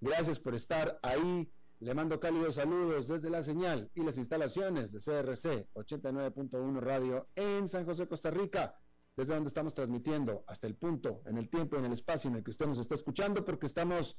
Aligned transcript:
Gracias 0.00 0.38
por 0.38 0.54
estar 0.54 0.98
ahí. 1.02 1.50
Le 1.78 1.94
mando 1.94 2.20
cálidos 2.20 2.56
saludos 2.56 3.08
desde 3.08 3.30
la 3.30 3.42
señal 3.42 3.90
y 3.94 4.02
las 4.02 4.16
instalaciones 4.18 4.92
de 4.92 4.98
CRC 4.98 5.68
89.1 5.74 6.80
Radio 6.80 7.28
en 7.34 7.68
San 7.68 7.84
José, 7.84 8.06
Costa 8.06 8.30
Rica, 8.30 8.78
desde 9.14 9.34
donde 9.34 9.48
estamos 9.48 9.74
transmitiendo 9.74 10.44
hasta 10.46 10.66
el 10.66 10.74
punto, 10.74 11.22
en 11.26 11.38
el 11.38 11.48
tiempo, 11.48 11.76
en 11.76 11.86
el 11.86 11.92
espacio 11.92 12.30
en 12.30 12.36
el 12.36 12.44
que 12.44 12.50
usted 12.50 12.66
nos 12.66 12.78
está 12.78 12.94
escuchando, 12.94 13.44
porque 13.44 13.66
estamos 13.66 14.18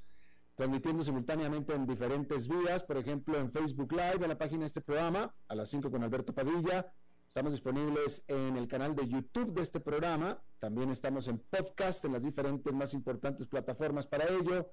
transmitiendo 0.55 1.03
simultáneamente 1.03 1.73
en 1.73 1.85
diferentes 1.85 2.47
vías, 2.47 2.83
por 2.83 2.97
ejemplo 2.97 3.37
en 3.37 3.51
Facebook 3.51 3.91
Live, 3.91 4.19
en 4.21 4.29
la 4.29 4.37
página 4.37 4.61
de 4.61 4.67
este 4.67 4.81
programa, 4.81 5.35
a 5.47 5.55
las 5.55 5.69
5 5.69 5.91
con 5.91 6.03
Alberto 6.03 6.33
Padilla. 6.33 6.91
Estamos 7.27 7.51
disponibles 7.51 8.23
en 8.27 8.55
el 8.57 8.67
canal 8.67 8.95
de 8.95 9.07
YouTube 9.07 9.53
de 9.53 9.61
este 9.61 9.79
programa. 9.79 10.41
También 10.59 10.89
estamos 10.89 11.27
en 11.27 11.39
podcast 11.39 12.05
en 12.05 12.13
las 12.13 12.23
diferentes 12.23 12.73
más 12.73 12.93
importantes 12.93 13.47
plataformas 13.47 14.07
para 14.07 14.25
ello 14.25 14.71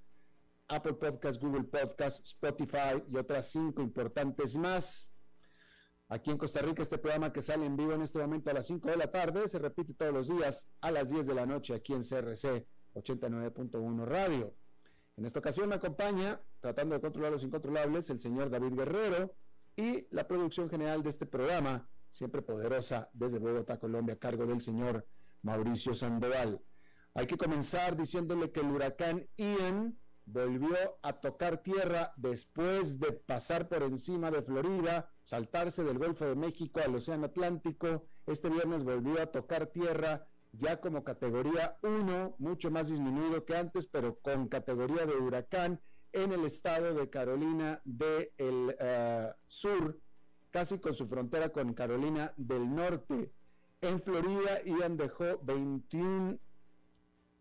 Apple 0.68 0.94
Podcast, 0.94 1.40
Google 1.40 1.64
Podcast, 1.64 2.24
Spotify 2.24 3.02
y 3.10 3.16
otras 3.16 3.50
cinco 3.50 3.82
importantes 3.82 4.56
más. 4.56 5.14
Aquí 6.08 6.30
en 6.30 6.38
Costa 6.38 6.60
Rica, 6.60 6.82
este 6.82 6.98
programa 6.98 7.32
que 7.32 7.42
sale 7.42 7.64
en 7.64 7.76
vivo 7.76 7.92
en 7.92 8.02
este 8.02 8.18
momento 8.18 8.50
a 8.50 8.54
las 8.54 8.66
5 8.66 8.90
de 8.90 8.96
la 8.96 9.10
tarde 9.10 9.48
se 9.48 9.58
repite 9.58 9.94
todos 9.94 10.12
los 10.12 10.28
días 10.28 10.68
a 10.82 10.90
las 10.90 11.10
10 11.10 11.26
de 11.26 11.34
la 11.34 11.46
noche 11.46 11.74
aquí 11.74 11.94
en 11.94 12.02
CRC 12.02 12.66
89.1 12.94 14.04
Radio. 14.04 14.54
En 15.16 15.24
esta 15.24 15.38
ocasión 15.38 15.68
me 15.68 15.76
acompaña, 15.76 16.40
tratando 16.60 16.94
de 16.94 17.00
controlar 17.00 17.32
los 17.32 17.42
incontrolables, 17.42 18.10
el 18.10 18.18
señor 18.18 18.50
David 18.50 18.74
Guerrero 18.74 19.34
y 19.76 20.06
la 20.10 20.28
producción 20.28 20.68
general 20.68 21.02
de 21.02 21.10
este 21.10 21.24
programa, 21.24 21.88
siempre 22.10 22.42
poderosa 22.42 23.08
desde 23.12 23.38
Bogotá, 23.38 23.78
Colombia, 23.78 24.14
a 24.14 24.18
cargo 24.18 24.44
del 24.44 24.60
señor 24.60 25.06
Mauricio 25.42 25.94
Sandoval. 25.94 26.60
Hay 27.14 27.26
que 27.26 27.38
comenzar 27.38 27.96
diciéndole 27.96 28.50
que 28.50 28.60
el 28.60 28.66
huracán 28.66 29.26
Ian 29.36 29.98
volvió 30.26 30.76
a 31.02 31.12
tocar 31.14 31.62
tierra 31.62 32.12
después 32.16 32.98
de 32.98 33.12
pasar 33.12 33.68
por 33.68 33.82
encima 33.82 34.30
de 34.30 34.42
Florida, 34.42 35.10
saltarse 35.22 35.84
del 35.84 35.98
Golfo 35.98 36.24
de 36.24 36.34
México 36.34 36.80
al 36.84 36.94
Océano 36.94 37.26
Atlántico. 37.26 38.04
Este 38.26 38.48
viernes 38.48 38.84
volvió 38.84 39.20
a 39.20 39.26
tocar 39.26 39.66
tierra 39.66 40.26
ya 40.52 40.80
como 40.80 41.04
categoría 41.04 41.76
1, 41.82 42.36
mucho 42.38 42.70
más 42.70 42.88
disminuido 42.88 43.44
que 43.44 43.56
antes, 43.56 43.86
pero 43.86 44.18
con 44.20 44.48
categoría 44.48 45.04
de 45.04 45.16
huracán 45.16 45.80
en 46.12 46.32
el 46.32 46.44
estado 46.44 46.94
de 46.94 47.10
Carolina 47.10 47.80
del 47.84 48.76
eh, 48.78 49.32
Sur, 49.46 49.98
casi 50.50 50.78
con 50.78 50.94
su 50.94 51.08
frontera 51.08 51.50
con 51.50 51.74
Carolina 51.74 52.32
del 52.36 52.72
Norte. 52.72 53.32
En 53.80 54.00
Florida, 54.00 54.62
Ian 54.64 54.96
dejó 54.96 55.38
21 55.42 56.38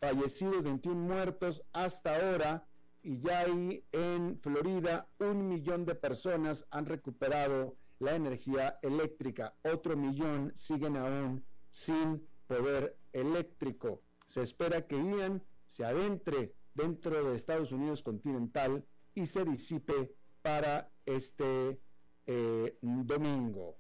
fallecidos, 0.02 0.64
21 0.64 1.00
muertos 1.00 1.64
hasta 1.72 2.16
ahora 2.16 2.68
y 3.03 3.19
ya 3.19 3.41
ahí 3.41 3.84
en 3.91 4.40
Florida 4.40 5.08
un 5.19 5.47
millón 5.47 5.86
de 5.86 5.94
personas 5.94 6.66
han 6.72 6.86
recuperado 6.86 7.75
la 8.00 8.16
energía 8.16 8.80
eléctrica, 8.81 9.56
otro 9.62 9.96
millón 9.96 10.52
siguen 10.56 10.97
aún 10.97 11.46
sin 11.69 12.25
poder 12.47 12.97
eléctrico. 13.12 14.02
Se 14.25 14.41
espera 14.41 14.88
que 14.88 14.96
Ian 14.96 15.44
se 15.68 15.86
adentre 15.86 16.53
dentro 16.74 17.24
de 17.24 17.36
Estados 17.36 17.72
Unidos 17.72 18.02
continental 18.03 18.86
y 19.14 19.25
se 19.28 19.46
disipe 19.46 20.16
para 20.41 20.90
este 21.06 21.80
eh, 22.25 22.78
domingo. 22.81 23.78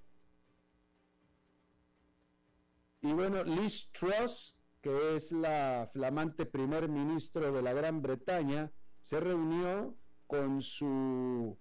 Y 3.01 3.11
bueno, 3.13 3.43
Liz 3.43 3.89
Truss, 3.91 4.55
que 4.81 5.15
es 5.15 5.31
la 5.31 5.89
flamante 5.91 6.45
primer 6.45 6.87
ministro 6.87 7.51
de 7.51 7.61
la 7.61 7.73
Gran 7.73 8.01
Bretaña, 8.01 8.71
se 9.03 9.19
reunió 9.19 9.93
con 10.27 10.61
su 10.61 11.57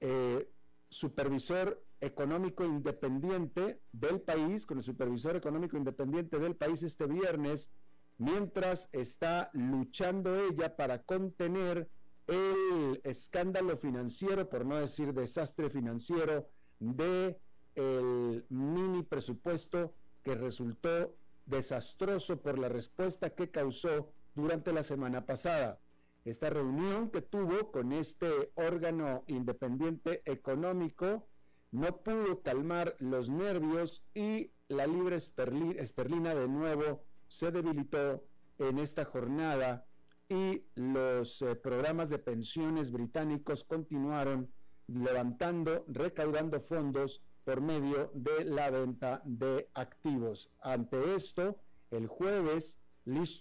eh, 0.00 0.48
supervisor 0.88 1.84
económico 2.00 2.64
independiente 2.64 3.80
del 3.92 4.20
país, 4.20 4.64
con 4.64 4.78
el 4.78 4.84
supervisor 4.84 5.34
económico 5.34 5.76
independiente 5.76 6.38
del 6.38 6.54
país 6.54 6.82
este 6.84 7.06
viernes, 7.06 7.68
mientras 8.16 8.88
está 8.92 9.50
luchando 9.54 10.36
ella 10.36 10.76
para 10.76 11.02
contener 11.02 11.90
el 12.28 13.00
escándalo 13.02 13.76
financiero, 13.76 14.48
por 14.48 14.64
no 14.64 14.76
decir 14.76 15.12
desastre 15.12 15.70
financiero, 15.70 16.48
de 16.78 17.36
el 17.74 18.46
mini 18.48 19.02
presupuesto 19.02 19.92
que 20.22 20.36
resultó 20.36 21.12
desastroso 21.44 22.40
por 22.40 22.56
la 22.56 22.68
respuesta 22.68 23.30
que 23.30 23.50
causó 23.50 24.12
durante 24.34 24.72
la 24.72 24.84
semana 24.84 25.26
pasada 25.26 25.80
esta 26.24 26.50
reunión 26.50 27.10
que 27.10 27.22
tuvo 27.22 27.70
con 27.70 27.92
este 27.92 28.50
órgano 28.54 29.24
independiente 29.26 30.22
económico 30.24 31.26
no 31.70 31.96
pudo 32.02 32.40
calmar 32.40 32.96
los 32.98 33.28
nervios 33.28 34.04
y 34.14 34.52
la 34.68 34.86
libre 34.86 35.16
esterlina 35.16 36.34
de 36.34 36.48
nuevo 36.48 37.04
se 37.28 37.50
debilitó 37.50 38.24
en 38.58 38.78
esta 38.78 39.04
jornada 39.04 39.84
y 40.28 40.64
los 40.74 41.42
eh, 41.42 41.54
programas 41.56 42.10
de 42.10 42.18
pensiones 42.18 42.90
británicos 42.90 43.64
continuaron 43.64 44.50
levantando, 44.86 45.84
recaudando 45.88 46.60
fondos 46.60 47.22
por 47.44 47.60
medio 47.60 48.10
de 48.14 48.44
la 48.44 48.70
venta 48.70 49.20
de 49.24 49.68
activos. 49.74 50.50
Ante 50.60 51.14
esto, 51.14 51.58
el 51.90 52.06
jueves, 52.06 52.78
Liz 53.04 53.40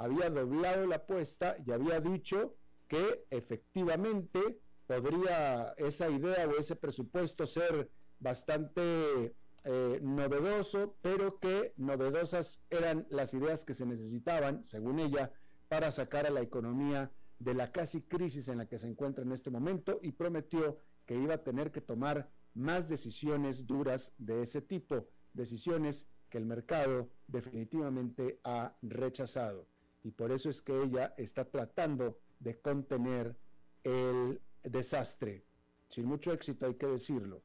había 0.00 0.30
doblado 0.30 0.86
la 0.86 0.96
apuesta 0.96 1.56
y 1.66 1.72
había 1.72 2.00
dicho 2.00 2.56
que 2.88 3.26
efectivamente 3.30 4.58
podría 4.86 5.74
esa 5.76 6.08
idea 6.08 6.48
o 6.48 6.58
ese 6.58 6.74
presupuesto 6.74 7.46
ser 7.46 7.90
bastante 8.18 9.34
eh, 9.64 10.00
novedoso, 10.02 10.96
pero 11.02 11.38
que 11.38 11.74
novedosas 11.76 12.62
eran 12.70 13.06
las 13.10 13.34
ideas 13.34 13.64
que 13.64 13.74
se 13.74 13.84
necesitaban, 13.84 14.64
según 14.64 15.00
ella, 15.00 15.32
para 15.68 15.90
sacar 15.90 16.26
a 16.26 16.30
la 16.30 16.40
economía 16.40 17.12
de 17.38 17.54
la 17.54 17.70
casi 17.70 18.00
crisis 18.00 18.48
en 18.48 18.58
la 18.58 18.66
que 18.66 18.78
se 18.78 18.88
encuentra 18.88 19.22
en 19.22 19.32
este 19.32 19.50
momento 19.50 20.00
y 20.02 20.12
prometió 20.12 20.78
que 21.04 21.14
iba 21.14 21.34
a 21.34 21.44
tener 21.44 21.70
que 21.70 21.82
tomar 21.82 22.30
más 22.54 22.88
decisiones 22.88 23.66
duras 23.66 24.14
de 24.16 24.42
ese 24.42 24.62
tipo, 24.62 25.08
decisiones 25.34 26.08
que 26.30 26.38
el 26.38 26.46
mercado 26.46 27.10
definitivamente 27.28 28.40
ha 28.44 28.74
rechazado 28.82 29.68
y 30.02 30.10
por 30.12 30.32
eso 30.32 30.48
es 30.48 30.62
que 30.62 30.82
ella 30.82 31.14
está 31.16 31.44
tratando 31.44 32.18
de 32.38 32.58
contener 32.60 33.36
el 33.84 34.40
desastre. 34.62 35.44
Sin 35.88 36.06
mucho 36.06 36.32
éxito 36.32 36.66
hay 36.66 36.74
que 36.74 36.86
decirlo. 36.86 37.42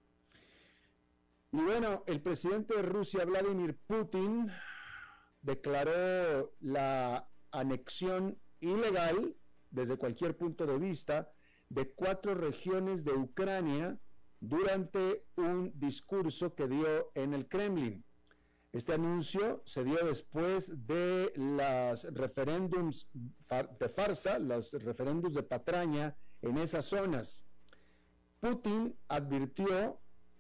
Y 1.52 1.62
bueno, 1.62 2.04
el 2.06 2.22
presidente 2.22 2.75
de 2.75 2.81
Rusia, 2.81 3.25
Vladimir 3.25 3.78
Putin, 3.88 4.52
declaró 5.42 6.54
la 6.60 7.30
anexión 7.52 8.38
ilegal 8.60 9.36
desde 9.69 9.98
cualquier 9.98 10.38
punto 10.38 10.66
de 10.66 10.78
vista 10.78 11.31
de 11.69 11.92
cuatro 11.92 12.36
regiones 12.36 13.04
de 13.04 13.13
Ucrania 13.13 14.00
durante 14.40 15.25
un 15.36 15.72
discurso 15.75 16.56
que 16.56 16.68
dio 16.68 17.12
en 17.16 17.34
el 17.34 17.48
Kremlin. 17.48 18.05
Este 18.75 18.92
anuncio 18.92 19.63
se 19.66 19.86
dio 19.86 20.06
después 20.06 20.86
de 20.86 21.31
los 21.38 22.04
referéndums 22.13 23.07
de 23.80 23.88
farsa, 23.88 24.38
los 24.38 24.74
referéndums 24.74 25.33
de 25.33 25.44
patraña 25.44 26.18
en 26.42 26.57
esas 26.57 26.83
zonas. 26.83 27.45
Putin 28.42 28.94
advirtió 29.07 29.98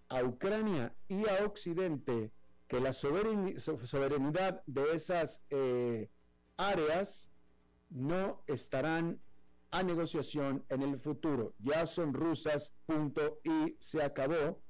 a 0.09 0.21
Ucrania 0.21 0.93
y 1.07 1.25
a 1.29 1.45
Occidente 1.45 2.33
que 2.67 2.81
la 2.81 2.91
soberanidad 2.91 4.61
de 4.65 4.91
esas 4.93 5.41
eh, 5.49 6.09
áreas 6.57 7.29
no 7.89 8.43
estarán 8.47 9.21
a 9.71 9.81
negociación 9.81 10.65
en 10.67 10.81
el 10.81 10.99
futuro. 10.99 11.53
Ya 11.59 11.85
son 11.85 12.13
rusas, 12.13 12.73
punto, 12.85 13.39
y 13.45 13.77
se 13.79 14.03
acabó. 14.03 14.61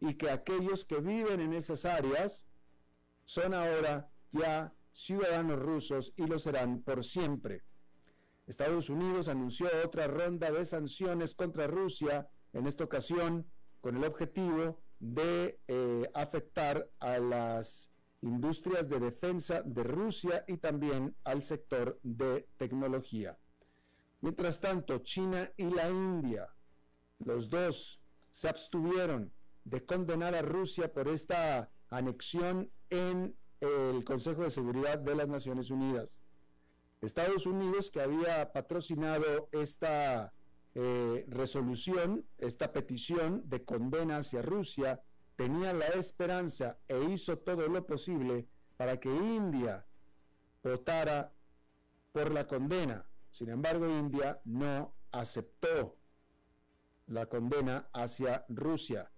Y 0.00 0.14
que 0.14 0.28
aquellos 0.28 0.84
que 0.84 0.96
viven 0.96 1.40
en 1.40 1.52
esas 1.52 1.84
áreas 1.84 2.48
son 3.26 3.52
ahora 3.52 4.08
ya 4.30 4.72
ciudadanos 4.92 5.58
rusos 5.58 6.14
y 6.16 6.26
lo 6.26 6.38
serán 6.38 6.80
por 6.82 7.04
siempre. 7.04 7.64
Estados 8.46 8.88
Unidos 8.88 9.28
anunció 9.28 9.68
otra 9.84 10.06
ronda 10.06 10.50
de 10.50 10.64
sanciones 10.64 11.34
contra 11.34 11.66
Rusia, 11.66 12.30
en 12.52 12.66
esta 12.66 12.84
ocasión 12.84 13.50
con 13.80 13.96
el 13.96 14.04
objetivo 14.04 14.80
de 15.00 15.60
eh, 15.68 16.08
afectar 16.14 16.88
a 17.00 17.18
las 17.18 17.90
industrias 18.22 18.88
de 18.88 19.00
defensa 19.00 19.62
de 19.62 19.82
Rusia 19.82 20.44
y 20.48 20.56
también 20.56 21.14
al 21.24 21.42
sector 21.42 21.98
de 22.02 22.48
tecnología. 22.56 23.36
Mientras 24.20 24.60
tanto, 24.60 24.98
China 24.98 25.50
y 25.56 25.64
la 25.64 25.90
India, 25.90 26.48
los 27.18 27.50
dos 27.50 28.00
se 28.30 28.48
abstuvieron 28.48 29.32
de 29.64 29.84
condenar 29.84 30.34
a 30.34 30.42
Rusia 30.42 30.92
por 30.92 31.08
esta 31.08 31.70
anexión 31.90 32.70
en 32.90 33.36
el 33.60 34.04
Consejo 34.04 34.42
de 34.42 34.50
Seguridad 34.50 34.98
de 34.98 35.14
las 35.14 35.28
Naciones 35.28 35.70
Unidas. 35.70 36.20
Estados 37.00 37.46
Unidos, 37.46 37.90
que 37.90 38.00
había 38.00 38.52
patrocinado 38.52 39.48
esta 39.52 40.32
eh, 40.74 41.24
resolución, 41.28 42.26
esta 42.38 42.72
petición 42.72 43.48
de 43.48 43.64
condena 43.64 44.18
hacia 44.18 44.42
Rusia, 44.42 45.02
tenía 45.36 45.72
la 45.72 45.86
esperanza 45.88 46.78
e 46.88 47.02
hizo 47.04 47.38
todo 47.38 47.68
lo 47.68 47.86
posible 47.86 48.46
para 48.76 48.98
que 48.98 49.08
India 49.08 49.86
votara 50.62 51.32
por 52.12 52.32
la 52.32 52.46
condena. 52.46 53.06
Sin 53.30 53.50
embargo, 53.50 53.86
India 53.86 54.40
no 54.44 54.94
aceptó 55.12 55.96
la 57.06 57.26
condena 57.26 57.88
hacia 57.92 58.44
Rusia. 58.48 59.10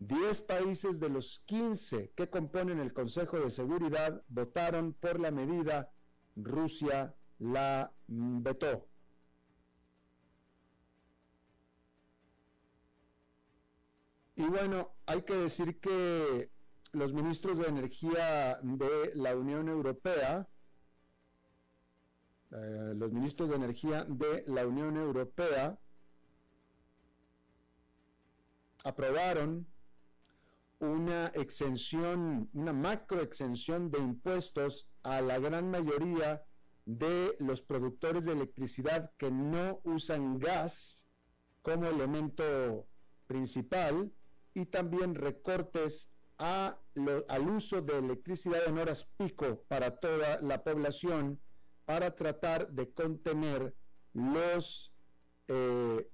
Diez 0.00 0.40
países 0.40 0.98
de 0.98 1.08
los 1.10 1.40
15 1.46 2.12
que 2.16 2.28
componen 2.28 2.80
el 2.80 2.92
Consejo 2.92 3.38
de 3.38 3.50
Seguridad 3.50 4.22
votaron 4.28 4.94
por 4.94 5.20
la 5.20 5.30
medida, 5.30 5.92
Rusia 6.34 7.14
la 7.38 7.92
vetó. 8.08 8.88
Y 14.36 14.46
bueno, 14.46 14.94
hay 15.04 15.22
que 15.22 15.34
decir 15.34 15.78
que 15.80 16.50
los 16.92 17.12
ministros 17.12 17.58
de 17.58 17.68
energía 17.68 18.58
de 18.62 19.12
la 19.14 19.36
Unión 19.36 19.68
Europea 19.68 20.48
eh, 22.52 22.94
los 22.96 23.12
ministros 23.12 23.50
de 23.50 23.56
Energía 23.56 24.04
de 24.08 24.42
la 24.48 24.66
Unión 24.66 24.96
Europea 24.96 25.78
aprobaron 28.82 29.66
una 30.80 31.26
exención, 31.28 32.48
una 32.52 32.72
macro 32.72 33.20
exención 33.20 33.90
de 33.90 33.98
impuestos 33.98 34.88
a 35.02 35.20
la 35.20 35.38
gran 35.38 35.70
mayoría 35.70 36.42
de 36.86 37.36
los 37.38 37.60
productores 37.60 38.24
de 38.24 38.32
electricidad 38.32 39.12
que 39.16 39.30
no 39.30 39.80
usan 39.84 40.38
gas 40.38 41.06
como 41.62 41.86
elemento 41.86 42.88
principal 43.26 44.12
y 44.54 44.66
también 44.66 45.14
recortes 45.14 46.10
al 46.38 47.48
uso 47.48 47.82
de 47.82 47.98
electricidad 47.98 48.66
en 48.66 48.78
horas 48.78 49.04
pico 49.18 49.62
para 49.68 50.00
toda 50.00 50.40
la 50.40 50.64
población 50.64 51.38
para 51.84 52.16
tratar 52.16 52.70
de 52.70 52.90
contener 52.92 53.74
los 54.14 54.92
eh, 55.48 56.08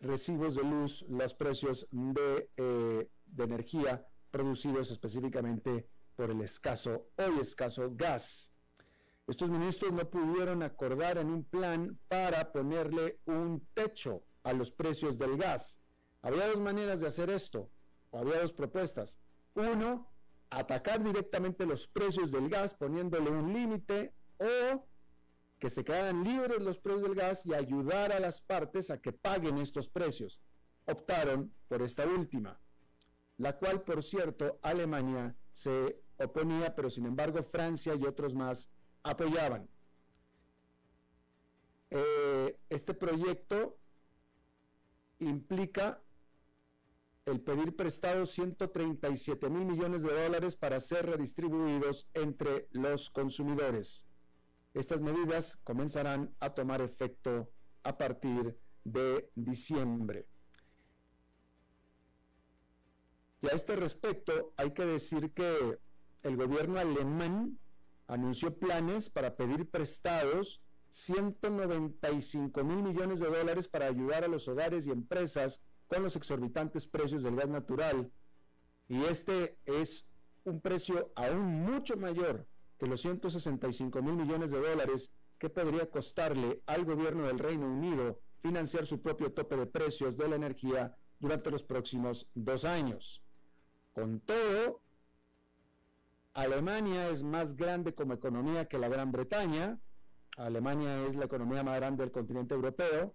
recibos 0.00 0.56
de 0.56 0.62
luz, 0.62 1.04
los 1.08 1.32
precios 1.32 1.86
de, 1.90 2.50
eh, 2.56 3.08
de 3.32 3.44
energía 3.44 4.06
producidos 4.30 4.90
específicamente 4.90 5.88
por 6.16 6.30
el 6.30 6.40
escaso, 6.40 7.08
hoy 7.16 7.40
escaso 7.40 7.90
gas. 7.94 8.52
Estos 9.26 9.50
ministros 9.50 9.92
no 9.92 10.08
pudieron 10.08 10.62
acordar 10.62 11.18
en 11.18 11.28
un 11.28 11.44
plan 11.44 11.98
para 12.08 12.52
ponerle 12.52 13.20
un 13.26 13.66
techo 13.74 14.22
a 14.42 14.52
los 14.52 14.70
precios 14.70 15.16
del 15.18 15.36
gas. 15.36 15.80
Había 16.22 16.48
dos 16.48 16.60
maneras 16.60 17.00
de 17.00 17.06
hacer 17.06 17.30
esto, 17.30 17.70
o 18.10 18.18
había 18.18 18.40
dos 18.40 18.52
propuestas. 18.52 19.18
Uno, 19.54 20.12
atacar 20.50 21.02
directamente 21.02 21.66
los 21.66 21.86
precios 21.86 22.30
del 22.30 22.48
gas 22.48 22.74
poniéndole 22.74 23.30
un 23.30 23.52
límite 23.52 24.12
o 24.38 24.86
que 25.58 25.70
se 25.70 25.84
quedaran 25.84 26.24
libres 26.24 26.60
los 26.60 26.78
precios 26.78 27.04
del 27.04 27.14
gas 27.14 27.46
y 27.46 27.54
ayudar 27.54 28.12
a 28.12 28.20
las 28.20 28.40
partes 28.40 28.90
a 28.90 29.00
que 29.00 29.12
paguen 29.12 29.58
estos 29.58 29.88
precios. 29.88 30.40
Optaron 30.86 31.54
por 31.68 31.82
esta 31.82 32.04
última, 32.04 32.60
la 33.42 33.58
cual, 33.58 33.82
por 33.82 34.04
cierto, 34.04 34.60
Alemania 34.62 35.34
se 35.52 36.00
oponía, 36.16 36.76
pero 36.76 36.88
sin 36.88 37.06
embargo 37.06 37.42
Francia 37.42 37.92
y 37.92 38.04
otros 38.04 38.34
más 38.34 38.70
apoyaban. 39.02 39.68
Eh, 41.90 42.56
este 42.68 42.94
proyecto 42.94 43.76
implica 45.18 46.00
el 47.26 47.40
pedir 47.40 47.74
prestado 47.74 48.26
137 48.26 49.50
mil 49.50 49.66
millones 49.66 50.02
de 50.04 50.12
dólares 50.12 50.54
para 50.54 50.80
ser 50.80 51.06
redistribuidos 51.06 52.06
entre 52.14 52.68
los 52.70 53.10
consumidores. 53.10 54.06
Estas 54.72 55.00
medidas 55.00 55.58
comenzarán 55.64 56.32
a 56.38 56.54
tomar 56.54 56.80
efecto 56.80 57.50
a 57.82 57.98
partir 57.98 58.56
de 58.84 59.28
diciembre. 59.34 60.28
Y 63.42 63.48
a 63.48 63.50
este 63.50 63.74
respecto 63.74 64.54
hay 64.56 64.72
que 64.72 64.86
decir 64.86 65.32
que 65.32 65.78
el 66.22 66.36
gobierno 66.36 66.78
alemán 66.78 67.58
anunció 68.06 68.56
planes 68.56 69.10
para 69.10 69.34
pedir 69.34 69.68
prestados 69.68 70.62
195 70.90 72.62
mil 72.62 72.82
millones 72.82 73.18
de 73.18 73.26
dólares 73.26 73.66
para 73.66 73.86
ayudar 73.86 74.24
a 74.24 74.28
los 74.28 74.46
hogares 74.46 74.86
y 74.86 74.90
empresas 74.90 75.60
con 75.88 76.02
los 76.04 76.14
exorbitantes 76.14 76.86
precios 76.86 77.24
del 77.24 77.34
gas 77.34 77.48
natural. 77.48 78.12
Y 78.88 79.02
este 79.04 79.58
es 79.64 80.06
un 80.44 80.60
precio 80.60 81.12
aún 81.16 81.64
mucho 81.64 81.96
mayor 81.96 82.46
que 82.78 82.86
los 82.86 83.00
165 83.00 84.02
mil 84.02 84.14
millones 84.14 84.52
de 84.52 84.60
dólares 84.60 85.10
que 85.38 85.50
podría 85.50 85.90
costarle 85.90 86.62
al 86.66 86.84
gobierno 86.84 87.26
del 87.26 87.40
Reino 87.40 87.66
Unido 87.66 88.20
financiar 88.40 88.86
su 88.86 89.00
propio 89.00 89.32
tope 89.32 89.56
de 89.56 89.66
precios 89.66 90.16
de 90.16 90.28
la 90.28 90.36
energía 90.36 90.96
durante 91.18 91.50
los 91.50 91.62
próximos 91.62 92.28
dos 92.34 92.64
años. 92.64 93.22
Con 93.92 94.20
todo, 94.20 94.80
Alemania 96.34 97.10
es 97.10 97.22
más 97.22 97.56
grande 97.56 97.94
como 97.94 98.14
economía 98.14 98.66
que 98.66 98.78
la 98.78 98.88
Gran 98.88 99.12
Bretaña. 99.12 99.78
Alemania 100.36 101.06
es 101.06 101.14
la 101.14 101.26
economía 101.26 101.62
más 101.62 101.76
grande 101.76 102.04
del 102.04 102.12
continente 102.12 102.54
europeo. 102.54 103.14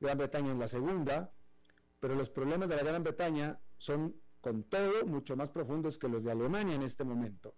Gran 0.00 0.18
Bretaña 0.18 0.52
es 0.52 0.58
la 0.58 0.68
segunda. 0.68 1.32
Pero 2.00 2.14
los 2.14 2.28
problemas 2.28 2.68
de 2.68 2.76
la 2.76 2.82
Gran 2.82 3.02
Bretaña 3.02 3.58
son, 3.78 4.14
con 4.42 4.64
todo, 4.64 5.06
mucho 5.06 5.36
más 5.36 5.50
profundos 5.50 5.96
que 5.96 6.08
los 6.08 6.24
de 6.24 6.32
Alemania 6.32 6.74
en 6.74 6.82
este 6.82 7.04
momento. 7.04 7.54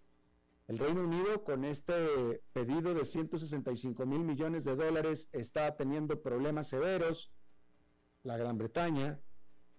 El 0.69 0.79
Reino 0.79 1.03
Unido, 1.03 1.43
con 1.43 1.65
este 1.65 2.43
pedido 2.53 2.95
de 2.95 3.05
165 3.05 4.07
mil 4.07 4.21
millones 4.21 4.65
de 4.65 4.77
dólares, 4.77 5.29
está 5.33 5.77
teniendo 5.77 6.23
problemas 6.23 6.69
severos. 6.69 7.33
La 8.23 8.37
Gran 8.37 8.59
Bretaña, 8.59 9.21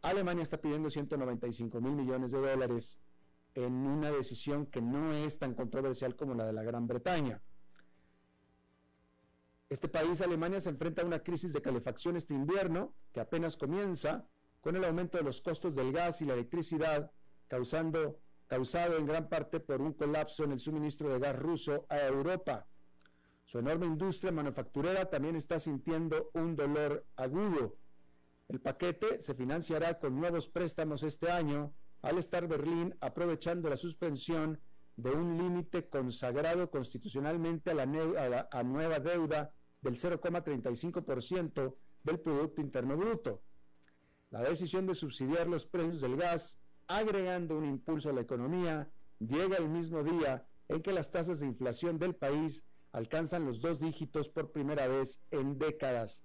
Alemania 0.01 0.44
está 0.44 0.60
pidiendo 0.60 0.89
195 0.89 1.82
mil 1.82 1.94
millones 1.94 2.32
de 2.32 2.39
dólares 2.39 3.00
en 3.56 3.74
una 3.74 4.12
decisión 4.12 4.66
que 4.68 4.82
no 4.82 5.13
es 5.13 5.39
tan 5.39 5.54
controversial 5.54 6.16
como 6.16 6.36
la 6.36 6.46
de 6.46 6.54
la 6.54 6.63
Gran 6.63 6.88
Bretaña. 6.88 7.42
Este 9.70 9.89
país, 9.89 10.22
Alemania, 10.22 10.62
se 10.62 10.70
enfrenta 10.70 11.01
a 11.01 11.06
una 11.06 11.20
crisis 11.20 11.51
de 11.51 11.62
calefacción 11.62 12.16
este 12.16 12.34
invierno 12.34 12.94
que 13.12 13.20
apenas 13.20 13.58
comienza 13.58 14.27
con 14.62 14.75
el 14.75 14.86
aumento 14.86 15.18
de 15.18 15.24
los 15.24 15.42
costos 15.42 15.75
del 15.75 15.92
gas 15.92 16.22
y 16.22 16.25
la 16.25 16.36
electricidad, 16.36 17.12
causando 17.48 18.20
causado 18.48 18.98
en 18.98 19.06
gran 19.06 19.30
parte 19.30 19.60
por 19.60 19.82
un 19.82 19.94
colapso 19.94 20.44
en 20.44 20.54
el 20.54 20.60
suministro 20.60 21.10
de 21.10 21.20
gas 21.20 21.38
ruso 21.38 21.86
a 21.89 22.00
Europa. 22.00 22.66
Su 23.46 23.60
enorme 23.60 23.86
industria 23.86 24.32
manufacturera 24.32 25.10
también 25.10 25.36
está 25.36 25.60
sintiendo 25.60 26.30
un 26.34 26.56
dolor 26.56 27.06
agudo. 27.16 27.77
El 28.48 28.62
paquete 28.62 29.22
se 29.22 29.36
financiará 29.36 30.00
con 30.00 30.20
nuevos 30.20 30.48
préstamos 30.48 31.04
este 31.04 31.30
año, 31.30 31.74
al 32.01 32.18
estar 32.18 32.48
Berlín 32.48 32.96
aprovechando 33.01 33.70
la 33.70 33.75
suspensión 33.75 34.60
de 34.96 35.12
un 35.12 35.38
límite 35.38 35.88
consagrado 35.89 36.70
constitucionalmente 36.72 37.72
a 37.72 37.75
la, 37.75 38.63
nueva 38.63 39.00
deuda 39.00 39.54
del 39.82 39.96
0,35% 39.96 41.75
del 42.04 42.20
Producto 42.20 42.62
Interno 42.62 42.98
Bruto. 42.98 43.44
La 44.30 44.42
decisión 44.42 44.88
de 44.88 44.96
subsidiar 44.96 45.48
los 45.48 45.66
precios 45.66 46.01
del 46.01 46.18
gas, 46.18 46.60
agregando 46.88 47.58
un 47.58 47.66
impulso 47.66 48.10
a 48.10 48.13
la 48.13 48.22
economía, 48.22 48.89
llega 49.20 49.58
el 49.58 49.70
mismo 49.70 50.04
día 50.04 50.46
en 50.68 50.82
que 50.82 50.94
las 50.94 51.12
tasas 51.12 51.42
de 51.42 51.48
inflación 51.48 52.00
del 52.00 52.16
país 52.16 52.63
alcanzan 52.92 53.46
los 53.46 53.62
dos 53.62 53.80
dígitos 53.80 54.30
por 54.30 54.51
primera 54.51 54.88
vez 54.88 55.22
en 55.32 55.58
décadas. 55.60 56.24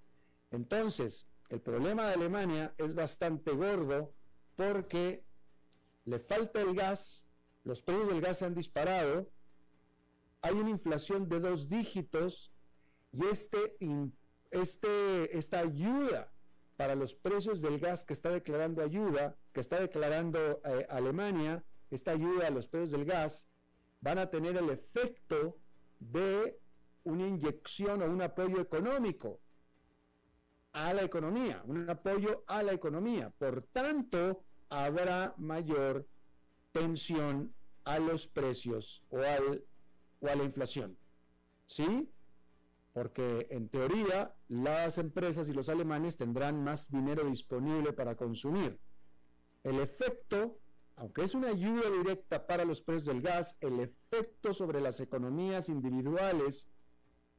Entonces, 0.51 1.27
el 1.49 1.61
problema 1.61 2.07
de 2.07 2.13
Alemania 2.13 2.73
es 2.77 2.93
bastante 2.93 3.51
gordo 3.51 4.13
porque 4.55 5.23
le 6.05 6.19
falta 6.19 6.61
el 6.61 6.75
gas, 6.75 7.27
los 7.63 7.81
precios 7.81 8.07
del 8.07 8.21
gas 8.21 8.39
se 8.39 8.45
han 8.45 8.55
disparado, 8.55 9.29
hay 10.41 10.55
una 10.55 10.69
inflación 10.69 11.29
de 11.29 11.39
dos 11.39 11.69
dígitos 11.69 12.51
y 13.11 13.25
este, 13.25 13.77
este, 14.51 15.37
esta 15.37 15.59
ayuda 15.59 16.31
para 16.75 16.95
los 16.95 17.13
precios 17.13 17.61
del 17.61 17.79
gas 17.79 18.03
que 18.03 18.13
está 18.13 18.29
declarando 18.29 18.81
ayuda, 18.81 19.37
que 19.53 19.61
está 19.61 19.79
declarando 19.79 20.59
eh, 20.65 20.85
Alemania, 20.89 21.63
esta 21.91 22.11
ayuda 22.11 22.47
a 22.47 22.51
los 22.51 22.67
precios 22.67 22.91
del 22.91 23.05
gas, 23.05 23.47
van 24.01 24.17
a 24.17 24.29
tener 24.29 24.57
el 24.57 24.69
efecto 24.69 25.57
de 25.99 26.59
una 27.03 27.27
inyección 27.27 28.01
o 28.01 28.05
un 28.05 28.21
apoyo 28.21 28.59
económico 28.59 29.39
a 30.73 30.93
la 30.93 31.03
economía, 31.03 31.61
un 31.65 31.89
apoyo 31.89 32.43
a 32.47 32.63
la 32.63 32.73
economía. 32.73 33.29
Por 33.29 33.61
tanto, 33.61 34.43
habrá 34.69 35.33
mayor 35.37 36.07
tensión 36.71 37.53
a 37.85 37.99
los 37.99 38.27
precios 38.27 39.03
o, 39.09 39.19
al, 39.19 39.63
o 40.19 40.27
a 40.27 40.35
la 40.35 40.43
inflación. 40.43 40.97
¿Sí? 41.67 42.09
Porque 42.91 43.47
en 43.49 43.69
teoría 43.69 44.35
las 44.47 44.97
empresas 44.97 45.47
y 45.47 45.53
los 45.53 45.69
alemanes 45.69 46.17
tendrán 46.17 46.63
más 46.63 46.91
dinero 46.91 47.23
disponible 47.25 47.93
para 47.93 48.15
consumir. 48.15 48.79
El 49.63 49.79
efecto, 49.79 50.59
aunque 50.95 51.23
es 51.23 51.35
una 51.35 51.49
ayuda 51.49 51.89
directa 51.89 52.45
para 52.45 52.65
los 52.65 52.81
precios 52.81 53.05
del 53.05 53.21
gas, 53.21 53.57
el 53.61 53.79
efecto 53.79 54.53
sobre 54.53 54.81
las 54.81 54.99
economías 54.99 55.69
individuales 55.69 56.67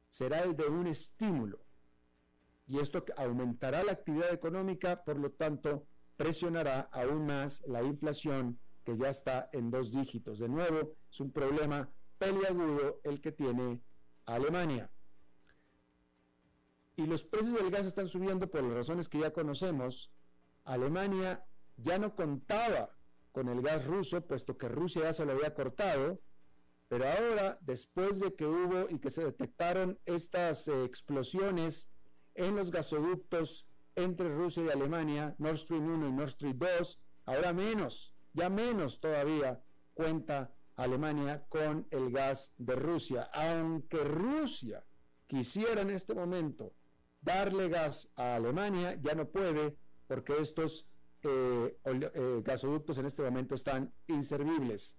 será 0.09 0.41
el 0.43 0.55
de 0.55 0.67
un 0.67 0.87
estímulo. 0.87 1.64
Y 2.67 2.79
esto 2.79 3.05
aumentará 3.17 3.83
la 3.83 3.91
actividad 3.91 4.33
económica, 4.33 5.03
por 5.03 5.17
lo 5.17 5.31
tanto, 5.31 5.85
presionará 6.17 6.89
aún 6.91 7.25
más 7.25 7.63
la 7.67 7.83
inflación 7.83 8.59
que 8.83 8.97
ya 8.97 9.09
está 9.09 9.49
en 9.53 9.69
dos 9.69 9.91
dígitos. 9.91 10.39
De 10.39 10.47
nuevo, 10.47 10.95
es 11.11 11.19
un 11.19 11.31
problema 11.31 11.89
peliagudo 12.17 13.01
el 13.03 13.21
que 13.21 13.31
tiene 13.31 13.81
Alemania. 14.25 14.89
Y 16.95 17.05
los 17.05 17.23
precios 17.23 17.55
del 17.55 17.71
gas 17.71 17.85
están 17.85 18.07
subiendo 18.07 18.49
por 18.49 18.63
las 18.63 18.73
razones 18.73 19.09
que 19.09 19.19
ya 19.19 19.33
conocemos. 19.33 20.11
Alemania 20.63 21.45
ya 21.77 21.99
no 21.99 22.15
contaba 22.15 22.95
con 23.31 23.49
el 23.49 23.61
gas 23.61 23.85
ruso, 23.85 24.25
puesto 24.25 24.57
que 24.57 24.69
Rusia 24.69 25.03
ya 25.03 25.13
se 25.13 25.25
lo 25.25 25.33
había 25.33 25.53
cortado, 25.53 26.21
pero 26.87 27.05
ahora, 27.09 27.57
después 27.61 28.19
de 28.19 28.33
que 28.35 28.45
hubo 28.45 28.89
y 28.89 28.99
que 28.99 29.09
se 29.09 29.25
detectaron 29.25 29.99
estas 30.05 30.67
eh, 30.67 30.85
explosiones 30.85 31.89
en 32.35 32.55
los 32.55 32.71
gasoductos 32.71 33.67
entre 33.95 34.33
Rusia 34.33 34.63
y 34.63 34.69
Alemania, 34.69 35.35
Nord 35.37 35.57
Stream 35.57 35.87
1 35.87 36.07
y 36.07 36.11
Nord 36.11 36.29
Stream 36.29 36.57
2, 36.57 36.99
ahora 37.25 37.53
menos, 37.53 38.13
ya 38.33 38.49
menos 38.49 38.99
todavía 38.99 39.61
cuenta 39.93 40.53
Alemania 40.75 41.45
con 41.47 41.87
el 41.89 42.11
gas 42.11 42.53
de 42.57 42.75
Rusia. 42.75 43.29
Aunque 43.33 44.03
Rusia 44.03 44.83
quisiera 45.27 45.81
en 45.81 45.89
este 45.89 46.13
momento 46.13 46.73
darle 47.21 47.69
gas 47.69 48.09
a 48.15 48.35
Alemania, 48.35 48.95
ya 49.01 49.15
no 49.15 49.27
puede 49.29 49.77
porque 50.07 50.37
estos 50.39 50.85
eh, 51.23 51.77
eh, 51.85 52.41
gasoductos 52.43 52.97
en 52.97 53.07
este 53.07 53.23
momento 53.23 53.55
están 53.55 53.91
inservibles. 54.07 54.95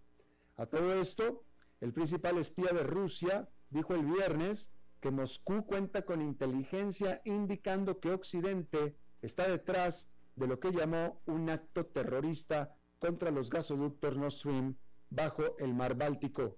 A 0.57 0.66
todo 0.66 0.95
esto, 0.95 1.45
el 1.81 1.93
principal 1.93 2.38
espía 2.38 2.73
de 2.73 2.83
Rusia 2.83 3.49
dijo 3.71 3.95
el 3.95 4.05
viernes 4.05 4.71
que 5.00 5.10
Moscú 5.10 5.64
cuenta 5.66 6.02
con 6.04 6.22
inteligencia 6.22 7.20
indicando 7.24 8.00
que 8.00 8.10
Occidente 8.10 8.96
está 9.22 9.48
detrás 9.48 10.08
de 10.36 10.46
lo 10.46 10.60
que 10.60 10.72
llamó 10.72 11.20
un 11.26 11.50
acto 11.50 11.86
terrorista 11.86 12.74
contra 12.98 13.30
los 13.30 13.50
gasoductos 13.50 14.16
Nord 14.16 14.32
Stream 14.32 14.76
bajo 15.10 15.56
el 15.58 15.74
mar 15.74 15.94
Báltico. 15.94 16.56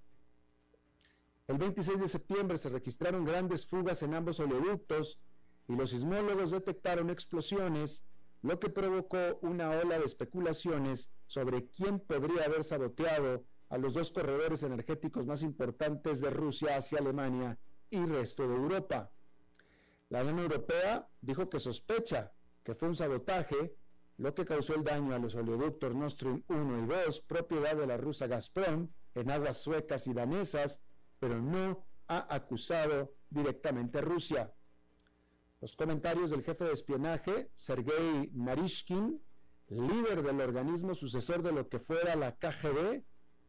El 1.47 1.59
26 1.59 2.01
de 2.01 2.09
septiembre 2.09 2.59
se 2.59 2.69
registraron 2.69 3.25
grandes 3.25 3.67
fugas 3.67 4.03
en 4.03 4.15
ambos 4.15 4.39
oleoductos 4.41 5.19
y 5.67 5.77
los 5.77 5.91
sismólogos 5.91 6.51
detectaron 6.51 7.11
explosiones, 7.11 8.03
lo 8.43 8.59
que 8.59 8.69
provocó 8.69 9.39
una 9.43 9.71
ola 9.71 9.99
de 9.99 10.05
especulaciones 10.05 11.11
sobre 11.27 11.67
quién 11.71 12.01
podría 12.01 12.45
haber 12.45 12.65
saboteado 12.65 13.45
a 13.69 13.79
los 13.79 13.95
dos 13.95 14.13
corredores 14.13 14.63
energéticos 14.63 15.27
más 15.27 15.43
importantes 15.43 16.21
de 16.21 16.31
Rusia 16.31 16.77
hacia 16.77 16.99
Alemania 16.99 17.59
y 17.91 18.05
resto 18.05 18.49
de 18.49 18.55
Europa. 18.55 19.13
La 20.11 20.23
Unión 20.23 20.39
Europea 20.41 21.09
dijo 21.21 21.49
que 21.49 21.61
sospecha 21.61 22.33
que 22.63 22.75
fue 22.75 22.89
un 22.89 22.97
sabotaje 22.97 23.77
lo 24.19 24.35
que 24.35 24.45
causó 24.45 24.75
el 24.75 24.83
daño 24.83 25.15
a 25.15 25.19
los 25.19 25.35
oleoductos 25.37 25.95
Nord 25.95 26.11
Stream 26.11 26.45
1 26.49 26.85
y 26.85 26.87
2, 26.87 27.21
propiedad 27.21 27.77
de 27.77 27.87
la 27.87 27.97
rusa 27.97 28.27
Gazprom, 28.27 28.89
en 29.15 29.31
aguas 29.31 29.59
suecas 29.59 30.07
y 30.07 30.13
danesas, 30.13 30.81
pero 31.21 31.41
no 31.41 31.87
ha 32.09 32.35
acusado 32.35 33.15
directamente 33.31 33.99
a 33.99 34.03
Rusia. 34.03 34.53
Los 35.61 35.77
comentarios 35.77 36.31
del 36.31 36.43
jefe 36.43 36.65
de 36.65 36.73
espionaje, 36.73 37.51
Sergei 37.55 38.31
Narishkin, 38.33 39.23
líder 39.69 40.23
del 40.23 40.41
organismo 40.41 40.95
sucesor 40.95 41.43
de 41.43 41.53
lo 41.53 41.69
que 41.69 41.79
fuera 41.79 42.17
la 42.17 42.37
KGB, 42.37 43.05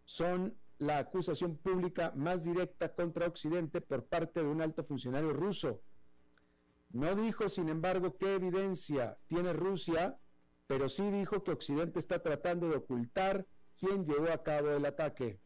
son 0.06 0.59
la 0.80 0.98
acusación 0.98 1.58
pública 1.58 2.14
más 2.16 2.46
directa 2.46 2.94
contra 2.94 3.28
Occidente 3.28 3.82
por 3.82 4.06
parte 4.06 4.42
de 4.42 4.48
un 4.48 4.62
alto 4.62 4.84
funcionario 4.84 5.34
ruso. 5.34 5.82
No 6.92 7.16
dijo, 7.16 7.48
sin 7.50 7.70
embargo, 7.70 8.18
qué 8.18 8.36
evidencia 8.36 9.18
tiene 9.28 9.54
Rusia, 9.54 10.18
pero 10.68 10.90
sí 10.90 11.10
dijo 11.12 11.44
que 11.44 11.52
Occidente 11.52 12.00
está 12.00 12.22
tratando 12.24 12.70
de 12.70 12.78
ocultar 12.78 13.46
quién 13.78 14.06
llevó 14.06 14.32
a 14.32 14.42
cabo 14.42 14.70
el 14.72 14.86
ataque. 14.86 15.40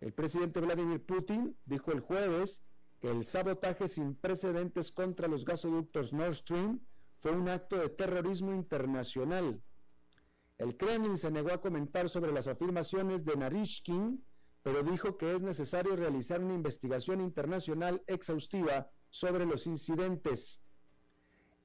El 0.00 0.12
presidente 0.12 0.60
Vladimir 0.60 1.04
Putin 1.04 1.56
dijo 1.64 1.92
el 1.92 2.00
jueves 2.00 2.62
que 3.00 3.10
el 3.10 3.24
sabotaje 3.24 3.88
sin 3.88 4.14
precedentes 4.14 4.92
contra 4.92 5.28
los 5.28 5.44
gasoductos 5.44 6.12
Nord 6.12 6.34
Stream 6.34 6.80
fue 7.20 7.30
un 7.32 7.48
acto 7.48 7.76
de 7.76 7.88
terrorismo 7.88 8.52
internacional 8.52 9.62
el 10.58 10.76
Kremlin 10.76 11.18
se 11.18 11.30
negó 11.30 11.52
a 11.52 11.60
comentar 11.60 12.08
sobre 12.08 12.32
las 12.32 12.48
afirmaciones 12.48 13.24
de 13.24 13.36
Narishkin, 13.36 14.24
pero 14.62 14.82
dijo 14.82 15.16
que 15.16 15.34
es 15.34 15.42
necesario 15.42 15.94
realizar 15.96 16.42
una 16.42 16.54
investigación 16.54 17.20
internacional 17.20 18.02
exhaustiva 18.06 18.90
sobre 19.10 19.46
los 19.46 19.66
incidentes. 19.66 20.60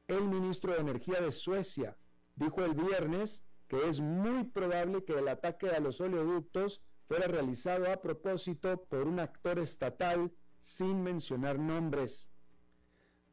El 0.07 0.27
ministro 0.27 0.74
de 0.74 0.81
Energía 0.81 1.21
de 1.21 1.31
Suecia 1.31 1.98
dijo 2.36 2.63
el 2.63 2.74
viernes 2.74 3.43
que 3.67 3.88
es 3.88 4.01
muy 4.01 4.43
probable 4.43 5.05
que 5.05 5.17
el 5.17 5.29
ataque 5.29 5.69
a 5.69 5.79
los 5.79 6.01
oleoductos 6.01 6.81
fuera 7.07 7.27
realizado 7.27 7.89
a 7.89 8.01
propósito 8.01 8.83
por 8.83 9.07
un 9.07 9.19
actor 9.19 9.60
estatal 9.60 10.31
sin 10.60 11.01
mencionar 11.01 11.57
nombres. 11.57 12.29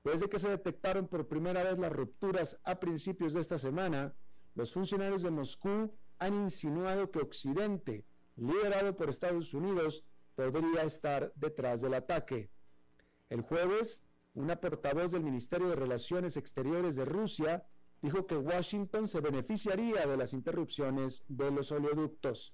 Desde 0.04 0.28
que 0.28 0.38
se 0.38 0.48
detectaron 0.48 1.08
por 1.08 1.26
primera 1.26 1.64
vez 1.64 1.78
las 1.78 1.92
rupturas 1.92 2.58
a 2.62 2.78
principios 2.78 3.32
de 3.32 3.40
esta 3.40 3.58
semana, 3.58 4.14
los 4.58 4.72
funcionarios 4.72 5.22
de 5.22 5.30
Moscú 5.30 5.94
han 6.18 6.34
insinuado 6.34 7.12
que 7.12 7.20
Occidente, 7.20 8.04
liderado 8.34 8.96
por 8.96 9.08
Estados 9.08 9.54
Unidos, 9.54 10.02
podría 10.34 10.82
estar 10.82 11.32
detrás 11.36 11.80
del 11.80 11.94
ataque. 11.94 12.50
El 13.28 13.42
jueves, 13.42 14.02
una 14.34 14.56
portavoz 14.56 15.12
del 15.12 15.22
Ministerio 15.22 15.68
de 15.68 15.76
Relaciones 15.76 16.36
Exteriores 16.36 16.96
de 16.96 17.04
Rusia 17.04 17.68
dijo 18.02 18.26
que 18.26 18.36
Washington 18.36 19.06
se 19.06 19.20
beneficiaría 19.20 20.04
de 20.08 20.16
las 20.16 20.32
interrupciones 20.32 21.22
de 21.28 21.52
los 21.52 21.70
oleoductos. 21.70 22.52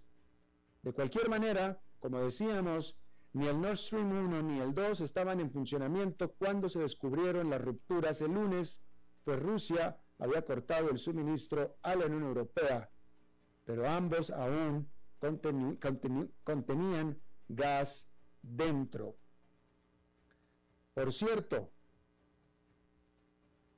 De 0.83 0.93
cualquier 0.93 1.31
manera, 1.31 1.81
como 2.01 2.21
decíamos, 2.21 2.99
ni 3.33 3.47
el 3.49 3.59
Nord 3.59 3.79
Stream 3.79 4.13
1 4.13 4.43
ni 4.43 4.61
el 4.61 4.75
2 4.75 5.01
estaban 5.01 5.41
en 5.41 5.51
funcionamiento 5.51 6.35
cuando 6.35 6.69
se 6.69 6.81
descubrieron 6.81 7.49
las 7.49 7.63
rupturas 7.63 8.21
el 8.21 8.35
lunes, 8.35 8.83
pues 9.25 9.39
Rusia 9.41 10.04
había 10.19 10.45
cortado 10.45 10.91
el 10.91 10.99
suministro 10.99 11.77
a 11.83 11.95
la 11.95 12.07
Unión 12.07 12.25
Europea, 12.25 12.91
pero 13.65 13.89
ambos 13.89 14.31
aún 14.31 14.89
contenían 16.45 17.19
gas 17.49 18.09
dentro. 18.43 19.17
Por 20.93 21.13
cierto, 21.13 21.71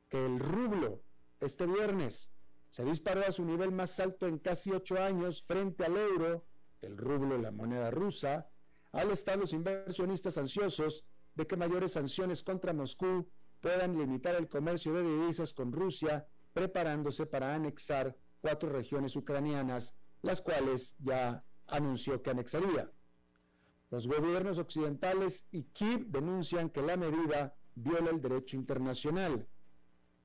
que 0.08 0.24
el 0.24 0.38
rublo 0.38 1.02
este 1.40 1.66
viernes 1.66 2.30
se 2.70 2.84
disparó 2.84 3.22
a 3.26 3.32
su 3.32 3.44
nivel 3.44 3.72
más 3.72 3.98
alto 4.00 4.26
en 4.26 4.38
casi 4.38 4.70
ocho 4.70 4.98
años 4.98 5.42
frente 5.42 5.84
al 5.84 5.96
euro, 5.96 6.44
el 6.82 6.96
rublo, 6.96 7.38
la 7.38 7.50
moneda 7.50 7.90
rusa, 7.90 8.48
al 8.92 9.10
estar 9.10 9.38
los 9.38 9.52
inversionistas 9.52 10.36
ansiosos 10.38 11.04
de 11.34 11.46
que 11.46 11.56
mayores 11.56 11.92
sanciones 11.92 12.42
contra 12.42 12.72
Moscú 12.72 13.28
puedan 13.60 13.98
limitar 13.98 14.34
el 14.34 14.48
comercio 14.48 14.94
de 14.94 15.02
divisas 15.02 15.52
con 15.52 15.72
Rusia, 15.72 16.26
preparándose 16.52 17.26
para 17.26 17.54
anexar 17.54 18.16
cuatro 18.40 18.70
regiones 18.70 19.16
ucranianas, 19.16 19.94
las 20.22 20.40
cuales 20.40 20.94
ya 20.98 21.44
anunció 21.66 22.22
que 22.22 22.30
anexaría. 22.30 22.90
Los 23.90 24.08
gobiernos 24.08 24.58
occidentales 24.58 25.46
y 25.50 25.64
Kiev 25.64 26.06
denuncian 26.06 26.70
que 26.70 26.80
la 26.82 26.96
medida 26.96 27.54
viola 27.74 28.10
el 28.10 28.20
derecho 28.20 28.56
internacional. 28.56 29.48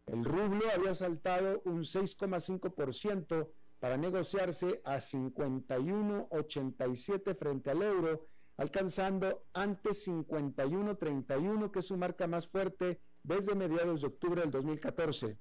El 0.07 0.25
rublo 0.25 0.65
había 0.73 0.93
saltado 0.93 1.61
un 1.65 1.81
6,5% 1.81 3.49
para 3.79 3.97
negociarse 3.97 4.81
a 4.83 4.97
51,87 4.97 7.35
frente 7.35 7.71
al 7.71 7.81
euro, 7.81 8.27
alcanzando 8.57 9.45
antes 9.53 10.07
51,31, 10.07 11.71
que 11.71 11.79
es 11.79 11.87
su 11.87 11.97
marca 11.97 12.27
más 12.27 12.47
fuerte 12.47 13.01
desde 13.23 13.55
mediados 13.55 14.01
de 14.01 14.07
octubre 14.07 14.41
del 14.41 14.51
2014. 14.51 15.37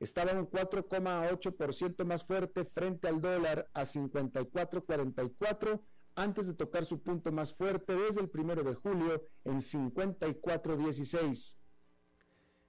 Estaba 0.00 0.32
un 0.32 0.48
4,8% 0.48 2.04
más 2.04 2.24
fuerte 2.24 2.64
frente 2.64 3.08
al 3.08 3.20
dólar 3.20 3.68
a 3.74 3.82
54,44 3.82 5.80
antes 6.14 6.46
de 6.46 6.54
tocar 6.54 6.84
su 6.84 7.02
punto 7.02 7.32
más 7.32 7.54
fuerte 7.54 7.94
desde 7.94 8.20
el 8.20 8.28
primero 8.28 8.62
de 8.62 8.74
julio 8.74 9.24
en 9.44 9.56
54,16. 9.56 11.56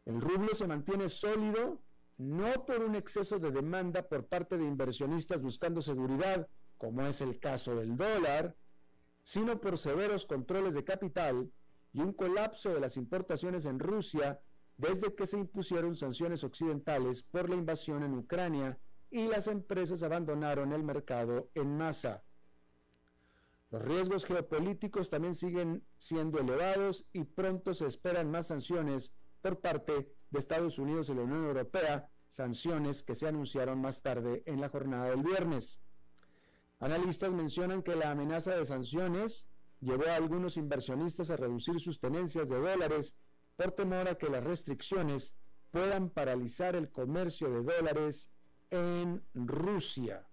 El 0.05 0.21
rublo 0.21 0.55
se 0.55 0.67
mantiene 0.67 1.09
sólido 1.09 1.81
no 2.17 2.65
por 2.65 2.81
un 2.81 2.95
exceso 2.95 3.39
de 3.39 3.51
demanda 3.51 4.07
por 4.07 4.25
parte 4.25 4.57
de 4.57 4.65
inversionistas 4.65 5.41
buscando 5.41 5.81
seguridad, 5.81 6.47
como 6.77 7.01
es 7.03 7.21
el 7.21 7.39
caso 7.39 7.75
del 7.75 7.95
dólar, 7.95 8.55
sino 9.23 9.61
por 9.61 9.77
severos 9.77 10.25
controles 10.25 10.73
de 10.73 10.83
capital 10.83 11.51
y 11.93 12.01
un 12.01 12.13
colapso 12.13 12.73
de 12.73 12.79
las 12.79 12.97
importaciones 12.97 13.65
en 13.65 13.79
Rusia 13.79 14.41
desde 14.77 15.13
que 15.13 15.27
se 15.27 15.37
impusieron 15.37 15.95
sanciones 15.95 16.43
occidentales 16.43 17.23
por 17.23 17.49
la 17.49 17.55
invasión 17.55 18.03
en 18.03 18.13
Ucrania 18.13 18.79
y 19.11 19.27
las 19.27 19.47
empresas 19.47 20.03
abandonaron 20.03 20.71
el 20.71 20.83
mercado 20.83 21.49
en 21.55 21.77
masa. 21.77 22.23
Los 23.71 23.81
riesgos 23.81 24.25
geopolíticos 24.25 25.09
también 25.09 25.35
siguen 25.35 25.83
siendo 25.97 26.39
elevados 26.39 27.05
y 27.13 27.23
pronto 27.23 27.73
se 27.73 27.87
esperan 27.87 28.31
más 28.31 28.47
sanciones 28.47 29.13
por 29.41 29.59
parte 29.59 30.15
de 30.31 30.39
Estados 30.39 30.79
Unidos 30.79 31.09
y 31.09 31.15
la 31.15 31.21
Unión 31.21 31.45
Europea, 31.45 32.09
sanciones 32.27 33.03
que 33.03 33.15
se 33.15 33.27
anunciaron 33.27 33.81
más 33.81 34.01
tarde 34.01 34.43
en 34.45 34.61
la 34.61 34.69
jornada 34.69 35.09
del 35.09 35.23
viernes. 35.23 35.81
Analistas 36.79 37.31
mencionan 37.31 37.83
que 37.83 37.95
la 37.95 38.11
amenaza 38.11 38.55
de 38.55 38.63
sanciones 38.63 39.48
llevó 39.81 40.05
a 40.05 40.15
algunos 40.15 40.57
inversionistas 40.57 41.29
a 41.29 41.37
reducir 41.37 41.79
sus 41.79 41.99
tenencias 41.99 42.49
de 42.49 42.57
dólares 42.57 43.15
por 43.55 43.71
temor 43.71 44.07
a 44.07 44.17
que 44.17 44.29
las 44.29 44.43
restricciones 44.43 45.33
puedan 45.71 46.09
paralizar 46.09 46.75
el 46.75 46.89
comercio 46.89 47.49
de 47.49 47.61
dólares 47.61 48.29
en 48.71 49.23
Rusia. 49.33 50.25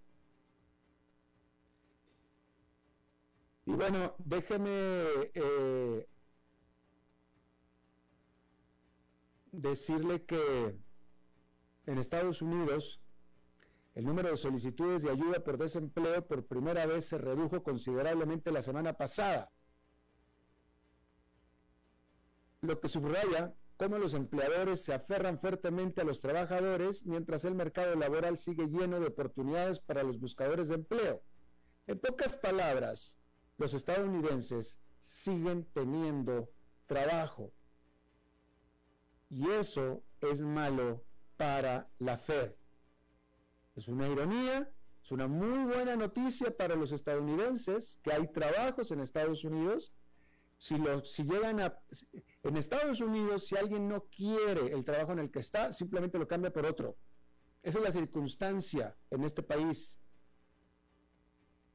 Y 3.66 3.72
bueno, 3.72 4.14
déjeme 4.18 4.70
eh, 5.34 6.06
decirle 9.50 10.24
que 10.24 10.78
en 11.86 11.98
Estados 11.98 12.42
Unidos 12.42 13.00
el 13.96 14.04
número 14.04 14.28
de 14.28 14.36
solicitudes 14.36 15.02
de 15.02 15.10
ayuda 15.10 15.42
por 15.42 15.56
desempleo 15.56 16.26
por 16.26 16.46
primera 16.46 16.84
vez 16.84 17.06
se 17.06 17.16
redujo 17.16 17.62
considerablemente 17.62 18.52
la 18.52 18.60
semana 18.60 18.92
pasada, 18.92 19.50
lo 22.60 22.78
que 22.78 22.88
subraya 22.88 23.54
cómo 23.78 23.96
los 23.96 24.12
empleadores 24.12 24.84
se 24.84 24.92
aferran 24.92 25.40
fuertemente 25.40 26.02
a 26.02 26.04
los 26.04 26.20
trabajadores 26.20 27.06
mientras 27.06 27.46
el 27.46 27.54
mercado 27.54 27.94
laboral 27.94 28.36
sigue 28.36 28.66
lleno 28.66 29.00
de 29.00 29.06
oportunidades 29.06 29.80
para 29.80 30.02
los 30.02 30.20
buscadores 30.20 30.68
de 30.68 30.74
empleo. 30.74 31.22
En 31.86 31.98
pocas 31.98 32.36
palabras, 32.36 33.16
los 33.56 33.72
estadounidenses 33.72 34.78
siguen 35.00 35.64
teniendo 35.72 36.50
trabajo. 36.86 37.54
Y 39.30 39.48
eso 39.50 40.02
es 40.20 40.42
malo 40.42 41.02
para 41.38 41.88
la 41.98 42.18
Fed. 42.18 42.52
Es 43.76 43.88
una 43.88 44.08
ironía, 44.08 44.68
es 45.04 45.12
una 45.12 45.28
muy 45.28 45.72
buena 45.72 45.94
noticia 45.96 46.56
para 46.56 46.74
los 46.74 46.92
estadounidenses 46.92 47.98
que 48.02 48.12
hay 48.12 48.26
trabajos 48.32 48.90
en 48.90 49.00
Estados 49.00 49.44
Unidos. 49.44 49.92
Si, 50.56 50.78
lo, 50.78 51.04
si 51.04 51.24
llegan 51.24 51.60
a... 51.60 51.78
En 52.42 52.56
Estados 52.56 53.00
Unidos, 53.02 53.46
si 53.46 53.56
alguien 53.56 53.86
no 53.86 54.04
quiere 54.06 54.72
el 54.72 54.84
trabajo 54.84 55.12
en 55.12 55.18
el 55.18 55.30
que 55.30 55.40
está, 55.40 55.72
simplemente 55.72 56.18
lo 56.18 56.26
cambia 56.26 56.52
por 56.52 56.64
otro. 56.64 56.96
Esa 57.62 57.78
es 57.78 57.84
la 57.84 57.92
circunstancia 57.92 58.96
en 59.10 59.24
este 59.24 59.42
país. 59.42 60.00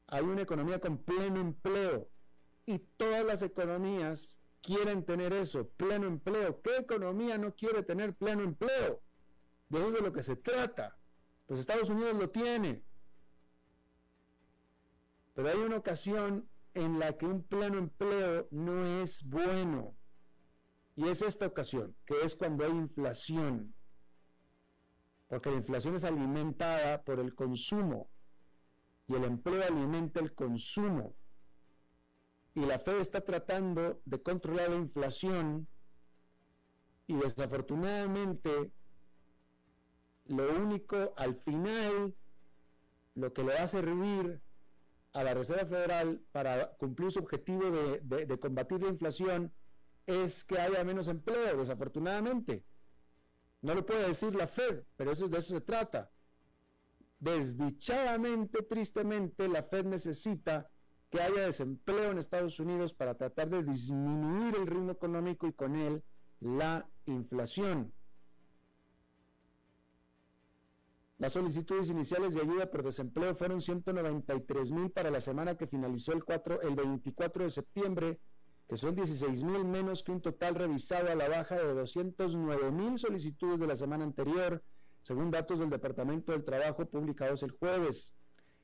Hay 0.07 0.23
una 0.23 0.41
economía 0.41 0.79
con 0.79 0.97
pleno 0.97 1.39
empleo 1.39 2.09
y 2.65 2.79
todas 2.79 3.23
las 3.23 3.43
economías 3.43 4.39
quieren 4.61 5.05
tener 5.05 5.33
eso, 5.33 5.69
pleno 5.69 6.07
empleo. 6.07 6.61
¿Qué 6.61 6.77
economía 6.77 7.37
no 7.37 7.53
quiere 7.55 7.83
tener 7.83 8.15
pleno 8.15 8.41
empleo? 8.41 9.01
De 9.69 9.77
eso 9.77 9.87
es 9.89 9.93
de 9.93 10.01
lo 10.01 10.11
que 10.11 10.23
se 10.23 10.35
trata. 10.35 10.97
Pues 11.51 11.59
Estados 11.59 11.89
Unidos 11.89 12.15
lo 12.15 12.29
tiene. 12.29 12.81
Pero 15.33 15.49
hay 15.49 15.57
una 15.57 15.75
ocasión 15.75 16.47
en 16.73 16.97
la 16.97 17.17
que 17.17 17.25
un 17.25 17.43
pleno 17.43 17.77
empleo 17.77 18.47
no 18.51 18.85
es 19.01 19.27
bueno. 19.27 19.93
Y 20.95 21.09
es 21.09 21.21
esta 21.21 21.47
ocasión, 21.47 21.93
que 22.05 22.21
es 22.23 22.37
cuando 22.37 22.63
hay 22.63 22.71
inflación. 22.71 23.75
Porque 25.27 25.51
la 25.51 25.57
inflación 25.57 25.95
es 25.95 26.05
alimentada 26.05 27.03
por 27.03 27.19
el 27.19 27.35
consumo. 27.35 28.09
Y 29.09 29.15
el 29.15 29.25
empleo 29.25 29.61
alimenta 29.61 30.21
el 30.21 30.33
consumo 30.33 31.17
y 32.53 32.61
la 32.61 32.79
Fed 32.79 32.99
está 32.99 33.19
tratando 33.19 34.01
de 34.05 34.21
controlar 34.23 34.69
la 34.69 34.77
inflación 34.77 35.67
y 37.07 37.15
desafortunadamente 37.17 38.71
lo 40.31 40.51
único 40.53 41.13
al 41.17 41.35
final 41.35 42.15
lo 43.15 43.33
que 43.33 43.43
le 43.43 43.53
va 43.53 43.63
a 43.63 43.67
servir 43.67 44.41
a 45.13 45.23
la 45.23 45.33
Reserva 45.33 45.65
Federal 45.65 46.21
para 46.31 46.71
cumplir 46.77 47.11
su 47.11 47.19
objetivo 47.19 47.69
de, 47.69 48.39
combatir 48.39 48.81
la 48.81 48.89
inflación 48.89 49.51
es 50.07 50.43
que 50.43 50.59
haya 50.59 50.83
menos 50.83 51.07
empleo, 51.07 51.57
desafortunadamente. 51.57 52.63
No 53.61 53.75
lo 53.75 53.85
puede 53.85 54.07
decir 54.07 54.33
la 54.33 54.47
Fed, 54.47 54.83
pero 54.95 55.11
eso, 55.11 55.27
de 55.27 55.37
eso 55.37 55.53
se 55.53 55.61
trata. 55.61 56.09
Desdichadamente, 57.19 58.63
tristemente, 58.63 59.47
la 59.47 59.63
Fed 59.63 59.85
necesita 59.85 60.69
que 61.09 61.21
haya 61.21 61.45
desempleo 61.45 62.11
en 62.11 62.17
Estados 62.17 62.59
Unidos 62.59 62.93
para 62.93 63.15
tratar 63.15 63.49
de 63.49 63.63
disminuir 63.63 64.55
el 64.55 64.65
ritmo 64.65 64.91
económico 64.91 65.45
y 65.45 65.53
con 65.53 65.75
él 65.75 66.03
la 66.39 66.89
inflación. 67.05 67.93
Las 71.21 71.33
solicitudes 71.33 71.91
iniciales 71.91 72.33
de 72.33 72.41
ayuda 72.41 72.71
por 72.71 72.81
desempleo 72.81 73.35
fueron 73.35 73.61
193 73.61 74.71
mil 74.71 74.89
para 74.89 75.11
la 75.11 75.21
semana 75.21 75.55
que 75.55 75.67
finalizó 75.67 76.13
el, 76.13 76.23
4, 76.23 76.63
el 76.63 76.73
24 76.73 77.43
de 77.43 77.51
septiembre, 77.51 78.19
que 78.67 78.75
son 78.75 78.95
16 78.95 79.43
mil 79.43 79.63
menos 79.63 80.01
que 80.01 80.11
un 80.11 80.19
total 80.19 80.55
revisado 80.55 81.11
a 81.11 81.15
la 81.15 81.29
baja 81.29 81.57
de 81.57 81.75
209 81.75 82.71
mil 82.71 82.97
solicitudes 82.97 83.59
de 83.59 83.67
la 83.67 83.75
semana 83.75 84.03
anterior, 84.03 84.63
según 85.03 85.29
datos 85.29 85.59
del 85.59 85.69
Departamento 85.69 86.31
del 86.31 86.43
Trabajo 86.43 86.87
publicados 86.87 87.43
el 87.43 87.51
jueves, 87.51 88.15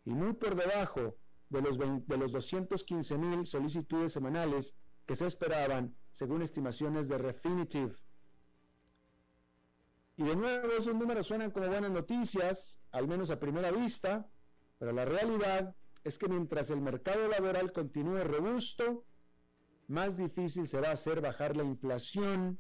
y 0.04 0.16
muy 0.16 0.34
por 0.34 0.56
debajo 0.56 1.16
de 1.50 1.62
los, 1.62 1.78
de 1.78 2.18
los 2.18 2.32
215 2.32 3.18
mil 3.20 3.46
solicitudes 3.46 4.14
semanales 4.14 4.76
que 5.06 5.16
se 5.16 5.28
esperaban 5.28 5.96
según 6.12 6.42
estimaciones 6.42 7.08
de 7.08 7.20
Refinitiv. 7.20 7.96
Y 10.18 10.24
de 10.24 10.36
nuevo 10.36 10.74
esos 10.74 10.96
números 10.96 11.28
suenan 11.28 11.52
como 11.52 11.68
buenas 11.68 11.92
noticias, 11.92 12.80
al 12.92 13.08
menos 13.08 13.30
a 13.30 13.40
primera 13.40 13.72
vista, 13.72 14.28
pero 14.80 14.92
la 14.92 15.06
realidad 15.06 15.76
es 16.04 16.18
que 16.18 16.28
mientras 16.28 16.72
el 16.72 16.82
mercado 16.82 17.28
laboral 17.28 17.72
continúe 17.72 18.24
robusto, 18.24 19.06
más 19.88 20.18
difícil 20.18 20.68
será 20.68 20.92
hacer 20.92 21.22
bajar 21.22 21.56
la 21.56 21.64
inflación. 21.64 22.60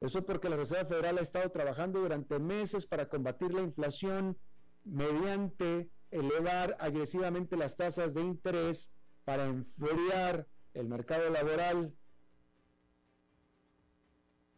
Eso 0.00 0.24
porque 0.24 0.48
la 0.48 0.56
Reserva 0.56 0.88
Federal 0.88 1.18
ha 1.18 1.22
estado 1.22 1.50
trabajando 1.50 2.00
durante 2.00 2.38
meses 2.38 2.86
para 2.86 3.08
combatir 3.08 3.52
la 3.52 3.62
inflación 3.62 4.38
mediante 4.84 5.90
elevar 6.12 6.76
agresivamente 6.78 7.56
las 7.56 7.76
tasas 7.76 8.14
de 8.14 8.20
interés 8.20 8.92
para 9.24 9.46
enfriar 9.46 10.46
el 10.74 10.86
mercado 10.88 11.28
laboral 11.30 11.92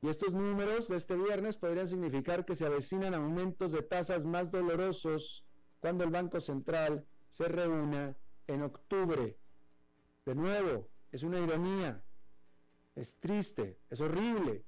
Y 0.01 0.09
estos 0.09 0.33
números 0.33 0.89
de 0.89 0.97
este 0.97 1.17
viernes 1.17 1.57
podrían 1.57 1.89
significar 1.89 2.45
que 2.45 2.55
se 2.55 2.67
avecinan 2.67 3.15
aumentos 3.15 3.73
de 3.73 3.83
tasas 3.83 4.25
más 4.25 4.51
dolorosos 4.51 5.45
cuando 5.81 6.05
el 6.05 6.11
Banco 6.11 6.41
Central 6.41 7.05
se 7.31 7.49
reúna 7.49 8.17
en 8.47 8.63
octubre. 8.63 9.37
De 10.25 10.35
nuevo, 10.35 10.89
es 11.11 11.23
una 11.23 11.41
ironía, 11.41 12.03
es 12.95 13.17
triste, 13.19 13.79
es 13.91 14.01
horrible, 14.01 14.65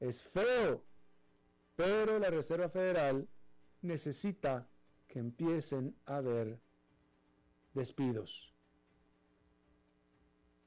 es 0.00 0.22
feo, 0.22 0.84
pero 1.74 2.18
la 2.18 2.30
Reserva 2.30 2.68
Federal 2.68 3.28
necesita 3.82 4.68
que 5.08 5.18
empiecen 5.18 5.96
a 6.06 6.16
haber 6.16 6.60
despidos. 7.72 8.52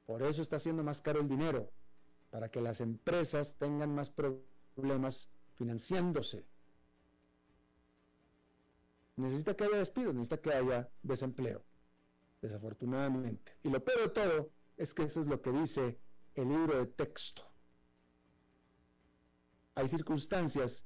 Por 0.06 0.22
eso 0.22 0.42
está 0.42 0.56
haciendo 0.56 0.82
más 0.82 1.02
caro 1.02 1.20
el 1.20 1.28
dinero, 1.28 1.70
para 2.30 2.50
que 2.50 2.60
las 2.60 2.80
empresas 2.80 3.56
tengan 3.56 3.94
más 3.94 4.10
problemas 4.10 5.28
financiándose. 5.54 6.46
Necesita 9.16 9.54
que 9.54 9.64
haya 9.64 9.78
despidos, 9.78 10.14
necesita 10.14 10.40
que 10.40 10.52
haya 10.52 10.88
desempleo, 11.02 11.64
desafortunadamente. 12.40 13.56
Y 13.64 13.70
lo 13.70 13.82
peor 13.82 14.00
de 14.02 14.08
todo 14.10 14.50
es 14.76 14.94
que 14.94 15.02
eso 15.02 15.20
es 15.20 15.26
lo 15.26 15.42
que 15.42 15.50
dice 15.50 15.98
el 16.34 16.48
libro 16.48 16.78
de 16.78 16.86
texto. 16.86 17.42
Hay 19.74 19.88
circunstancias 19.88 20.84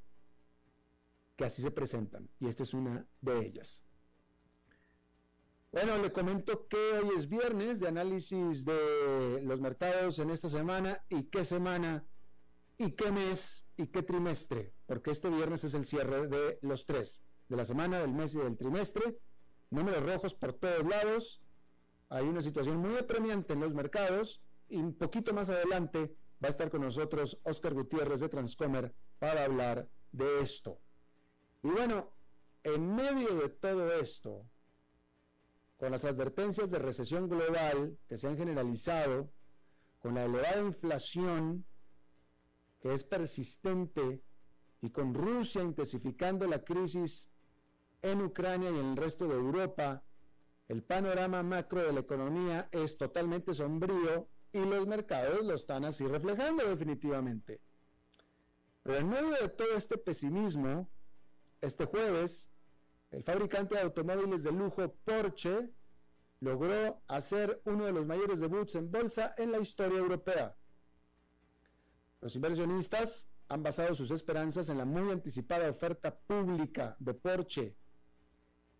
que 1.37 1.45
así 1.45 1.63
se 1.63 1.71
presentan 1.71 2.29
y 2.41 2.49
esta 2.49 2.63
es 2.63 2.73
una 2.75 3.07
de 3.21 3.47
ellas. 3.47 3.83
Bueno, 5.73 5.97
le 5.97 6.13
comento 6.13 6.69
que 6.69 6.77
hoy 6.77 7.17
es 7.17 7.31
viernes 7.31 7.81
de 7.81 7.89
análisis 7.89 8.63
de 8.63 9.41
los 9.43 9.59
mercados 9.59 10.19
en 10.19 10.29
esta 10.29 10.51
semana 10.51 11.03
y 11.09 11.23
qué 11.23 11.47
semana 11.47 12.05
y 12.77 12.91
qué 12.91 13.11
mes 13.11 13.67
y 13.79 13.87
qué 13.87 14.03
trimestre, 14.03 14.75
porque 14.85 15.11
este 15.11 15.31
viernes 15.31 15.65
es 15.65 15.73
el 15.73 15.87
cierre 15.87 16.29
de 16.29 16.59
los 16.61 16.85
tres, 16.85 17.25
de 17.49 17.57
la 17.57 17.65
semana, 17.65 18.01
del 18.01 18.13
mes 18.13 18.35
y 18.35 18.39
del 18.39 18.59
trimestre. 18.59 19.17
Números 19.71 20.03
rojos 20.03 20.35
por 20.35 20.53
todos 20.53 20.85
lados. 20.85 21.41
Hay 22.11 22.27
una 22.27 22.43
situación 22.43 22.77
muy 22.77 22.99
apremiante 22.99 23.55
en 23.55 23.61
los 23.61 23.73
mercados 23.73 24.43
y 24.69 24.77
un 24.77 24.95
poquito 24.95 25.33
más 25.33 25.49
adelante 25.49 26.15
va 26.45 26.49
a 26.49 26.51
estar 26.51 26.71
con 26.71 26.83
nosotros 26.83 27.41
Oscar 27.45 27.73
Gutiérrez 27.73 28.21
de 28.21 28.29
Transcomer 28.29 28.95
para 29.19 29.45
hablar 29.45 29.89
de 30.11 30.41
esto. 30.41 30.83
Y 31.63 31.69
bueno, 31.69 32.13
en 32.63 32.95
medio 32.95 33.37
de 33.37 33.49
todo 33.49 33.91
esto, 33.95 34.52
con 35.83 35.91
las 35.91 36.05
advertencias 36.05 36.71
de 36.71 36.79
recesión 36.79 37.29
global 37.29 37.99
que 38.07 38.17
se 38.17 38.29
han 38.29 38.37
generalizado, 38.37 39.33
con 39.99 40.15
la 40.15 40.27
elevada 40.27 40.61
inflación 40.61 41.65
que 42.81 42.95
es 42.95 43.03
persistente 43.03 44.23
y 44.81 44.91
con 44.91 45.13
Rusia 45.13 45.61
intensificando 45.61 46.47
la 46.47 46.63
crisis 46.63 47.29
en 48.01 48.23
Ucrania 48.23 48.71
y 48.71 48.79
en 48.79 48.91
el 48.91 48.97
resto 48.97 49.27
de 49.27 49.35
Europa, 49.35 50.05
el 50.69 50.85
panorama 50.85 51.43
macro 51.43 51.83
de 51.83 51.93
la 51.93 51.99
economía 51.99 52.69
es 52.71 52.97
totalmente 52.97 53.53
sombrío 53.53 54.29
y 54.53 54.61
los 54.61 54.87
mercados 54.87 55.45
lo 55.45 55.55
están 55.55 55.85
así 55.85 56.07
reflejando 56.07 56.65
definitivamente. 56.65 57.61
Pero 58.85 58.99
en 58.99 59.09
medio 59.09 59.33
de 59.33 59.49
todo 59.49 59.75
este 59.75 59.99
pesimismo, 59.99 60.89
este 61.61 61.87
jueves 61.87 62.52
el 63.13 63.23
fabricante 63.23 63.75
de 63.75 63.83
automóviles 63.83 64.43
de 64.43 64.53
lujo 64.53 64.95
Porsche 65.05 65.71
logró 66.41 67.03
hacer 67.07 67.61
uno 67.67 67.85
de 67.85 67.93
los 67.93 68.07
mayores 68.07 68.41
debuts 68.41 68.75
en 68.75 68.91
bolsa 68.91 69.35
en 69.37 69.53
la 69.53 69.61
historia 69.61 69.99
europea. 69.99 70.57
Los 72.21 72.35
inversionistas 72.35 73.29
han 73.49 73.63
basado 73.63 73.95
sus 73.95 74.11
esperanzas 74.11 74.71
en 74.71 74.79
la 74.79 74.87
muy 74.87 75.11
anticipada 75.11 75.69
oferta 75.69 76.19
pública 76.19 76.97
de 76.99 77.13
Porsche. 77.13 77.77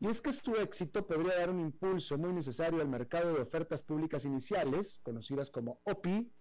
Y 0.01 0.07
es 0.07 0.23
que 0.23 0.33
su 0.33 0.57
éxito 0.57 1.07
podría 1.07 1.37
dar 1.37 1.51
un 1.51 1.61
impulso 1.61 2.17
muy 2.17 2.33
necesario 2.33 2.81
al 2.81 2.89
mercado 2.89 3.35
de 3.35 3.41
ofertas 3.43 3.83
públicas 3.83 4.25
iniciales, 4.25 4.99
conocidas 5.03 5.51
como 5.51 5.81
OPI, 5.85 6.33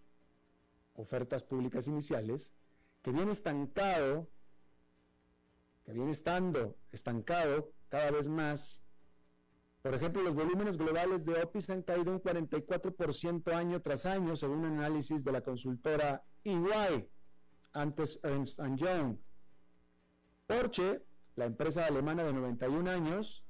ofertas 0.93 1.43
públicas 1.43 1.87
iniciales, 1.87 2.53
que 3.01 3.11
viene 3.11 3.33
estancado 3.33 4.29
que 5.83 5.93
viene 5.93 6.11
estando 6.11 6.77
estancado 6.91 7.71
cada 7.91 8.09
vez 8.09 8.27
más. 8.29 8.81
Por 9.83 9.93
ejemplo, 9.93 10.23
los 10.23 10.33
volúmenes 10.33 10.77
globales 10.77 11.25
de 11.25 11.41
OPIS 11.43 11.69
han 11.71 11.83
caído 11.83 12.11
un 12.11 12.21
44% 12.21 13.53
año 13.53 13.81
tras 13.81 14.05
año, 14.05 14.35
según 14.35 14.59
un 14.59 14.77
análisis 14.79 15.23
de 15.23 15.31
la 15.31 15.41
consultora 15.41 16.23
EY, 16.43 17.09
antes 17.73 18.19
Ernst 18.23 18.59
Young. 18.77 19.17
Porsche, 20.47 21.03
la 21.35 21.45
empresa 21.45 21.85
alemana 21.85 22.23
de 22.23 22.33
91 22.33 22.89
años, 22.89 23.45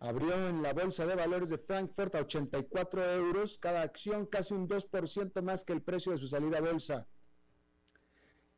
abrió 0.00 0.48
en 0.48 0.62
la 0.62 0.74
bolsa 0.74 1.06
de 1.06 1.14
valores 1.14 1.48
de 1.48 1.58
Frankfurt 1.58 2.14
a 2.14 2.20
84 2.20 3.14
euros 3.14 3.58
cada 3.58 3.82
acción, 3.82 4.26
casi 4.26 4.54
un 4.54 4.68
2% 4.68 5.42
más 5.42 5.64
que 5.64 5.72
el 5.72 5.82
precio 5.82 6.12
de 6.12 6.18
su 6.18 6.28
salida 6.28 6.58
a 6.58 6.60
bolsa. 6.60 7.06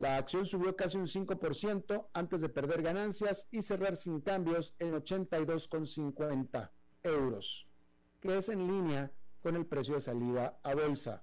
La 0.00 0.16
acción 0.16 0.46
subió 0.46 0.74
casi 0.74 0.96
un 0.96 1.06
5% 1.06 2.08
antes 2.14 2.40
de 2.40 2.48
perder 2.48 2.80
ganancias 2.80 3.46
y 3.50 3.60
cerrar 3.60 3.96
sin 3.96 4.22
cambios 4.22 4.74
en 4.78 4.94
82,50 4.94 6.70
euros, 7.02 7.68
que 8.18 8.38
es 8.38 8.48
en 8.48 8.66
línea 8.66 9.12
con 9.42 9.56
el 9.56 9.66
precio 9.66 9.94
de 9.94 10.00
salida 10.00 10.58
a 10.62 10.74
bolsa. 10.74 11.22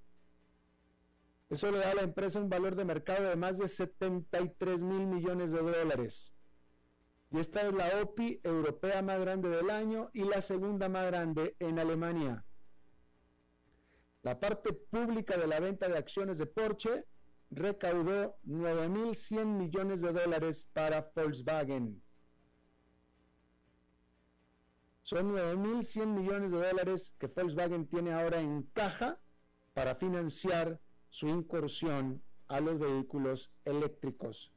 Eso 1.50 1.72
le 1.72 1.80
da 1.80 1.90
a 1.90 1.96
la 1.96 2.04
empresa 2.04 2.40
un 2.40 2.50
valor 2.50 2.76
de 2.76 2.86
mercado 2.86 3.28
de 3.28 3.36
más 3.36 3.58
de 3.58 3.68
73 3.68 4.84
mil 4.84 5.08
millones 5.08 5.52
de 5.52 5.62
dólares. 5.64 6.32
Y 7.32 7.40
esta 7.40 7.62
es 7.62 7.74
la 7.74 8.04
OPI 8.04 8.42
europea 8.44 9.02
más 9.02 9.20
grande 9.20 9.50
del 9.50 9.72
año 9.72 10.12
y 10.14 10.24
la 10.24 10.40
segunda 10.40 10.88
más 10.88 11.08
grande 11.08 11.56
en 11.58 11.80
Alemania. 11.80 12.46
La 14.22 14.40
parte 14.40 14.72
pública 14.72 15.36
de 15.36 15.48
la 15.48 15.60
venta 15.60 15.88
de 15.88 15.98
acciones 15.98 16.38
de 16.38 16.46
Porsche 16.46 17.06
recaudó 17.50 18.38
9.100 18.46 19.46
millones 19.46 20.02
de 20.02 20.12
dólares 20.12 20.68
para 20.74 21.12
Volkswagen. 21.16 22.02
Son 25.04 25.34
9.100 25.34 26.06
millones 26.08 26.52
de 26.52 26.58
dólares 26.58 27.16
que 27.18 27.28
Volkswagen 27.28 27.88
tiene 27.88 28.14
ahora 28.14 28.42
en 28.42 28.64
caja 28.74 29.20
para 29.74 29.96
financiar 29.96 30.82
su 31.10 31.28
incursión 31.28 32.22
a 32.48 32.60
los 32.60 32.78
vehículos 32.80 33.52
eléctricos. 33.64 34.52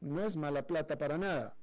No 0.00 0.24
es 0.24 0.36
mala 0.36 0.66
plata 0.66 0.96
para 0.96 1.18
nada. 1.18 1.56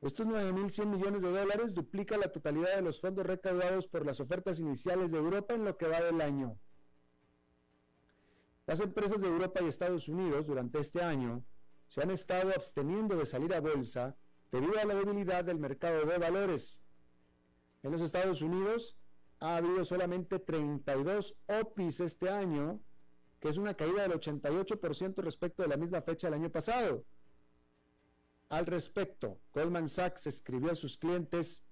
Estos 0.00 0.26
9.100 0.26 0.86
millones 0.86 1.22
de 1.22 1.30
dólares 1.30 1.74
duplica 1.74 2.16
la 2.16 2.32
totalidad 2.32 2.74
de 2.74 2.82
los 2.82 3.00
fondos 3.00 3.24
recaudados 3.24 3.86
por 3.86 4.04
las 4.04 4.18
ofertas 4.18 4.58
iniciales 4.58 5.12
de 5.12 5.18
Europa 5.18 5.54
en 5.54 5.64
lo 5.64 5.76
que 5.76 5.86
va 5.86 6.00
del 6.00 6.20
año. 6.20 6.58
Las 8.66 8.80
empresas 8.80 9.20
de 9.20 9.28
Europa 9.28 9.60
y 9.60 9.66
Estados 9.66 10.08
Unidos 10.08 10.46
durante 10.46 10.78
este 10.78 11.02
año 11.02 11.44
se 11.88 12.00
han 12.00 12.10
estado 12.10 12.50
absteniendo 12.54 13.16
de 13.16 13.26
salir 13.26 13.52
a 13.54 13.60
bolsa 13.60 14.16
debido 14.52 14.78
a 14.78 14.84
la 14.84 14.94
debilidad 14.94 15.44
del 15.44 15.58
mercado 15.58 16.06
de 16.06 16.18
valores. 16.18 16.80
En 17.82 17.90
los 17.90 18.00
Estados 18.00 18.40
Unidos 18.40 18.96
ha 19.40 19.56
habido 19.56 19.84
solamente 19.84 20.38
32 20.38 21.34
OPIs 21.48 22.00
este 22.00 22.30
año, 22.30 22.80
que 23.40 23.48
es 23.48 23.56
una 23.56 23.74
caída 23.74 24.02
del 24.02 24.12
88% 24.12 25.16
respecto 25.16 25.64
de 25.64 25.68
la 25.68 25.76
misma 25.76 26.00
fecha 26.00 26.28
del 26.28 26.40
año 26.40 26.50
pasado. 26.50 27.04
Al 28.48 28.66
respecto, 28.66 29.40
Goldman 29.52 29.88
Sachs 29.88 30.28
escribió 30.28 30.70
a 30.70 30.76
sus 30.76 30.96
clientes 30.96 31.64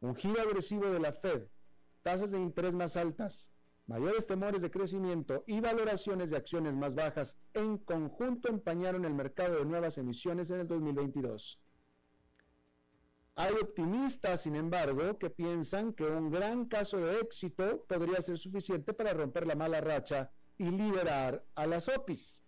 un 0.00 0.14
giro 0.14 0.42
agresivo 0.42 0.90
de 0.90 1.00
la 1.00 1.12
Fed, 1.12 1.46
tasas 2.02 2.32
de 2.32 2.38
interés 2.38 2.74
más 2.74 2.96
altas, 2.96 3.50
Mayores 3.88 4.26
temores 4.26 4.60
de 4.60 4.70
crecimiento 4.70 5.44
y 5.46 5.60
valoraciones 5.60 6.28
de 6.28 6.36
acciones 6.36 6.76
más 6.76 6.94
bajas 6.94 7.38
en 7.54 7.78
conjunto 7.78 8.50
empañaron 8.50 9.06
el 9.06 9.14
mercado 9.14 9.56
de 9.56 9.64
nuevas 9.64 9.96
emisiones 9.96 10.50
en 10.50 10.60
el 10.60 10.68
2022. 10.68 11.58
Hay 13.36 13.54
optimistas, 13.54 14.42
sin 14.42 14.56
embargo, 14.56 15.18
que 15.18 15.30
piensan 15.30 15.94
que 15.94 16.04
un 16.04 16.30
gran 16.30 16.66
caso 16.66 16.98
de 16.98 17.18
éxito 17.20 17.82
podría 17.88 18.20
ser 18.20 18.36
suficiente 18.36 18.92
para 18.92 19.14
romper 19.14 19.46
la 19.46 19.54
mala 19.54 19.80
racha 19.80 20.30
y 20.58 20.70
liberar 20.70 21.42
a 21.54 21.66
las 21.66 21.88
OPIs. 21.88 22.44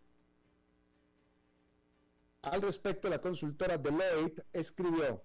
Al 2.42 2.60
respecto, 2.60 3.08
la 3.08 3.22
consultora 3.22 3.78
Deloitte 3.78 4.44
escribió, 4.52 5.24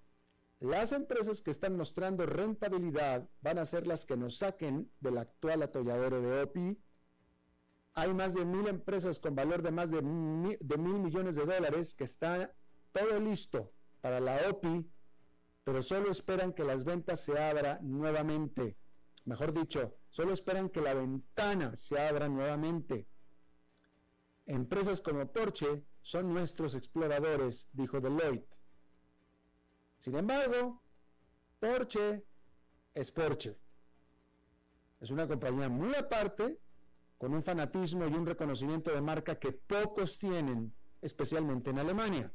las 0.66 0.92
empresas 0.94 1.44
que 1.44 1.52
están 1.52 1.78
mostrando 1.78 2.26
rentabilidad 2.26 3.30
van 3.42 3.60
a 3.60 3.66
ser 3.66 3.86
las 3.86 4.04
que 4.04 4.18
nos 4.18 4.40
saquen 4.40 4.92
del 5.00 5.20
actual 5.20 5.62
atolladero 5.62 6.22
de 6.22 6.42
OPI. 6.42 6.78
Hay 7.94 8.14
más 8.16 8.34
de 8.34 8.46
mil 8.46 8.68
empresas 8.68 9.20
con 9.20 9.36
valor 9.36 9.62
de 9.62 9.72
más 9.72 9.92
de 9.92 10.02
mil, 10.02 10.58
millones 11.00 11.36
de 11.36 11.46
dólares 11.46 11.94
que 11.94 12.06
están 12.06 12.52
todo 12.92 13.20
listo 13.20 13.72
para 14.02 14.20
la 14.20 14.38
OPI, 14.50 14.90
pero 15.64 15.84
solo 15.84 16.10
esperan 16.10 16.52
que 16.52 16.64
las 16.64 16.84
ventas 16.84 17.24
se 17.24 17.40
abran 17.40 17.80
nuevamente. 17.84 18.76
Mejor 19.24 19.54
dicho, 19.54 19.96
solo 20.10 20.34
esperan 20.34 20.70
que 20.70 20.82
la 20.82 20.96
ventana 20.96 21.76
se 21.76 22.00
abra 22.00 22.28
nuevamente. 22.28 23.08
Empresas 24.48 25.00
como 25.00 25.32
Porsche 25.32 25.84
son 26.02 26.34
nuestros 26.34 26.74
exploradores, 26.74 27.70
dijo 27.72 28.02
Deloitte. 28.02 28.65
Sin 30.06 30.16
embargo, 30.16 30.84
Porsche 31.60 32.24
es 32.94 33.12
Porsche. 33.12 33.58
Es 35.02 35.10
una 35.10 35.28
compañía 35.28 35.68
muy 35.68 35.96
aparte, 35.96 36.60
con 37.18 37.34
un 37.34 37.42
fanatismo 37.42 38.06
y 38.06 38.14
un 38.14 38.28
reconocimiento 38.28 38.92
de 38.92 39.02
marca 39.02 39.40
que 39.40 39.52
pocos 39.52 40.20
tienen, 40.20 40.72
especialmente 41.02 41.72
en 41.72 41.80
Alemania. 41.80 42.32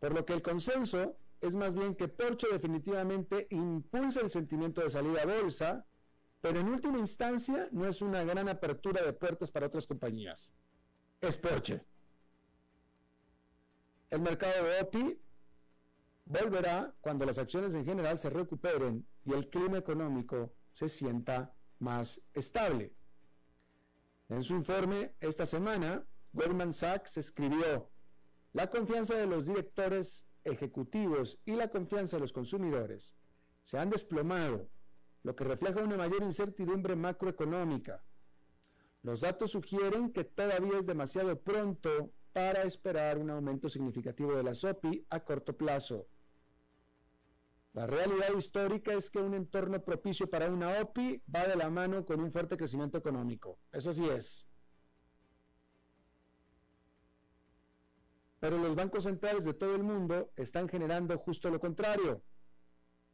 Por 0.00 0.12
lo 0.12 0.24
que 0.24 0.32
el 0.32 0.42
consenso 0.42 1.18
es 1.40 1.54
más 1.54 1.76
bien 1.76 1.94
que 1.94 2.08
Porsche 2.08 2.48
definitivamente 2.50 3.46
impulsa 3.50 4.22
el 4.22 4.30
sentimiento 4.30 4.80
de 4.80 4.90
salida 4.90 5.22
a 5.22 5.26
bolsa, 5.26 5.86
pero 6.40 6.58
en 6.58 6.66
última 6.66 6.98
instancia 6.98 7.68
no 7.70 7.86
es 7.86 8.02
una 8.02 8.24
gran 8.24 8.48
apertura 8.48 9.04
de 9.04 9.12
puertas 9.12 9.52
para 9.52 9.68
otras 9.68 9.86
compañías. 9.86 10.52
Es 11.20 11.38
Porsche. 11.38 11.84
El 14.10 14.20
mercado 14.20 14.64
de 14.64 14.80
OPI 14.80 15.21
volverá 16.24 16.94
cuando 17.00 17.24
las 17.24 17.38
acciones 17.38 17.74
en 17.74 17.84
general 17.84 18.18
se 18.18 18.30
recuperen 18.30 19.06
y 19.24 19.32
el 19.32 19.48
clima 19.48 19.78
económico 19.78 20.52
se 20.72 20.88
sienta 20.88 21.54
más 21.78 22.20
estable. 22.32 22.94
En 24.28 24.42
su 24.42 24.54
informe 24.54 25.14
esta 25.20 25.44
semana, 25.44 26.04
Goldman 26.32 26.72
Sachs 26.72 27.18
escribió, 27.18 27.90
la 28.52 28.70
confianza 28.70 29.14
de 29.14 29.26
los 29.26 29.46
directores 29.46 30.26
ejecutivos 30.44 31.38
y 31.44 31.52
la 31.52 31.68
confianza 31.68 32.16
de 32.16 32.20
los 32.20 32.32
consumidores 32.32 33.16
se 33.62 33.78
han 33.78 33.90
desplomado, 33.90 34.68
lo 35.22 35.36
que 35.36 35.44
refleja 35.44 35.82
una 35.82 35.96
mayor 35.96 36.22
incertidumbre 36.22 36.96
macroeconómica. 36.96 38.02
Los 39.02 39.20
datos 39.20 39.52
sugieren 39.52 40.12
que 40.12 40.24
todavía 40.24 40.78
es 40.78 40.86
demasiado 40.86 41.40
pronto 41.40 42.12
para 42.32 42.62
esperar 42.62 43.18
un 43.18 43.30
aumento 43.30 43.68
significativo 43.68 44.34
de 44.34 44.42
la 44.42 44.54
SOPI 44.54 45.06
a 45.10 45.20
corto 45.20 45.56
plazo. 45.56 46.06
La 47.74 47.86
realidad 47.86 48.34
histórica 48.36 48.92
es 48.92 49.08
que 49.08 49.18
un 49.18 49.32
entorno 49.34 49.82
propicio 49.82 50.28
para 50.28 50.50
una 50.50 50.80
OPI 50.82 51.22
va 51.34 51.46
de 51.46 51.56
la 51.56 51.70
mano 51.70 52.04
con 52.04 52.20
un 52.20 52.30
fuerte 52.30 52.56
crecimiento 52.56 52.98
económico. 52.98 53.58
Eso 53.72 53.92
sí 53.92 54.06
es. 54.06 54.46
Pero 58.40 58.58
los 58.58 58.74
bancos 58.74 59.04
centrales 59.04 59.44
de 59.44 59.54
todo 59.54 59.74
el 59.74 59.84
mundo 59.84 60.32
están 60.36 60.68
generando 60.68 61.16
justo 61.16 61.48
lo 61.48 61.60
contrario, 61.60 62.22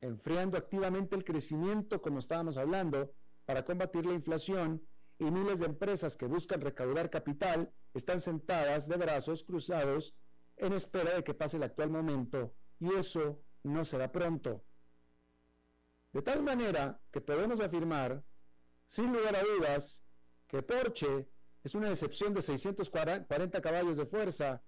enfriando 0.01 0.57
activamente 0.57 1.14
el 1.14 1.25
crecimiento, 1.25 2.03
como 2.03 2.18
estábamos 2.18 2.57
hablando, 2.57 3.12
para 3.44 3.64
combatir 3.64 4.07
la 4.07 4.14
inflación 4.14 4.83
y 5.18 5.31
miles 5.31 5.61
de 5.61 5.66
empresas 5.66 6.16
que 6.16 6.27
buscan 6.27 6.61
recaudar 6.61 7.11
capital 7.11 7.73
están 7.94 8.21
sentadas 8.21 8.88
de 8.88 8.97
brazos 8.97 9.44
cruzados 9.44 10.16
en 10.57 10.73
espera 10.73 11.14
de 11.14 11.23
que 11.23 11.35
pase 11.35 11.59
el 11.59 11.62
actual 11.62 11.90
momento 11.90 12.55
y 12.79 12.92
eso 12.94 13.40
no 13.68 13.85
será 13.85 14.11
pronto. 14.11 14.64
De 16.12 16.22
tal 16.22 16.42
manera 16.42 17.00
que 17.12 17.20
podemos 17.20 17.61
afirmar, 17.61 18.24
sin 18.88 19.12
lugar 19.12 19.37
a 19.37 19.42
dudas, 19.42 20.02
que 20.46 20.62
Porsche 20.62 21.28
es 21.62 21.74
una 21.74 21.90
excepción 21.90 22.33
de 22.33 22.42
640 22.42 23.61
caballos 23.61 23.96
de 23.96 24.07
fuerza 24.07 24.62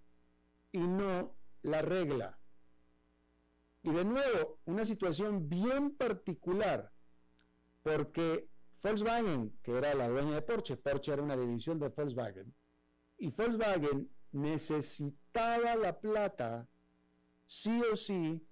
y 0.71 0.81
no 0.81 1.37
la 1.63 1.83
regla. 1.83 2.39
Y 3.83 3.91
de 3.91 4.05
nuevo, 4.05 4.61
una 4.67 4.85
situación 4.85 5.49
bien 5.49 5.97
particular, 5.97 6.93
porque 7.83 8.49
Volkswagen, 8.83 9.59
que 9.63 9.79
era 9.79 9.95
la 9.95 10.09
dueña 10.09 10.35
de 10.35 10.43
Porsche, 10.43 10.77
Porsche 10.77 11.13
era 11.15 11.23
una 11.23 11.37
división 11.37 11.79
de 11.79 11.89
Volkswagen, 11.89 12.55
y 13.17 13.31
Volkswagen 13.31 14.11
necesitaba 14.33 15.77
la 15.77 15.99
plata 15.99 16.69
sí 17.47 17.83
o 17.91 17.97
sí 17.97 18.47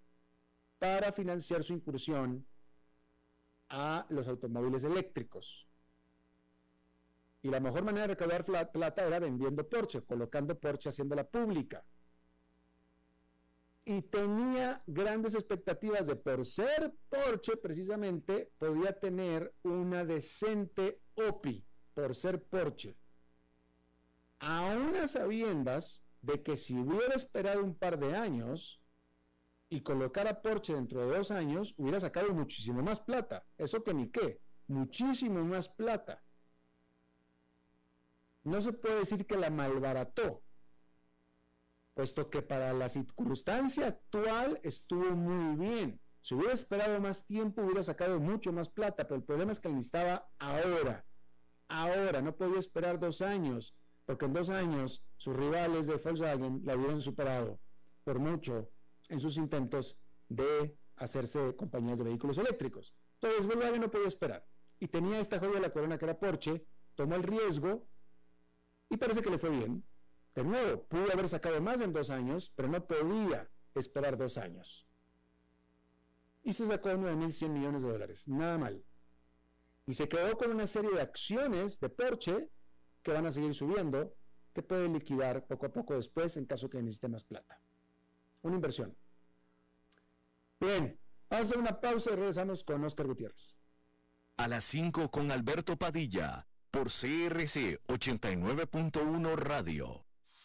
para 0.79 1.13
financiar 1.13 1.63
su 1.63 1.73
incursión 1.73 2.47
a 3.69 4.07
los 4.11 4.29
automóviles 4.29 4.85
eléctricos. 4.85 5.69
Y 7.43 7.49
la 7.51 7.61
mejor 7.61 7.85
manera 7.85 8.07
de 8.09 8.15
recaudar 8.15 8.45
plata 8.45 9.07
era 9.07 9.19
vendiendo 9.19 9.69
Porsche, 9.69 10.03
colocando 10.03 10.59
Porsche 10.59 10.89
haciéndola 10.89 11.25
pública 11.25 11.85
y 13.89 14.03
tenía 14.03 14.83
grandes 14.87 15.35
expectativas 15.35 16.07
de 16.07 16.15
por 16.15 16.45
ser 16.45 16.93
Porsche 17.09 17.57
precisamente 17.57 18.53
podía 18.59 18.93
tener 18.93 19.55
una 19.63 20.05
decente 20.05 21.01
OPI 21.15 21.65
por 21.95 22.15
ser 22.15 22.43
Porsche. 22.43 22.99
A 24.41 24.77
sabiendas 25.07 26.03
de 26.21 26.43
que 26.43 26.59
si 26.59 26.77
hubiera 26.77 27.15
esperado 27.15 27.65
un 27.65 27.75
par 27.75 27.99
de 27.99 28.15
años 28.15 28.79
y 29.71 29.83
colocara 29.83 30.41
Porsche 30.41 30.75
dentro 30.75 31.01
de 31.01 31.17
dos 31.17 31.31
años, 31.31 31.75
hubiera 31.77 32.01
sacado 32.01 32.33
muchísimo 32.33 32.83
más 32.83 33.01
plata. 33.01 33.45
Eso 33.57 33.83
que 33.83 33.95
ni 33.95 34.09
qué, 34.11 34.41
muchísimo 34.67 35.45
más 35.45 35.69
plata. 35.69 36.23
No 38.45 38.63
se 38.63 38.73
puede 38.73 39.01
decir 39.01 39.27
que 39.27 39.37
la 39.37 39.51
malbarató, 39.51 40.43
puesto 41.95 42.31
que 42.31 42.41
para 42.41 42.73
la 42.73 42.89
circunstancia 42.89 43.89
actual 43.89 44.59
estuvo 44.63 45.11
muy 45.15 45.57
bien. 45.57 46.01
Si 46.21 46.35
hubiera 46.35 46.55
esperado 46.55 47.01
más 47.01 47.27
tiempo, 47.27 47.63
hubiera 47.63 47.83
sacado 47.83 48.19
mucho 48.21 48.53
más 48.53 48.69
plata, 48.69 49.05
pero 49.05 49.17
el 49.17 49.25
problema 49.25 49.53
es 49.53 49.61
que 49.61 49.69
necesitaba 49.69 50.31
ahora. 50.39 51.05
Ahora, 51.69 52.23
no 52.23 52.35
podía 52.35 52.59
esperar 52.59 52.99
dos 52.99 53.21
años, 53.21 53.75
porque 54.07 54.25
en 54.25 54.33
dos 54.33 54.49
años 54.49 55.05
sus 55.17 55.37
rivales 55.37 55.87
de 55.87 55.97
Volkswagen 55.97 56.63
la 56.65 56.77
hubieran 56.77 57.03
superado 57.03 57.61
por 58.05 58.19
mucho 58.19 58.71
en 59.09 59.21
sus 59.21 59.37
intentos 59.37 59.99
de 60.29 60.77
hacerse 60.97 61.55
compañías 61.57 61.99
de 61.99 62.05
vehículos 62.05 62.39
eléctricos. 62.39 62.95
Entonces 63.15 63.47
Volkswagen 63.47 63.81
no 63.81 63.91
podía 63.91 64.09
esperar. 64.09 64.47
Y 64.79 64.89
tenía 64.89 65.19
esta 65.19 65.39
joya 65.39 65.55
de 65.55 65.61
la 65.61 65.73
corona 65.73 65.99
que 65.99 66.05
era 66.05 66.19
Porsche, 66.19 66.65
tomó 66.95 67.17
el 67.17 67.23
riesgo 67.23 67.89
y 68.89 68.97
parece 68.97 69.23
que 69.23 69.31
le 69.31 69.39
fue 69.39 69.51
bien. 69.51 69.85
De 70.35 70.45
nuevo, 70.45 70.85
pudo 70.85 71.13
haber 71.13 71.29
sacado 71.29 71.61
más 71.61 71.81
en 71.81 71.93
dos 71.93 72.11
años, 72.11 72.53
pero 72.55 72.69
no 72.69 72.87
podía 72.87 73.51
esperar 73.75 74.17
dos 74.17 74.39
años. 74.39 74.87
Y 76.45 76.53
se 76.53 76.67
sacó 76.67 76.91
9.100 76.91 77.49
millones 77.49 77.83
de 77.83 77.91
dólares, 77.91 78.29
nada 78.29 78.57
mal. 78.57 78.85
Y 79.87 79.95
se 79.95 80.09
quedó 80.09 80.37
con 80.37 80.51
una 80.51 80.67
serie 80.67 80.91
de 80.91 81.01
acciones 81.01 81.81
de 81.81 81.89
Porsche 81.89 82.51
que 83.03 83.13
van 83.13 83.27
a 83.27 83.31
seguir 83.33 83.55
subiendo, 83.55 84.15
que 84.53 84.63
puede 84.63 84.89
liquidar 84.89 85.47
poco 85.47 85.67
a 85.67 85.73
poco 85.73 85.95
después 85.95 86.37
en 86.37 86.47
caso 86.47 86.71
que 86.71 86.83
necesite 86.83 87.09
más 87.09 87.25
plata. 87.25 87.61
Una 88.43 88.57
inversión. 88.57 88.97
Bien, 90.61 90.99
vamos 91.31 91.53
una 91.53 91.81
pausa 91.81 92.11
y 92.13 92.17
regresamos 92.17 92.65
con 92.65 92.85
Oscar 92.85 93.07
Gutiérrez. 93.07 93.57
A 94.37 94.49
las 94.49 94.65
5 94.65 95.11
con 95.11 95.31
Alberto 95.31 95.77
Padilla, 95.77 96.47
por 96.71 96.89
CRC 96.89 97.81
89.1 97.87 99.37
Radio. 99.37 100.08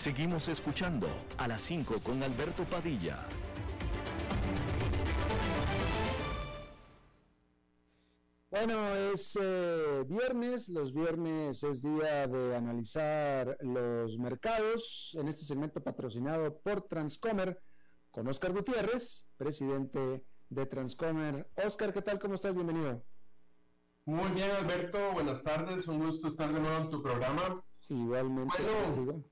Seguimos 0.00 0.48
escuchando 0.48 1.06
a 1.36 1.46
las 1.46 1.60
5 1.60 1.96
con 2.02 2.22
Alberto 2.22 2.64
Padilla. 2.64 3.18
Bueno, 8.48 8.96
es 9.12 9.38
eh, 9.38 10.02
viernes, 10.08 10.70
los 10.70 10.94
viernes 10.94 11.62
es 11.64 11.82
día 11.82 12.26
de 12.26 12.56
analizar 12.56 13.58
los 13.60 14.16
mercados 14.16 15.14
en 15.20 15.28
este 15.28 15.44
segmento 15.44 15.82
patrocinado 15.82 16.58
por 16.60 16.80
Transcomer 16.88 17.62
con 18.10 18.26
Oscar 18.26 18.54
Gutiérrez, 18.54 19.26
presidente 19.36 20.24
de 20.48 20.64
Transcomer. 20.64 21.46
Oscar, 21.62 21.92
¿qué 21.92 22.00
tal? 22.00 22.18
¿Cómo 22.18 22.36
estás? 22.36 22.54
Bienvenido. 22.54 23.04
Muy 24.06 24.30
bien, 24.30 24.50
Alberto, 24.50 25.12
buenas 25.12 25.42
tardes, 25.42 25.86
un 25.88 25.98
gusto 25.98 26.28
estar 26.28 26.50
de 26.50 26.58
nuevo 26.58 26.84
en 26.84 26.88
tu 26.88 27.02
programa. 27.02 27.62
igualmente. 27.90 28.54
Bueno, 28.96 29.29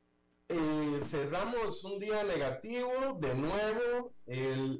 eh, 0.48 1.00
cerramos 1.02 1.84
un 1.84 1.98
día 1.98 2.24
negativo, 2.24 3.18
de 3.20 3.34
nuevo, 3.34 4.12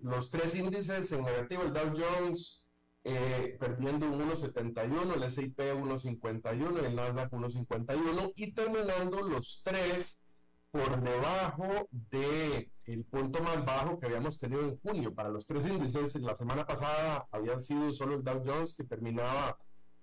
los 0.02 0.30
tres 0.30 0.54
índices 0.54 1.12
en 1.12 1.22
negativo, 1.22 1.62
el 1.62 1.72
Dow 1.72 1.92
Jones 1.94 2.68
eh, 3.10 3.56
perdiendo 3.58 4.06
un 4.06 4.20
1.71, 4.28 5.14
el 5.14 5.22
S&P 5.22 5.74
1.51, 5.74 6.84
el 6.84 6.94
Nasdaq 6.94 7.30
1.51 7.32 8.32
y 8.36 8.52
terminando 8.52 9.22
los 9.22 9.62
tres 9.64 10.26
por 10.70 11.00
debajo 11.00 11.88
de 11.90 12.70
el 12.84 13.04
punto 13.06 13.42
más 13.42 13.64
bajo 13.64 13.98
que 13.98 14.06
habíamos 14.06 14.38
tenido 14.38 14.62
en 14.62 14.78
junio. 14.80 15.14
Para 15.14 15.30
los 15.30 15.46
tres 15.46 15.64
índices, 15.64 16.16
la 16.16 16.36
semana 16.36 16.66
pasada 16.66 17.26
habían 17.30 17.62
sido 17.62 17.92
solo 17.92 18.16
el 18.16 18.24
Dow 18.24 18.42
Jones 18.44 18.74
que 18.74 18.84
terminaba 18.84 19.56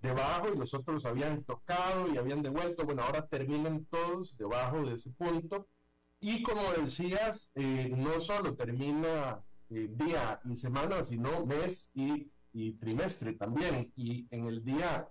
debajo 0.05 0.47
y 0.53 0.57
los 0.57 0.73
otros 0.73 1.05
habían 1.05 1.43
tocado 1.43 2.07
y 2.13 2.17
habían 2.17 2.41
devuelto. 2.41 2.85
Bueno, 2.85 3.03
ahora 3.03 3.27
terminan 3.27 3.85
todos 3.85 4.37
debajo 4.37 4.85
de 4.85 4.93
ese 4.93 5.11
punto. 5.11 5.67
Y 6.19 6.41
como 6.43 6.61
decías, 6.73 7.51
eh, 7.55 7.91
no 7.95 8.19
solo 8.19 8.55
termina 8.55 9.43
eh, 9.69 9.89
día 9.91 10.39
y 10.45 10.55
semana, 10.55 11.03
sino 11.03 11.45
mes 11.45 11.91
y 11.93 12.31
y 12.55 12.71
trimestre 12.73 13.33
también. 13.33 13.91
Y 13.97 14.25
en 14.31 14.47
el 14.47 14.63
día, 14.63 15.07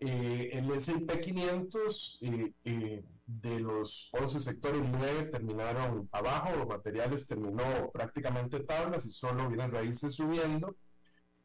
eh, 0.00 0.50
el 0.54 0.70
S&P 0.72 1.20
500 1.20 2.18
eh, 2.22 2.52
eh, 2.64 3.04
de 3.26 3.60
los 3.60 4.08
11 4.12 4.40
sectores, 4.40 4.80
9 4.82 5.24
terminaron 5.24 6.08
abajo, 6.12 6.66
materiales 6.66 7.26
terminó 7.26 7.90
prácticamente 7.92 8.60
tablas 8.60 9.04
y 9.04 9.10
solo 9.10 9.48
bienes 9.48 9.70
raíces 9.70 10.14
subiendo. 10.14 10.74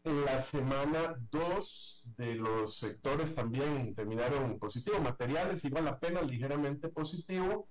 En 0.05 0.25
la 0.25 0.39
semana 0.39 1.15
2 1.31 2.03
de 2.17 2.35
los 2.35 2.77
sectores 2.77 3.33
también 3.35 3.95
terminaron 3.95 4.59
positivo, 4.59 4.99
materiales 4.99 5.63
igual 5.63 5.85
la 5.85 5.99
pena, 5.99 6.21
ligeramente 6.21 6.89
positivo. 6.89 7.69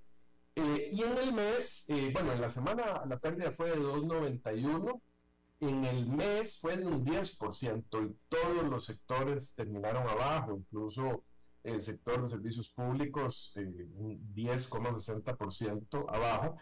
y 0.54 1.02
en 1.02 1.18
el 1.18 1.32
mes, 1.32 1.86
bueno, 2.12 2.32
en 2.32 2.40
la 2.40 2.48
semana 2.48 3.04
la 3.06 3.18
pérdida 3.18 3.52
fue 3.52 3.70
de 3.70 3.76
291 3.76 5.02
en 5.62 5.84
el 5.84 6.06
mes 6.06 6.58
fue 6.58 6.76
de 6.76 6.84
un 6.84 7.04
10% 7.04 8.04
y 8.04 8.16
todos 8.28 8.64
los 8.68 8.84
sectores 8.84 9.54
terminaron 9.54 10.08
abajo, 10.08 10.56
incluso 10.56 11.24
el 11.62 11.80
sector 11.80 12.20
de 12.20 12.28
servicios 12.28 12.68
públicos 12.70 13.52
eh, 13.54 13.86
un 13.94 14.34
10,60% 14.34 16.04
abajo. 16.08 16.56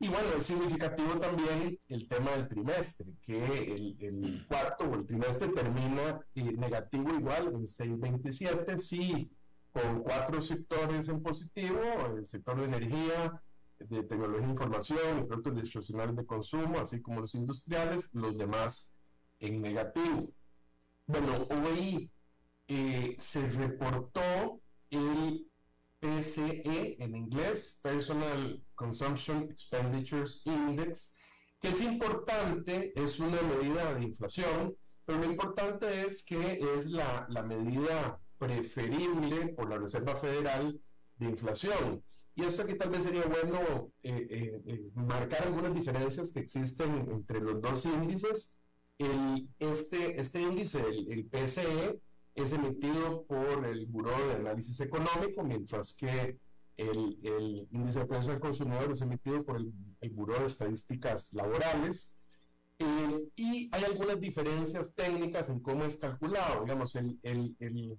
Y 0.00 0.08
bueno, 0.08 0.28
es 0.38 0.46
significativo 0.46 1.18
también 1.18 1.78
el 1.88 2.08
tema 2.08 2.30
del 2.32 2.48
trimestre, 2.48 3.06
que 3.20 3.96
el, 4.00 4.46
cuarto 4.46 4.84
o 4.84 4.94
el 4.94 5.04
trimestre 5.04 5.48
termina 5.48 6.20
eh, 6.36 6.52
negativo 6.52 7.12
igual 7.14 7.48
en 7.48 7.62
6,27, 7.62 8.78
sí, 8.78 9.30
con 9.72 10.02
cuatro 10.02 10.40
sectores 10.40 11.08
en 11.08 11.20
positivo, 11.20 11.80
el 12.16 12.26
sector 12.26 12.58
de 12.58 12.64
energía, 12.66 13.42
de 13.80 14.02
tecnología 14.04 14.46
de 14.46 14.52
información 14.52 15.18
y 15.18 15.24
productos 15.24 15.62
discrecionales 15.62 16.16
de 16.16 16.26
consumo, 16.26 16.78
así 16.78 17.00
como 17.00 17.20
los 17.20 17.34
industriales, 17.34 18.08
los 18.12 18.36
demás 18.38 18.94
en 19.40 19.60
negativo. 19.60 20.32
Bueno, 21.06 21.46
hoy 21.50 22.10
eh, 22.68 23.16
se 23.18 23.48
reportó 23.50 24.60
el 24.90 25.47
PCE 26.00 26.96
en 27.02 27.16
inglés, 27.16 27.80
Personal 27.82 28.62
Consumption 28.74 29.42
Expenditures 29.50 30.42
Index, 30.44 31.14
que 31.60 31.68
es 31.68 31.80
importante, 31.80 32.92
es 32.94 33.18
una 33.18 33.40
medida 33.42 33.94
de 33.94 34.04
inflación, 34.04 34.76
pero 35.04 35.18
lo 35.18 35.24
importante 35.24 36.04
es 36.04 36.22
que 36.24 36.60
es 36.74 36.86
la, 36.86 37.26
la 37.30 37.42
medida 37.42 38.20
preferible 38.38 39.48
por 39.48 39.68
la 39.68 39.78
Reserva 39.78 40.16
Federal 40.16 40.80
de 41.16 41.26
inflación. 41.26 42.02
Y 42.38 42.44
esto 42.44 42.62
aquí 42.62 42.74
tal 42.74 42.90
vez 42.90 43.02
sería 43.02 43.24
bueno 43.24 43.90
eh, 44.00 44.26
eh, 44.30 44.62
eh, 44.64 44.90
marcar 44.94 45.42
algunas 45.42 45.74
diferencias 45.74 46.30
que 46.30 46.38
existen 46.38 47.08
entre 47.10 47.40
los 47.40 47.60
dos 47.60 47.84
índices. 47.84 48.56
El, 48.96 49.48
este, 49.58 50.20
este 50.20 50.40
índice, 50.40 50.80
el, 50.80 51.26
PCE, 51.26 52.00
es 52.42 52.52
emitido 52.52 53.24
por 53.24 53.66
el 53.66 53.86
Buró 53.86 54.16
de 54.28 54.34
Análisis 54.34 54.80
Económico, 54.80 55.42
mientras 55.44 55.94
que 55.94 56.38
el, 56.76 57.18
el 57.22 57.68
índice 57.72 58.00
de 58.00 58.06
precios 58.06 58.28
del 58.28 58.40
consumidor 58.40 58.92
es 58.92 59.00
emitido 59.00 59.44
por 59.44 59.56
el, 59.56 59.72
el 60.00 60.10
Buró 60.10 60.38
de 60.38 60.46
Estadísticas 60.46 61.32
Laborales. 61.32 62.16
y 63.36 63.68
hay 63.72 63.84
algunas 63.84 64.20
diferencias 64.20 64.94
técnicas 64.94 65.48
en 65.48 65.60
cómo 65.60 65.84
es 65.84 65.96
calculado. 65.96 66.62
Digamos, 66.62 66.94
el, 66.94 67.18
el, 67.22 67.56
el 67.58 67.98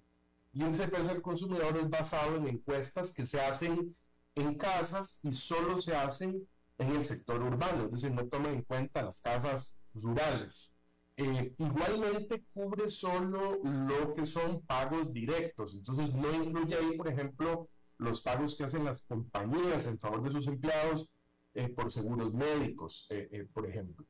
índice 0.54 0.84
de 0.84 0.88
precios 0.88 1.14
del 1.14 1.22
consumidor 1.22 1.78
es 1.78 1.90
basado 1.90 2.38
en 2.38 2.48
encuestas 2.48 3.12
que 3.12 3.26
se 3.26 3.42
hacen 3.42 3.96
en 4.36 4.56
casas 4.56 5.20
y 5.24 5.34
solo 5.34 5.80
se 5.80 5.96
hacen 5.96 6.48
en 6.78 6.92
el 6.92 7.04
sector 7.04 7.42
urbano, 7.44 7.86
es 7.86 7.92
decir, 7.92 8.12
no 8.12 8.26
toman 8.28 8.54
en 8.54 8.62
cuenta 8.64 9.04
las 9.04 9.20
casas 9.20 9.80
rurales. 9.94 10.74
Eh, 11.22 11.54
igualmente 11.58 12.46
cubre 12.54 12.88
solo 12.88 13.60
lo 13.62 14.14
que 14.14 14.26
son 14.26 14.62
pagos 14.62 15.12
directos, 15.12 15.74
entonces 15.74 16.14
no 16.14 16.34
incluye 16.34 16.76
ahí, 16.78 16.96
por 16.96 17.10
ejemplo, 17.10 17.68
los 17.98 18.22
pagos 18.22 18.56
que 18.56 18.64
hacen 18.64 18.86
las 18.86 19.02
compañías 19.02 19.86
en 19.88 20.00
favor 20.00 20.24
de 20.24 20.32
sus 20.32 20.48
empleados 20.48 21.12
eh, 21.54 21.68
por 21.68 21.92
seguros 21.92 22.34
médicos, 22.34 23.06
eh, 23.10 23.46
por 23.54 23.68
ejemplo. 23.68 24.06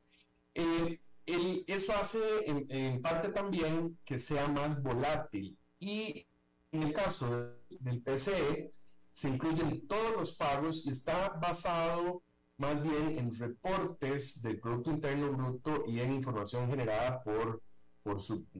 eso 0.54 1.92
hace 1.94 2.20
en, 2.46 2.66
en, 2.68 3.02
parte 3.02 3.30
también 3.30 3.98
que 4.04 4.16
sea 4.20 4.46
más 4.46 4.80
volátil 4.80 5.58
y 5.80 6.24
en 6.70 6.82
el 6.84 6.92
caso 6.92 7.56
del 7.70 8.02
PCE, 8.02 8.72
se 9.10 9.28
incluyen 9.28 9.84
todos 9.88 10.12
los 10.16 10.36
pagos 10.36 10.86
y 10.86 10.90
está 10.90 11.30
basado 11.30 12.22
más 12.60 12.82
bien 12.82 13.18
en 13.18 13.32
reportes 13.32 14.42
del 14.42 14.60
Producto 14.60 14.90
Interno 14.90 15.32
Bruto 15.32 15.84
y 15.86 16.00
en 16.00 16.12
información 16.12 16.68
generada 16.68 17.22
por, 17.22 17.62
por, 18.02 18.18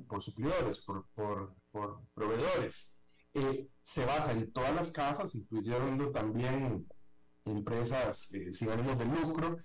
por 0.09 0.23
suplidores, 0.23 0.81
por, 0.81 1.07
por, 1.15 1.55
por 1.71 2.01
proveedores. 2.15 2.97
Eh, 3.35 3.69
se 3.83 4.07
basa 4.07 4.33
en 4.33 4.51
todas 4.53 4.75
las 4.75 4.91
casas, 4.91 5.35
incluyendo 5.35 6.11
también 6.11 6.89
empresas 7.45 8.33
eh, 8.33 8.55
sin 8.55 8.71
ánimos 8.71 8.99
de 8.99 9.05
lucro, 9.05 9.59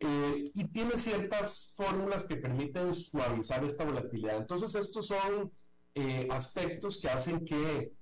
eh, 0.00 0.50
y 0.54 0.64
tiene 0.68 0.96
ciertas 0.96 1.72
fórmulas 1.76 2.24
que 2.24 2.36
permiten 2.36 2.94
suavizar 2.94 3.62
esta 3.64 3.84
volatilidad. 3.84 4.38
Entonces, 4.38 4.74
estos 4.74 5.06
son 5.06 5.52
aspectos 6.30 7.00
que 7.00 7.08
hacen 7.08 7.44
que 7.44 7.92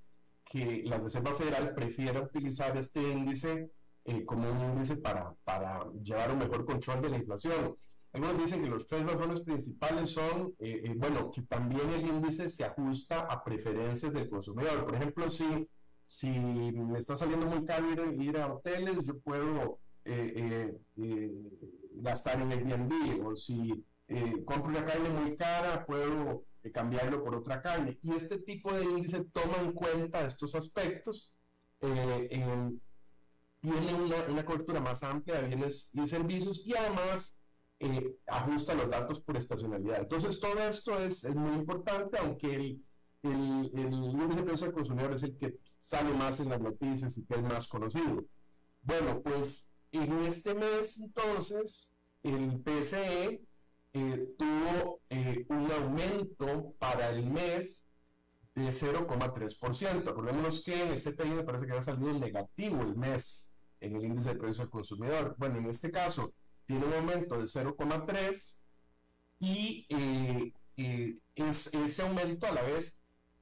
que 0.53 0.83
la 0.85 0.99
Reserva 0.99 1.33
Federal 1.33 1.73
prefiera 1.73 2.21
utilizar 2.21 2.77
este 2.77 3.01
índice 3.01 3.71
eh, 4.05 4.25
como 4.25 4.51
un 4.51 4.71
índice 4.71 4.97
para, 4.97 5.33
para 5.43 5.85
llevar 6.03 6.31
un 6.31 6.39
mejor 6.39 6.65
control 6.65 7.01
de 7.01 7.09
la 7.09 7.17
inflación. 7.17 7.75
Algunos 8.11 8.37
dicen 8.37 8.61
que 8.61 8.69
los 8.69 8.85
tres 8.85 9.05
razones 9.05 9.41
principales 9.41 10.11
son, 10.11 10.53
eh, 10.59 10.81
eh, 10.83 10.93
bueno, 10.95 11.31
que 11.31 11.41
también 11.43 11.89
el 11.89 12.07
índice 12.07 12.49
se 12.49 12.63
ajusta 12.63 13.21
a 13.21 13.43
preferencias 13.43 14.13
del 14.13 14.29
consumidor. 14.29 14.85
Por 14.85 14.95
ejemplo, 14.95 15.29
si, 15.29 15.67
si 16.05 16.29
me 16.29 16.99
está 16.99 17.15
saliendo 17.15 17.47
muy 17.47 17.65
caro 17.65 17.87
ir, 18.11 18.37
a 18.37 18.53
hoteles, 18.53 19.03
yo 19.03 19.19
puedo 19.19 19.79
gastar 21.95 22.41
en 22.41 22.51
Airbnb, 22.51 23.25
o 23.25 23.35
si 23.35 23.83
compro 24.45 24.69
una 24.69 24.85
carne 24.85 25.09
muy 25.09 25.35
cara, 25.37 25.85
puedo 25.85 26.43
cambiarlo 26.71 27.23
por 27.23 27.35
otra 27.35 27.61
carne. 27.61 27.97
Y 28.01 28.13
este 28.13 28.37
tipo 28.39 28.71
de 28.73 28.83
índice 28.83 29.25
toma 29.33 29.57
en 29.61 29.73
cuenta 29.73 30.25
estos 30.25 30.55
aspectos, 30.55 31.35
eh, 31.81 32.27
tiene 33.63 33.93
una, 33.93 34.23
una, 34.27 34.43
cobertura 34.43 34.81
más 34.81 35.03
amplia 35.03 35.41
de 35.41 35.47
bienes 35.47 35.89
y 35.93 36.05
servicios 36.05 36.61
y 36.65 36.75
además 36.75 37.39
eh, 37.79 38.17
ajusta 38.27 38.73
los 38.73 38.89
datos 38.89 39.21
por 39.21 39.37
estacionalidad. 39.37 40.01
Entonces 40.01 40.37
todo 40.37 40.59
esto 40.59 40.99
es, 40.99 41.23
es 41.23 41.33
muy 41.33 41.55
importante, 41.55 42.17
aunque 42.17 42.53
el, 42.53 42.83
el, 43.23 43.71
el 43.73 43.93
índice 43.93 44.35
de 44.35 44.43
precios 44.43 44.63
al 44.63 44.73
consumidor 44.73 45.13
es 45.13 45.23
el 45.23 45.37
que 45.37 45.55
sale 45.79 46.11
más 46.13 46.41
en 46.41 46.49
las 46.49 46.59
noticias 46.59 47.17
y 47.17 47.23
que 47.23 47.35
es 47.35 47.41
más 47.41 47.69
conocido. 47.69 48.25
Bueno, 48.81 49.21
pues 49.23 49.69
en 49.93 50.11
este 50.23 50.53
mes 50.53 50.99
entonces 50.99 51.93
el 52.21 52.59
PCE 52.59 53.41
eh, 53.93 54.27
tuvo 54.37 54.99
eh, 55.09 55.45
un 55.47 55.71
aumento 55.71 56.73
para 56.79 57.11
el 57.11 57.25
mes 57.25 57.87
de 58.55 58.67
0,3%. 58.67 60.03
Recordémonos 60.03 60.61
que 60.61 60.81
en 60.81 60.89
el 60.89 61.01
CPI 61.01 61.29
me 61.29 61.43
parece 61.43 61.65
que 61.65 61.71
había 61.71 61.81
salido 61.81 62.11
negativo 62.11 62.81
el 62.81 62.95
mes 62.95 63.52
en 63.83 63.95
el 63.95 64.05
índice 64.05 64.29
de 64.29 64.35
precios 64.35 64.61
al 64.61 64.69
consumidor. 64.69 65.35
Bueno, 65.37 65.57
en 65.59 65.67
este 65.67 65.91
caso 65.91 66.33
tiene 66.65 66.85
un 66.85 66.93
aumento 66.93 67.37
de 67.37 67.45
0,3 67.45 68.57
y 69.39 69.85
eh, 69.89 71.17
es, 71.35 71.73
ese 71.73 72.01
aumento 72.01 72.47
a 72.47 72.51
la 72.51 72.63
vez 72.63 72.99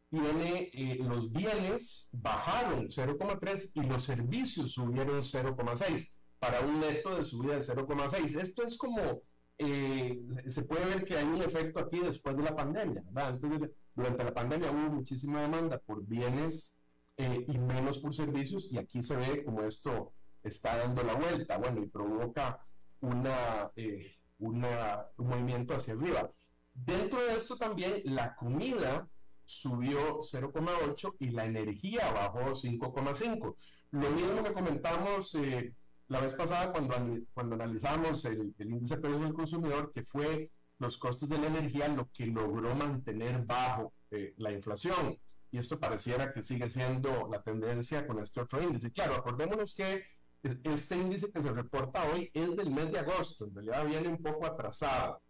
tiene 0.10 0.72
los 1.00 1.32
bienes 1.32 2.10
bajaron 2.12 2.90
0,3 2.90 3.72
y 3.76 3.84
los 3.84 4.04
servicios 4.04 4.74
subieron 4.74 5.22
0,6 5.22 6.12
para 6.38 6.60
un 6.62 6.82
neto 6.82 7.16
de 7.16 7.24
subida 7.24 7.56
de 7.56 7.62
0,6. 7.62 8.42
Esto 8.42 8.64
es 8.64 8.78
como 8.78 9.22
eh, 9.64 10.20
se 10.48 10.64
puede 10.64 10.86
ver 10.86 11.06
que 11.06 11.16
hay 11.16 11.26
un 11.26 11.40
efecto 11.40 11.80
aquí 11.80 12.00
después 12.00 12.36
de 12.36 12.42
la 12.42 12.56
pandemia. 12.56 13.04
Entonces, 13.08 13.70
durante 13.94 14.24
la 14.24 14.34
pandemia 14.34 14.72
hubo 14.72 14.96
muchísima 14.96 15.42
demanda 15.42 15.78
por 15.78 16.04
bienes 16.04 16.80
eh, 17.18 17.46
y 17.48 17.58
menos 17.60 18.00
por 18.00 18.16
servicios 18.16 18.72
y 18.74 18.80
aquí 18.80 19.04
se 19.04 19.16
ve 19.16 19.44
como 19.44 19.62
esto 19.62 20.14
está 20.44 20.78
dando 20.78 21.04
la 21.04 21.14
vuelta, 21.16 21.58
bueno, 21.58 21.82
y 21.82 21.88
provoca 21.88 22.66
una, 23.02 23.72
eh, 23.76 24.16
una, 24.40 25.06
un 25.18 25.28
movimiento 25.28 25.76
hacia 25.76 25.94
arriba. 25.94 26.30
Dentro 26.74 27.22
de 27.22 27.36
esto 27.36 27.58
también 27.58 28.02
la 28.06 28.36
comida 28.36 29.08
subió 29.44 30.20
0,8 30.20 31.16
y 31.20 31.32
la 31.32 31.46
energía 31.46 32.12
bajó 32.12 32.54
5,5. 32.54 33.56
Lo 33.92 34.10
mismo 34.12 34.44
que 34.44 34.54
comentamos 34.54 35.36
eh, 35.36 35.74
la 36.08 36.22
vez 36.22 36.34
pasada 36.34 36.72
cuando, 36.72 36.96
cuando 37.34 37.56
analizamos 37.56 38.24
el, 38.26 38.54
índice 38.60 38.96
de 38.96 39.02
precios 39.02 39.22
del 39.22 39.34
consumidor, 39.34 39.92
que 39.94 40.04
fue 40.04 40.50
los 40.80 40.98
costos 40.98 41.30
de 41.30 41.38
la 41.38 41.48
energía 41.48 41.88
lo 41.90 42.10
que 42.12 42.26
logró 42.26 42.74
mantener 42.76 43.46
bajo 43.46 43.94
eh, 44.10 44.34
la 44.38 44.52
inflación. 44.52 45.18
Y 45.52 45.58
esto 45.58 45.80
pareciera 45.80 46.34
que 46.34 46.44
sigue 46.44 46.70
siendo 46.70 47.30
la 47.30 47.42
tendencia 47.42 48.08
con 48.08 48.20
este 48.20 48.40
otro 48.40 48.62
índice. 48.62 48.92
Claro, 48.92 49.16
acordémonos 49.16 49.76
que 49.76 50.06
este 50.44 50.96
índice 50.96 51.32
que 51.32 51.42
se 51.42 51.52
reporta 51.52 52.04
hoy 52.12 52.32
es 52.34 52.56
del 52.56 52.72
mes 52.72 52.92
de 52.92 53.00
agosto, 53.00 53.46
en 53.46 53.56
realidad 53.56 53.86
viene 53.86 54.08
un 54.08 54.22
poco 54.22 54.46
atrasado. 54.46 55.22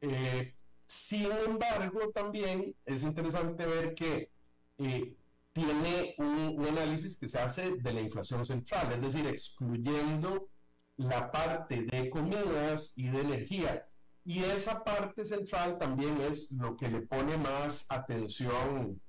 Eh, 0.00 0.54
sin 0.86 1.30
embargo, 1.32 2.10
también 2.12 2.74
es 2.84 3.02
interesante 3.02 3.66
ver 3.66 3.94
que 3.94 4.30
eh, 4.78 5.16
tiene 5.52 6.14
un, 6.18 6.64
análisis 6.66 7.16
que 7.16 7.28
se 7.28 7.38
hace 7.38 7.76
de 7.76 7.92
la 7.92 8.00
inflación 8.00 8.44
central, 8.44 8.92
es 8.92 9.00
decir, 9.00 9.26
excluyendo 9.26 10.48
la 10.96 11.30
parte 11.30 11.82
de 11.82 12.10
comidas 12.10 12.92
y 12.96 13.08
de 13.08 13.20
energía. 13.20 13.88
Y 14.24 14.42
esa 14.42 14.82
parte 14.82 15.24
central 15.24 15.78
también 15.78 16.20
es 16.20 16.50
lo 16.50 16.76
que 16.76 16.88
le 16.88 17.02
pone 17.02 17.36
más 17.36 17.86
atención 17.88 19.00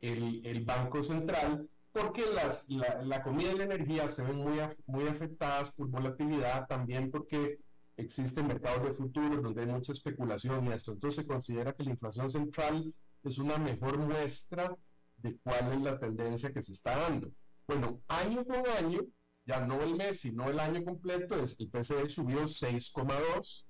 el, 0.00 0.44
el 0.44 0.64
Banco 0.64 1.02
Central, 1.02 1.68
porque 1.94 2.26
las, 2.26 2.68
la, 2.68 3.02
la, 3.02 3.22
comida 3.22 3.52
y 3.52 3.56
la 3.56 3.64
energía 3.64 4.08
se 4.08 4.24
ven 4.24 4.36
muy, 4.36 4.58
muy 4.86 5.06
afectadas 5.06 5.70
por 5.70 5.86
volatilidad, 5.88 6.66
también 6.66 7.08
porque 7.08 7.60
existen 7.96 8.48
mercados 8.48 8.82
de 8.82 8.92
futuros 8.92 9.40
donde 9.40 9.62
hay 9.62 9.68
mucha 9.68 9.92
especulación 9.92 10.66
y 10.66 10.72
esto. 10.72 10.90
Entonces 10.90 11.24
se 11.24 11.28
considera 11.28 11.72
que 11.72 11.84
la 11.84 11.90
inflación 11.90 12.28
central 12.28 12.92
es 13.22 13.38
una 13.38 13.58
mejor 13.58 13.96
muestra 13.98 14.76
de 15.18 15.36
cuál 15.38 15.72
es 15.72 15.80
la 15.82 16.00
tendencia 16.00 16.52
que 16.52 16.62
se 16.62 16.72
está 16.72 16.98
dando. 16.98 17.30
Bueno, 17.68 18.02
año 18.08 18.44
con 18.44 18.66
año, 18.66 19.00
ya 19.46 19.64
no 19.64 19.80
el 19.80 19.94
mes, 19.94 20.20
sino 20.20 20.50
el 20.50 20.58
año 20.58 20.84
completo, 20.84 21.36
el 21.36 21.70
PCE 21.70 22.06
subió 22.10 22.42
6,2. 22.42 23.64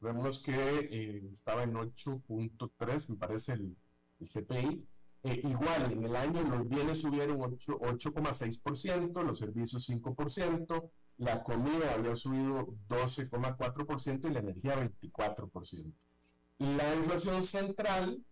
Vemos 0.00 0.40
que 0.40 0.54
eh, 0.54 1.28
estaba 1.30 1.64
en 1.64 1.74
8.3, 1.74 3.10
me 3.10 3.16
parece 3.16 3.52
el, 3.52 3.76
CPI. 4.20 4.86
Eh, 5.24 5.40
igual, 5.44 5.92
en 5.92 6.04
el 6.04 6.14
año 6.14 6.42
los 6.42 6.68
bienes 6.68 7.00
subieron 7.00 7.38
8,6%, 7.38 9.22
los 9.22 9.38
servicios 9.38 9.88
5%, 9.88 10.90
la 11.18 11.42
comida 11.42 11.94
había 11.94 12.14
subido 12.14 12.68
12,4% 12.88 14.28
y 14.28 14.32
la 14.32 14.40
energía 14.40 14.76
24%. 14.76 15.92
La 16.58 16.94
inflación 16.94 17.42
central 17.42 18.24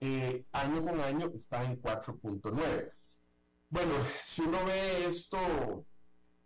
eh, 0.00 0.44
año 0.52 0.82
con 0.82 1.00
año 1.00 1.30
está 1.34 1.64
en 1.64 1.80
4.9. 1.80 2.92
Bueno, 3.68 3.92
si 4.24 4.42
uno 4.42 4.64
ve 4.64 5.06
esto 5.06 5.86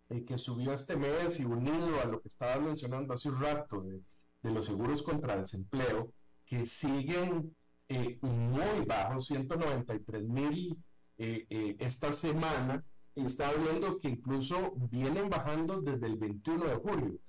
eh, 0.09 0.23
que 0.25 0.37
subió 0.37 0.73
este 0.73 0.95
mes 0.95 1.39
y 1.39 1.45
unido 1.45 2.01
a 2.01 2.05
lo 2.05 2.21
que 2.21 2.27
estaba 2.27 2.57
mencionando 2.57 3.13
hace 3.13 3.29
un 3.29 3.41
rato 3.41 3.81
de, 3.81 4.01
los 4.51 4.65
seguros 4.65 5.01
contra 5.01 5.37
desempleo, 5.37 6.13
que 6.45 6.65
siguen 6.67 7.55
eh, 7.87 8.17
muy 8.21 8.85
bajos, 8.85 9.25
193 9.27 10.23
mil 10.23 10.77
esta 11.17 12.11
semana, 12.11 12.83
y 13.15 13.25
está 13.25 13.53
viendo 13.53 13.97
que 13.99 14.09
incluso 14.09 14.73
vienen 14.91 15.29
bajando 15.29 15.81
desde 15.81 16.07
el 16.07 16.17
21 16.17 16.65
de 16.65 16.75
julio. 16.75 17.19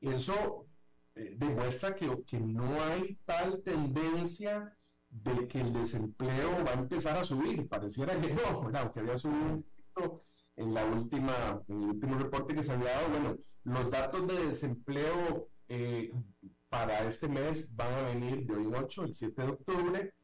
eso 0.00 0.66
demuestra 1.14 1.94
que, 1.94 2.22
que 2.26 2.38
no 2.40 2.82
hay 2.82 3.18
tal 3.24 3.62
tendencia 3.62 4.76
de 5.12 5.46
que 5.46 5.60
el 5.60 5.72
desempleo 5.72 6.64
va 6.64 6.70
a 6.70 6.80
empezar 6.80 7.16
a 7.16 7.24
subir. 7.24 7.68
Pareciera 7.68 8.18
que 8.20 8.32
no, 8.32 8.42
aunque 8.74 9.00
había 9.00 9.18
subido 9.18 9.54
un 9.54 9.62
poquito 9.62 10.24
en, 10.56 10.74
la 10.74 10.84
última, 10.86 11.62
en 11.68 11.82
el 11.82 11.88
último 11.90 12.18
reporte 12.18 12.54
que 12.54 12.64
se 12.64 12.72
había 12.72 12.92
dado. 12.92 13.10
Bueno, 13.10 13.36
los 13.64 13.90
datos 13.90 14.26
de 14.26 14.46
desempleo 14.46 15.48
eh, 15.68 16.10
para 16.72 17.06
este 17.06 17.28
mes 17.28 17.68
van 17.76 17.92
a 17.92 18.02
venir 18.04 18.46
de 18.46 18.54
hoy 18.54 18.62
en 18.64 18.74
8, 18.74 19.04
el 19.04 19.12
7 19.12 19.42
de 19.42 19.48
octubre. 19.48 20.14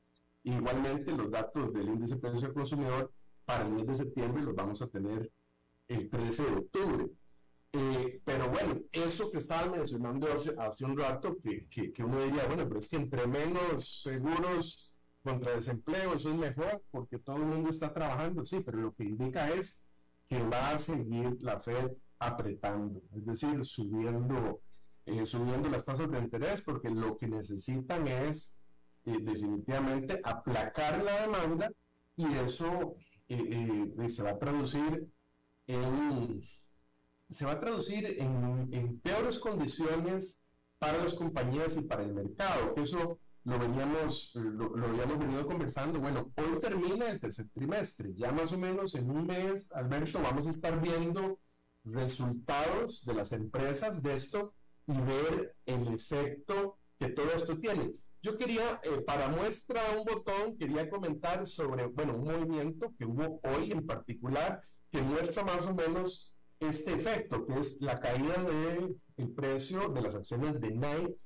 Igualmente, 0.44 1.12
los 1.12 1.30
datos 1.30 1.74
del 1.74 1.88
índice 1.88 2.14
de 2.14 2.20
precios 2.22 2.42
del 2.42 2.54
consumidor 2.54 3.12
para 3.44 3.66
el 3.66 3.72
mes 3.74 3.86
de 3.86 3.94
septiembre 3.94 4.42
los 4.42 4.54
vamos 4.54 4.80
a 4.80 4.88
tener 4.88 5.30
el 5.88 6.08
13 6.08 6.44
de 6.44 6.56
octubre. 6.56 7.06
Eh, 7.74 8.22
pero 8.24 8.48
bueno, 8.48 8.80
eso 8.90 9.30
que 9.30 9.36
estaba 9.36 9.70
mencionando 9.70 10.32
hace, 10.32 10.54
hace 10.58 10.86
un 10.86 10.96
rato, 10.96 11.36
que, 11.36 11.68
que, 11.68 12.02
uno 12.02 12.18
diría, 12.22 12.46
bueno, 12.46 12.66
pero 12.66 12.80
es 12.80 12.88
que 12.88 12.96
entre 12.96 13.26
menos 13.26 14.00
seguros 14.00 14.90
contra 15.22 15.52
desempleo, 15.52 16.14
eso 16.14 16.30
es 16.30 16.34
mejor 16.34 16.82
porque 16.90 17.18
todo 17.18 17.36
el 17.36 17.44
mundo 17.44 17.68
está 17.68 17.92
trabajando, 17.92 18.46
sí, 18.46 18.60
pero 18.64 18.80
lo 18.80 18.94
que 18.94 19.04
indica 19.04 19.50
es 19.50 19.82
que 20.26 20.42
va 20.44 20.70
a 20.70 20.78
seguir 20.78 21.36
la 21.42 21.60
Fed 21.60 21.90
apretando, 22.18 23.02
es 23.14 23.26
decir, 23.26 23.62
subiendo, 23.66 24.62
eh, 25.08 25.26
subiendo 25.26 25.68
las 25.68 25.84
tasas 25.84 26.10
de 26.10 26.18
interés, 26.18 26.62
porque 26.62 26.90
lo 26.90 27.16
que 27.16 27.26
necesitan 27.26 28.06
es 28.08 28.58
eh, 29.04 29.16
definitivamente 29.20 30.20
aplacar 30.22 31.02
la 31.02 31.22
demanda 31.22 31.72
y 32.16 32.34
eso 32.34 32.94
se 33.28 34.22
va 34.22 34.30
a 34.30 34.38
traducir 34.38 35.06
en 35.66 36.42
se 37.30 37.44
va 37.44 37.52
a 37.52 37.60
traducir 37.60 38.16
en, 38.18 39.00
peores 39.00 39.38
condiciones 39.38 40.50
para 40.78 40.98
las 40.98 41.14
compañías 41.14 41.76
y 41.76 41.82
para 41.82 42.02
el 42.02 42.14
mercado, 42.14 42.74
eso 42.76 43.18
lo 43.44 43.58
veníamos, 43.58 44.32
lo, 44.34 44.74
habíamos 44.86 45.18
venido 45.18 45.46
conversando. 45.46 46.00
Bueno, 46.00 46.32
hoy 46.36 46.60
termina 46.60 47.10
el 47.10 47.20
tercer 47.20 47.48
trimestre, 47.52 48.12
ya 48.14 48.32
más 48.32 48.52
o 48.52 48.58
menos 48.58 48.94
en 48.94 49.10
un 49.10 49.26
mes, 49.26 49.72
Alberto, 49.72 50.20
vamos 50.22 50.46
a 50.46 50.50
estar 50.50 50.80
viendo 50.80 51.38
resultados 51.84 53.04
de 53.04 53.14
las 53.14 53.32
empresas 53.32 54.02
de 54.02 54.14
esto 54.14 54.54
y 54.88 55.00
ver 55.00 55.54
el 55.66 55.94
efecto 55.94 56.78
que 56.98 57.10
todo 57.10 57.30
esto 57.32 57.58
tiene. 57.58 57.92
Yo 58.22 58.36
quería, 58.36 58.80
eh, 58.82 59.02
para 59.06 59.28
muestra 59.28 59.80
un 59.96 60.04
botón, 60.04 60.56
quería 60.56 60.90
comentar 60.90 61.46
sobre, 61.46 61.86
bueno, 61.86 62.16
un 62.16 62.24
movimiento 62.24 62.92
que 62.98 63.04
hubo 63.04 63.40
hoy 63.44 63.70
en 63.70 63.86
particular, 63.86 64.60
que 64.90 65.00
muestra 65.02 65.44
más 65.44 65.66
o 65.66 65.74
menos 65.74 66.36
este 66.58 66.94
efecto, 66.94 67.46
que 67.46 67.58
es 67.58 67.80
la 67.80 68.00
caída 68.00 68.42
del 68.42 69.00
el 69.16 69.30
precio 69.30 69.88
de 69.88 70.00
las 70.00 70.14
acciones 70.14 70.60
de 70.60 70.70
Nike, 70.70 71.16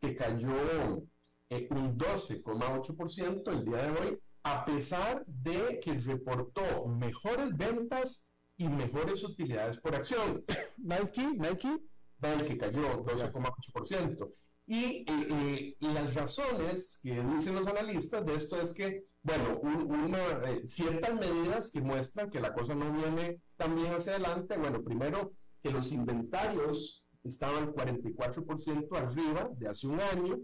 que 0.00 0.16
cayó 0.16 1.06
eh, 1.50 1.68
un 1.70 1.96
12,8% 1.96 3.52
el 3.52 3.64
día 3.64 3.82
de 3.82 3.90
hoy, 3.90 4.18
a 4.42 4.64
pesar 4.64 5.24
de 5.26 5.80
que 5.80 5.94
reportó 5.94 6.86
mejores 6.86 7.56
ventas 7.56 8.28
y 8.56 8.68
mejores 8.68 9.24
utilidades 9.24 9.78
por 9.78 9.94
acción. 9.94 10.44
Nike, 10.76 11.26
Nike, 11.26 11.78
Nike 12.24 12.58
cayó 12.58 13.04
12,8%. 13.04 14.30
Y 14.66 14.84
eh, 14.84 15.06
eh, 15.08 15.76
las 15.80 16.14
razones 16.14 16.98
que 17.02 17.22
dicen 17.22 17.54
los 17.54 17.66
analistas 17.66 18.24
de 18.24 18.34
esto 18.34 18.58
es 18.60 18.72
que, 18.72 19.04
bueno, 19.22 19.60
una, 19.60 20.18
eh, 20.50 20.66
ciertas 20.66 21.14
medidas 21.14 21.70
que 21.70 21.82
muestran 21.82 22.30
que 22.30 22.40
la 22.40 22.54
cosa 22.54 22.74
no 22.74 22.90
viene 22.90 23.40
tan 23.56 23.74
bien 23.74 23.92
hacia 23.92 24.12
adelante. 24.12 24.56
Bueno, 24.56 24.82
primero, 24.82 25.32
que 25.62 25.70
los 25.70 25.92
inventarios 25.92 27.04
estaban 27.22 27.72
44% 27.74 28.96
arriba 28.96 29.50
de 29.56 29.68
hace 29.68 29.86
un 29.86 30.00
año. 30.00 30.38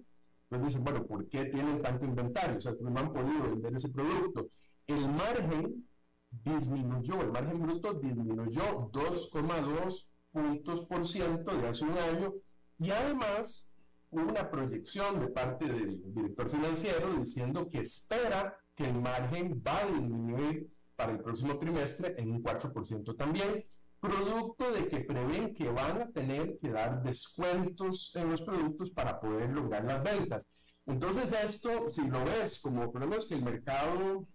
Entonces 0.50 0.68
dicen, 0.68 0.84
bueno, 0.84 1.06
¿por 1.06 1.26
qué 1.28 1.46
tienen 1.46 1.80
tanto 1.80 2.04
inventario? 2.04 2.58
O 2.58 2.60
sea, 2.60 2.74
no 2.78 3.00
han 3.00 3.12
podido 3.12 3.42
vender 3.42 3.74
ese 3.74 3.88
producto. 3.88 4.48
El 4.86 5.08
margen 5.08 5.88
disminuyó, 6.30 7.22
el 7.22 7.32
margen 7.32 7.62
bruto 7.62 7.94
disminuyó 7.94 8.90
2,2 8.90 10.09
puntos 10.32 10.84
por 10.86 11.04
ciento 11.06 11.56
de 11.56 11.68
hace 11.68 11.84
un 11.84 11.98
año 11.98 12.34
y 12.78 12.90
además 12.90 13.70
una 14.10 14.50
proyección 14.50 15.20
de 15.20 15.28
parte 15.28 15.66
del 15.66 16.00
director 16.12 16.48
financiero 16.48 17.12
diciendo 17.14 17.68
que 17.68 17.80
espera 17.80 18.56
que 18.74 18.84
el 18.84 18.94
margen 18.94 19.62
va 19.66 19.78
a 19.78 19.86
disminuir 19.86 20.68
para 20.96 21.12
el 21.12 21.20
próximo 21.20 21.58
trimestre 21.58 22.14
en 22.18 22.30
un 22.30 22.42
4% 22.42 23.16
también, 23.16 23.64
producto 24.00 24.70
de 24.72 24.88
que 24.88 25.00
prevén 25.00 25.54
que 25.54 25.68
van 25.70 26.02
a 26.02 26.10
tener 26.10 26.58
que 26.58 26.70
dar 26.70 27.02
descuentos 27.02 28.12
en 28.16 28.30
los 28.30 28.42
productos 28.42 28.90
para 28.90 29.20
poder 29.20 29.50
lograr 29.50 29.84
las 29.84 30.02
ventas. 30.02 30.48
Entonces 30.86 31.32
esto, 31.32 31.88
si 31.88 32.08
lo 32.08 32.24
ves 32.24 32.60
como 32.60 32.92
es 33.14 33.26
que 33.26 33.34
el 33.34 33.44
mercado 33.44 34.26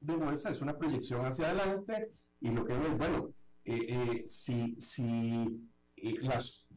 de 0.00 0.16
bolsa 0.16 0.50
es 0.50 0.60
una 0.60 0.76
proyección 0.76 1.24
hacia 1.24 1.46
adelante 1.46 2.12
y 2.40 2.50
lo 2.50 2.64
que 2.64 2.74
es, 2.74 2.98
bueno, 2.98 3.32
eh, 3.66 3.86
eh, 3.88 4.24
si, 4.28 4.80
si 4.80 5.68
eh, 5.96 6.18
las, 6.20 6.68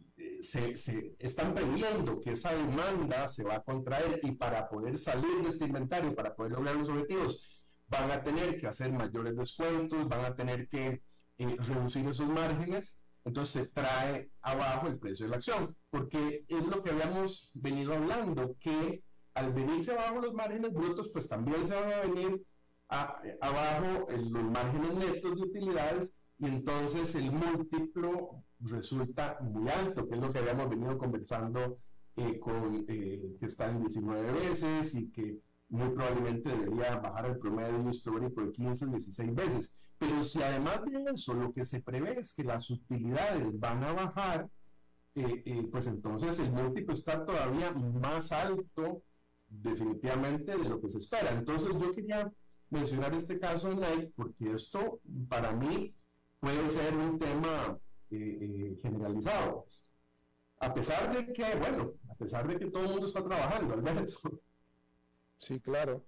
se, 0.41 0.75
se, 0.75 1.15
están 1.19 1.53
previendo 1.53 2.19
que 2.19 2.31
esa 2.31 2.55
demanda 2.55 3.27
se 3.27 3.43
va 3.43 3.57
a 3.57 3.63
contraer 3.63 4.19
y 4.23 4.31
para 4.31 4.67
poder 4.67 4.97
salir 4.97 5.43
de 5.43 5.49
este 5.49 5.65
inventario, 5.65 6.15
para 6.15 6.35
poder 6.35 6.53
lograr 6.53 6.75
los 6.75 6.89
objetivos, 6.89 7.47
van 7.87 8.09
a 8.09 8.23
tener 8.23 8.57
que 8.59 8.65
hacer 8.65 8.91
mayores 8.91 9.37
descuentos, 9.37 10.07
van 10.07 10.25
a 10.25 10.35
tener 10.35 10.67
que 10.67 11.03
reducir 11.37 12.07
esos 12.07 12.27
márgenes, 12.27 13.03
entonces 13.23 13.67
se 13.67 13.71
trae 13.71 14.31
abajo 14.41 14.87
el 14.87 14.97
precio 14.97 15.25
de 15.25 15.29
la 15.29 15.35
acción, 15.37 15.77
porque 15.91 16.43
es 16.47 16.65
lo 16.65 16.81
que 16.81 16.89
habíamos 16.89 17.51
venido 17.53 17.93
hablando, 17.93 18.55
que 18.59 19.03
al 19.35 19.53
venirse 19.53 19.91
abajo 19.91 20.21
los 20.21 20.33
márgenes 20.33 20.73
brutos, 20.73 21.09
pues 21.09 21.29
también 21.29 21.63
se 21.63 21.75
van 21.75 21.93
a 21.93 22.01
venir 22.01 22.43
abajo 22.89 24.07
los 24.09 24.43
márgenes 24.43 24.93
netos 24.95 25.35
de 25.35 25.41
utilidades 25.41 26.18
y 26.39 26.45
entonces 26.45 27.13
el 27.15 27.31
múltiplo 27.31 28.43
resulta 28.61 29.37
muy 29.41 29.69
alto, 29.69 30.07
que 30.07 30.15
es 30.15 30.21
lo 30.21 30.31
que 30.31 30.39
habíamos 30.39 30.69
venido 30.69 30.97
conversando 30.97 31.79
eh, 32.15 32.39
con 32.39 32.85
eh, 32.87 33.35
que 33.39 33.45
está 33.45 33.69
en 33.69 33.81
19 33.81 34.31
veces 34.31 34.95
y 34.95 35.11
que 35.11 35.37
muy 35.67 35.89
probablemente 35.89 36.49
debería 36.49 36.95
bajar 36.95 37.25
el 37.27 37.37
promedio 37.37 37.89
histórico 37.89 38.41
de 38.41 38.51
15, 38.53 38.87
16 38.87 39.35
veces. 39.35 39.75
Pero 39.97 40.23
si 40.23 40.41
además 40.41 40.81
de 40.85 41.11
eso 41.13 41.33
lo 41.33 41.51
que 41.51 41.65
se 41.65 41.81
prevé 41.81 42.19
es 42.19 42.33
que 42.33 42.45
las 42.45 42.69
utilidades 42.69 43.59
van 43.59 43.83
a 43.83 43.91
bajar, 43.91 44.49
eh, 45.15 45.67
pues 45.69 45.87
entonces 45.87 46.39
el 46.39 46.53
múltiplo 46.53 46.93
está 46.93 47.25
todavía 47.25 47.71
más 47.71 48.31
alto 48.31 49.03
definitivamente 49.49 50.57
de 50.57 50.69
lo 50.69 50.79
que 50.79 50.89
se 50.89 50.99
espera. 50.99 51.33
Entonces 51.33 51.77
yo 51.77 51.93
quería 51.93 52.31
mencionar 52.69 53.13
este 53.13 53.37
caso 53.39 53.73
Nike 53.73 54.13
porque 54.15 54.53
esto 54.53 55.01
para 55.27 55.51
mí 55.51 55.93
puede 56.39 56.67
ser 56.67 56.95
un 56.95 57.19
tema 57.19 57.79
eh, 58.11 58.37
eh, 58.41 58.79
generalizado. 58.81 59.65
A 60.59 60.73
pesar 60.73 61.13
de 61.15 61.31
que, 61.31 61.55
bueno, 61.55 61.93
a 62.09 62.15
pesar 62.15 62.47
de 62.47 62.57
que 62.57 62.65
todo 62.67 62.83
el 62.83 62.89
mundo 62.89 63.05
está 63.05 63.23
trabajando, 63.23 63.73
Alberto. 63.73 64.41
Sí, 65.37 65.59
claro. 65.61 66.05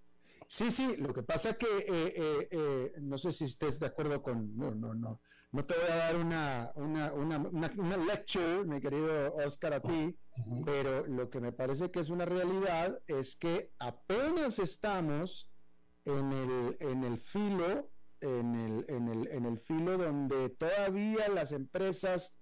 Sí, 0.48 0.72
sí, 0.72 0.98
lo 0.98 1.14
que 1.14 1.24
pasa 1.24 1.58
que 1.58 1.68
eh, 1.88 2.94
no 3.00 3.18
sé 3.18 3.32
si 3.32 3.46
estés 3.46 3.80
de 3.80 3.86
acuerdo 3.86 4.22
con, 4.22 4.58
no, 4.58 4.72
no, 4.72 4.94
no, 4.94 5.22
no 5.52 5.66
te 5.66 5.74
voy 5.74 5.90
a 5.90 5.96
dar 5.96 6.16
una, 6.16 6.72
una, 6.76 7.14
una, 7.14 7.38
una, 7.78 7.98
lecture, 7.98 8.64
mi 8.64 8.80
querido 8.80 9.34
Oscar, 9.36 9.74
a 9.74 9.82
ti, 9.82 10.18
pero 10.66 11.06
lo 11.08 11.30
que 11.30 11.42
me 11.42 11.52
parece 11.52 11.92
que 11.92 12.00
es 12.00 12.10
una 12.10 12.26
realidad 12.26 13.02
es 13.08 13.36
que 13.36 13.72
apenas 13.80 14.60
estamos 14.60 15.50
en 16.06 16.32
el, 16.32 16.78
en 16.80 17.04
el 17.04 17.18
filo, 17.18 17.90
en 18.22 18.56
el, 18.56 18.86
en, 18.88 19.08
el, 19.10 19.28
en 19.28 19.46
el 19.46 19.60
filo 19.60 19.98
donde 19.98 20.50
todavía 20.50 21.28
las 21.30 21.52
empresas 21.52 22.36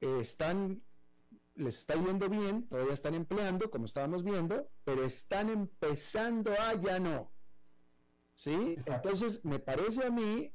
están, 0.00 0.82
les 1.54 1.78
está 1.78 1.94
yendo 1.94 2.28
bien, 2.28 2.66
todavía 2.68 2.94
están 2.94 3.14
empleando, 3.14 3.70
como 3.70 3.84
estábamos 3.84 4.24
viendo, 4.24 4.68
pero 4.84 5.04
están 5.04 5.50
empezando 5.50 6.52
a 6.52 6.74
ya 6.74 6.98
no. 6.98 7.30
¿Sí? 8.34 8.76
Entonces, 8.86 9.44
me 9.44 9.58
parece 9.58 10.06
a 10.06 10.10
mí 10.10 10.52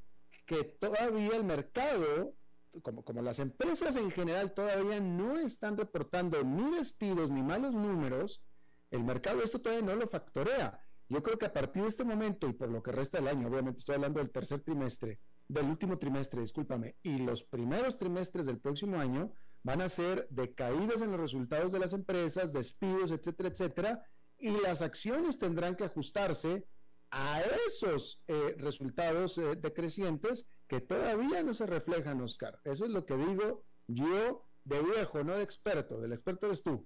que 0.47 0.63
todavía 0.63 1.35
el 1.35 1.43
mercado, 1.43 2.33
como, 2.81 3.03
como 3.03 3.21
las 3.21 3.37
empresas 3.37 3.95
en 3.95 4.09
general 4.09 4.53
todavía 4.53 4.99
no 4.99 5.37
están 5.37 5.77
reportando 5.77 6.43
ni 6.43 6.75
despidos 6.75 7.29
ni 7.29 7.43
malos 7.43 7.75
números, 7.75 8.41
el 8.89 9.03
mercado 9.03 9.43
esto 9.43 9.61
todavía 9.61 9.85
no 9.85 9.95
lo 9.95 10.07
factorea. 10.07 10.84
Yo 11.07 11.21
creo 11.21 11.37
que 11.37 11.45
a 11.45 11.53
partir 11.53 11.83
de 11.83 11.89
este 11.89 12.03
momento 12.03 12.47
y 12.47 12.53
por 12.53 12.69
lo 12.69 12.81
que 12.81 12.91
resta 12.91 13.19
del 13.19 13.27
año, 13.27 13.47
obviamente 13.47 13.79
estoy 13.79 13.95
hablando 13.95 14.19
del 14.19 14.31
tercer 14.31 14.61
trimestre, 14.61 15.19
del 15.47 15.65
último 15.65 15.99
trimestre, 15.99 16.41
discúlpame, 16.41 16.95
y 17.03 17.19
los 17.19 17.43
primeros 17.43 17.97
trimestres 17.97 18.45
del 18.45 18.59
próximo 18.59 18.97
año 18.97 19.31
van 19.63 19.81
a 19.81 19.89
ser 19.89 20.27
de 20.29 20.53
caídas 20.53 21.01
en 21.01 21.11
los 21.11 21.19
resultados 21.19 21.71
de 21.71 21.79
las 21.79 21.93
empresas, 21.93 22.51
despidos, 22.51 23.11
etcétera, 23.11 23.49
etcétera, 23.49 24.03
y 24.37 24.51
las 24.61 24.81
acciones 24.81 25.37
tendrán 25.37 25.75
que 25.75 25.85
ajustarse 25.85 26.65
a 27.11 27.41
esos 27.67 28.21
eh, 28.27 28.55
resultados 28.57 29.37
eh, 29.37 29.55
decrecientes 29.55 30.47
que 30.67 30.81
todavía 30.81 31.43
no 31.43 31.53
se 31.53 31.65
reflejan, 31.65 32.21
Oscar. 32.21 32.59
Eso 32.63 32.85
es 32.85 32.91
lo 32.91 33.05
que 33.05 33.15
digo 33.15 33.63
yo 33.87 34.45
de 34.63 34.81
viejo, 34.81 35.23
no 35.23 35.37
de 35.37 35.43
experto. 35.43 35.99
Del 36.01 36.13
experto 36.13 36.47
eres 36.47 36.63
tú. 36.63 36.85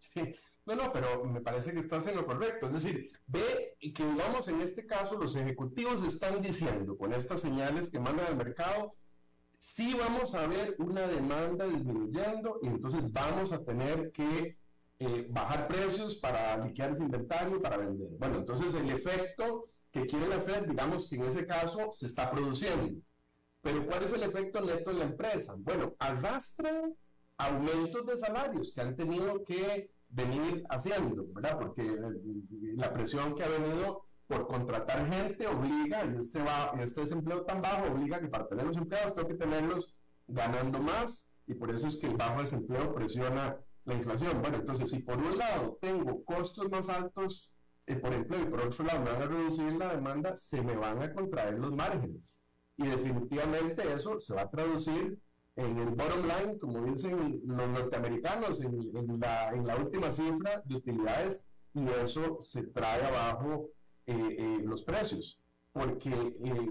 Sí, 0.00 0.34
no, 0.66 0.74
no, 0.74 0.92
pero 0.92 1.24
me 1.24 1.40
parece 1.40 1.72
que 1.72 1.80
estás 1.80 2.06
en 2.06 2.16
lo 2.16 2.26
correcto. 2.26 2.66
Es 2.66 2.72
decir, 2.72 3.10
ve 3.26 3.76
que, 3.80 4.04
digamos, 4.04 4.48
en 4.48 4.60
este 4.60 4.86
caso 4.86 5.16
los 5.16 5.34
ejecutivos 5.36 6.02
están 6.04 6.40
diciendo 6.40 6.96
con 6.96 7.12
estas 7.12 7.40
señales 7.40 7.90
que 7.90 7.98
mandan 7.98 8.26
al 8.26 8.36
mercado, 8.36 8.94
sí 9.58 9.94
vamos 9.98 10.34
a 10.34 10.46
ver 10.46 10.76
una 10.78 11.06
demanda 11.06 11.66
disminuyendo 11.66 12.60
y 12.62 12.68
entonces 12.68 13.00
vamos 13.12 13.52
a 13.52 13.62
tener 13.64 14.10
que 14.12 14.58
eh, 14.98 15.26
bajar 15.30 15.66
precios 15.66 16.16
para 16.16 16.58
liquidar 16.58 16.92
ese 16.92 17.04
inventario, 17.04 17.60
para 17.60 17.78
vender. 17.78 18.08
Bueno, 18.18 18.38
entonces 18.38 18.74
el 18.74 18.90
efecto 18.90 19.70
que 19.90 20.06
quiere 20.06 20.28
la 20.28 20.40
Fed, 20.40 20.66
digamos 20.66 21.08
que 21.08 21.16
en 21.16 21.24
ese 21.24 21.46
caso 21.46 21.90
se 21.90 22.06
está 22.06 22.30
produciendo. 22.30 23.00
Pero 23.62 23.86
¿cuál 23.86 24.04
es 24.04 24.12
el 24.12 24.22
efecto 24.22 24.60
neto 24.60 24.90
en 24.90 24.98
la 24.98 25.04
empresa? 25.04 25.54
Bueno, 25.58 25.94
arrastran 25.98 26.94
aumentos 27.36 28.06
de 28.06 28.16
salarios 28.16 28.72
que 28.74 28.80
han 28.80 28.96
tenido 28.96 29.42
que 29.44 29.90
venir 30.10 30.64
haciendo, 30.68 31.26
¿verdad? 31.32 31.58
Porque 31.58 31.82
eh, 31.82 32.74
la 32.76 32.92
presión 32.92 33.34
que 33.34 33.44
ha 33.44 33.48
venido 33.48 34.04
por 34.26 34.46
contratar 34.46 35.10
gente 35.10 35.46
obliga, 35.46 36.04
y 36.04 36.18
este, 36.18 36.40
va, 36.40 36.72
este 36.78 37.00
desempleo 37.00 37.42
tan 37.42 37.60
bajo 37.60 37.92
obliga 37.92 38.20
que 38.20 38.28
para 38.28 38.46
tener 38.46 38.66
los 38.66 38.76
empleados 38.76 39.14
tengo 39.14 39.28
que 39.28 39.34
tenerlos 39.34 39.94
ganando 40.26 40.78
más, 40.80 41.28
y 41.46 41.54
por 41.54 41.70
eso 41.70 41.88
es 41.88 41.96
que 41.96 42.06
el 42.06 42.16
bajo 42.16 42.40
desempleo 42.40 42.94
presiona 42.94 43.56
la 43.84 43.94
inflación. 43.94 44.40
Bueno, 44.40 44.58
entonces 44.58 44.90
si 44.90 45.00
por 45.00 45.16
un 45.18 45.36
lado 45.36 45.78
tengo 45.80 46.24
costos 46.24 46.70
más 46.70 46.88
altos 46.88 47.50
eh, 47.86 47.96
por 47.96 48.12
empleo 48.12 48.42
y 48.42 48.46
por 48.46 48.60
otro 48.60 48.84
lado 48.84 49.00
me 49.00 49.10
van 49.10 49.22
a 49.22 49.26
reducir 49.26 49.72
la 49.72 49.94
demanda, 49.94 50.36
se 50.36 50.62
me 50.62 50.76
van 50.76 51.02
a 51.02 51.12
contraer 51.12 51.58
los 51.58 51.72
márgenes. 51.72 52.44
Y 52.76 52.86
definitivamente 52.86 53.92
eso 53.92 54.18
se 54.18 54.34
va 54.34 54.42
a 54.42 54.50
traducir 54.50 55.18
en 55.60 55.78
el 55.78 55.90
bottom 55.90 56.22
line, 56.22 56.58
como 56.58 56.82
dicen 56.82 57.40
los 57.44 57.68
norteamericanos, 57.68 58.60
en, 58.62 59.20
la, 59.20 59.50
en 59.50 59.66
la, 59.66 59.76
última 59.76 60.10
cifra 60.10 60.62
de 60.64 60.76
utilidades, 60.76 61.44
y 61.74 61.86
eso 62.02 62.40
se 62.40 62.62
trae 62.64 63.04
abajo 63.04 63.68
eh, 64.06 64.36
eh, 64.38 64.58
los 64.64 64.82
precios, 64.82 65.38
porque 65.72 66.10
eh, 66.10 66.70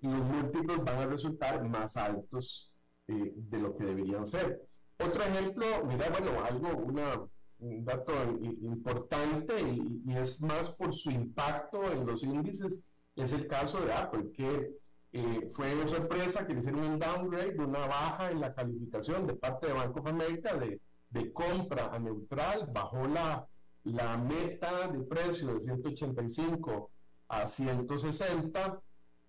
los 0.00 0.22
múltiplos 0.22 0.82
van 0.84 0.98
a 0.98 1.06
resultar 1.06 1.62
más 1.68 1.96
altos 1.96 2.70
de 3.06 3.58
lo 3.58 3.76
que 3.76 3.84
deberían 3.84 4.24
ser. 4.24 4.62
Otro 4.98 5.22
ejemplo, 5.22 5.66
mira, 5.86 6.08
bueno, 6.08 6.42
algo, 6.42 6.68
una, 6.78 7.20
un 7.58 7.84
dato 7.84 8.12
importante 8.40 9.60
y, 9.60 10.02
y 10.06 10.16
es 10.16 10.40
más 10.40 10.70
por 10.70 10.94
su 10.94 11.10
impacto 11.10 11.84
en 11.92 12.06
los 12.06 12.22
índices, 12.22 12.80
es 13.14 13.32
el 13.32 13.46
caso 13.46 13.84
de 13.84 13.92
Apple, 13.92 14.32
que 14.32 14.72
eh, 15.16 15.48
fue 15.48 15.86
sorpresa 15.86 16.44
que 16.44 16.54
le 16.54 16.58
hicieron 16.58 16.82
un 16.82 16.98
downgrade, 16.98 17.54
una 17.56 17.86
baja 17.86 18.32
en 18.32 18.40
la 18.40 18.52
calificación 18.52 19.28
de 19.28 19.34
parte 19.34 19.68
de 19.68 19.72
Banco 19.72 20.00
of 20.00 20.06
de, 20.06 20.80
de 21.10 21.32
compra 21.32 21.94
a 21.94 22.00
neutral, 22.00 22.68
bajó 22.72 23.06
la, 23.06 23.46
la 23.84 24.16
meta 24.16 24.88
de 24.88 24.98
precio 25.04 25.54
de 25.54 25.60
185 25.60 26.90
a 27.28 27.46
160, 27.46 28.80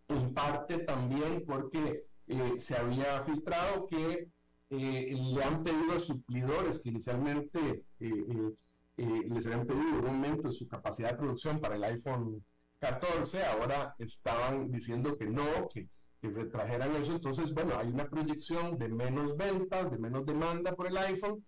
en 0.08 0.34
parte 0.34 0.80
también 0.80 1.44
porque 1.46 2.08
eh, 2.30 2.54
se 2.58 2.76
había 2.76 3.22
filtrado 3.22 3.86
que 3.86 4.30
eh, 4.72 5.16
le 5.16 5.44
han 5.44 5.64
pedido 5.64 5.98
a 5.98 6.00
suplidores 6.00 6.82
que 6.82 6.90
inicialmente 6.90 7.84
les 8.00 9.46
habían 9.46 9.68
pedido 9.68 10.00
un 10.00 10.08
aumento 10.08 10.48
de 10.48 10.52
su 10.52 10.68
capacidad 10.68 11.12
de 11.12 11.18
producción 11.18 11.60
para 11.60 11.76
el 11.76 11.84
iPhone 11.84 12.44
14, 12.80 13.44
ahora 13.46 13.96
estaban 14.00 14.72
diciendo 14.72 15.18
que 15.18 15.26
no, 15.26 15.68
que, 15.74 15.90
retrajeran 16.22 16.96
eso. 16.96 17.14
Entonces, 17.14 17.54
bueno, 17.54 17.78
hay 17.78 17.90
una 17.90 18.10
proyección 18.10 18.80
de 18.80 18.90
menos 18.90 19.38
ventas, 19.38 19.92
de 19.92 20.00
menos 20.00 20.26
demanda 20.26 20.76
por 20.76 20.88
el 20.88 20.98
iPhone 20.98 21.46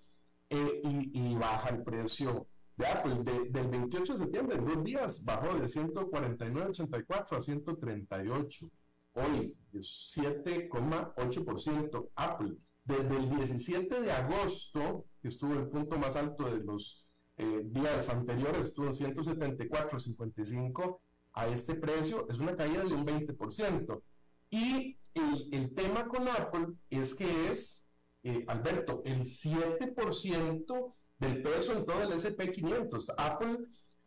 eh, 0.51 0.81
y, 0.83 1.35
baja 1.35 1.69
el 1.69 1.81
precio 1.81 2.45
de 2.75 2.85
Apple. 2.85 3.23
del 3.23 3.67
28 3.69 4.13
de 4.13 4.19
septiembre, 4.19 4.57
en 4.57 4.65
dos 4.65 4.83
días, 4.83 5.25
bajó 5.25 5.55
de 5.55 5.63
149.84 5.63 7.37
a 7.37 7.41
138. 7.41 8.69
Hoy, 9.13 9.55
7,8% 9.73 12.09
Apple. 12.15 12.53
Desde 12.85 13.17
el 13.17 13.29
17 13.29 13.99
de 13.99 14.11
agosto, 14.11 15.05
que 15.21 15.29
estuvo 15.29 15.53
el 15.53 15.69
punto 15.69 15.97
más 15.97 16.15
alto 16.15 16.45
de 16.45 16.59
los 16.63 17.03
eh, 17.37 17.63
días 17.65 18.09
anteriores, 18.09 18.67
estuvo 18.67 18.85
en 18.85 18.93
174.55, 18.93 20.99
a 21.37 21.47
este 21.47 21.75
precio 21.75 22.27
es 22.29 22.39
una 22.39 22.55
caída 22.55 22.83
de 22.83 22.93
un 22.93 23.05
20%. 23.05 24.01
Y 24.49 24.97
el, 25.13 25.49
el 25.51 25.75
tema 25.75 26.07
con 26.07 26.27
Apple 26.27 26.73
es 26.89 27.13
que 27.13 27.51
es, 27.51 27.83
eh, 28.23 28.43
Alberto, 28.47 29.03
el 29.05 29.19
7% 29.19 30.93
del 31.19 31.41
peso 31.43 31.73
en 31.73 31.85
todo 31.85 32.01
el 32.01 32.11
SP500. 32.11 33.13
Apple 33.17 33.59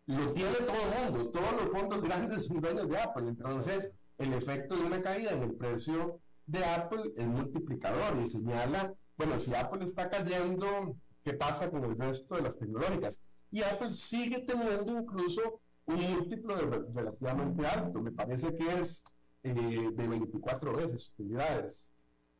lo 0.06 0.32
tiene 0.32 0.56
todo 0.56 0.76
el 0.76 1.12
mundo, 1.12 1.30
todos 1.30 1.52
los 1.52 1.70
fondos 1.70 2.02
grandes 2.02 2.46
son 2.46 2.60
dueños 2.60 2.88
de 2.88 2.98
Apple. 2.98 3.28
Entonces, 3.28 3.92
el 4.18 4.32
efecto 4.32 4.76
de 4.76 4.82
una 4.82 5.00
caída 5.00 5.30
en 5.30 5.44
el 5.44 5.54
precio 5.54 6.20
de 6.46 6.64
Apple 6.64 7.12
es 7.16 7.26
multiplicador 7.28 8.20
y 8.20 8.26
señala, 8.26 8.92
bueno, 9.16 9.38
si 9.38 9.54
Apple 9.54 9.84
está 9.84 10.10
cayendo, 10.10 10.96
¿qué 11.22 11.34
pasa 11.34 11.70
con 11.70 11.84
el 11.84 11.96
resto 11.96 12.34
de 12.34 12.42
las 12.42 12.58
tecnológicas? 12.58 13.22
Y 13.52 13.62
Apple 13.62 13.92
sigue 13.92 14.40
teniendo 14.40 14.98
incluso 14.98 15.60
un 15.95 16.14
múltiplo 16.14 16.57
relativamente 16.95 17.66
alto, 17.66 18.01
me 18.01 18.12
parece 18.12 18.55
que 18.55 18.80
es 18.80 19.05
eh, 19.43 19.53
de 19.53 20.09
24 20.09 20.76
veces 20.76 21.11
utilidades. 21.11 21.95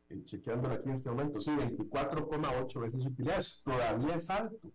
Eh, 0.09 0.23
chequeándolo 0.23 0.75
aquí 0.75 0.89
en 0.89 0.95
este 0.95 1.09
momento, 1.09 1.39
sí, 1.39 1.51
24,8 1.51 2.81
veces 2.81 3.05
utilidades, 3.05 3.61
todavía 3.63 4.15
es 4.15 4.29
alto. 4.29 4.71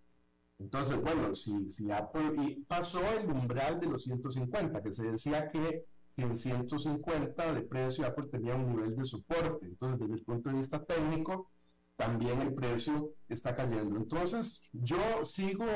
Entonces, 0.59 1.01
bueno, 1.01 1.35
si, 1.35 1.69
si 1.69 1.91
Apple 1.91 2.35
y 2.43 2.61
pasó 2.63 3.01
el 3.13 3.31
umbral 3.31 3.79
de 3.79 3.87
los 3.87 4.05
150, 4.05 4.83
que 4.83 4.93
se 4.93 5.05
decía 5.05 5.51
que 5.51 5.85
en 6.17 6.35
150 6.35 7.53
de 7.53 7.61
precio 7.63 8.07
Apple 8.07 8.29
tenía 8.29 8.55
un 8.55 8.75
nivel 8.75 8.97
de 8.97 9.05
soporte. 9.05 9.67
Entonces, 9.67 10.01
desde 10.01 10.15
el 10.15 10.25
punto 10.25 10.49
de 10.49 10.57
vista 10.57 10.83
técnico, 10.83 11.51
también 11.97 12.41
el 12.41 12.55
precio 12.55 13.15
está 13.29 13.55
cayendo. 13.55 13.97
Entonces, 13.97 14.69
yo 14.73 15.25
sigo 15.25 15.67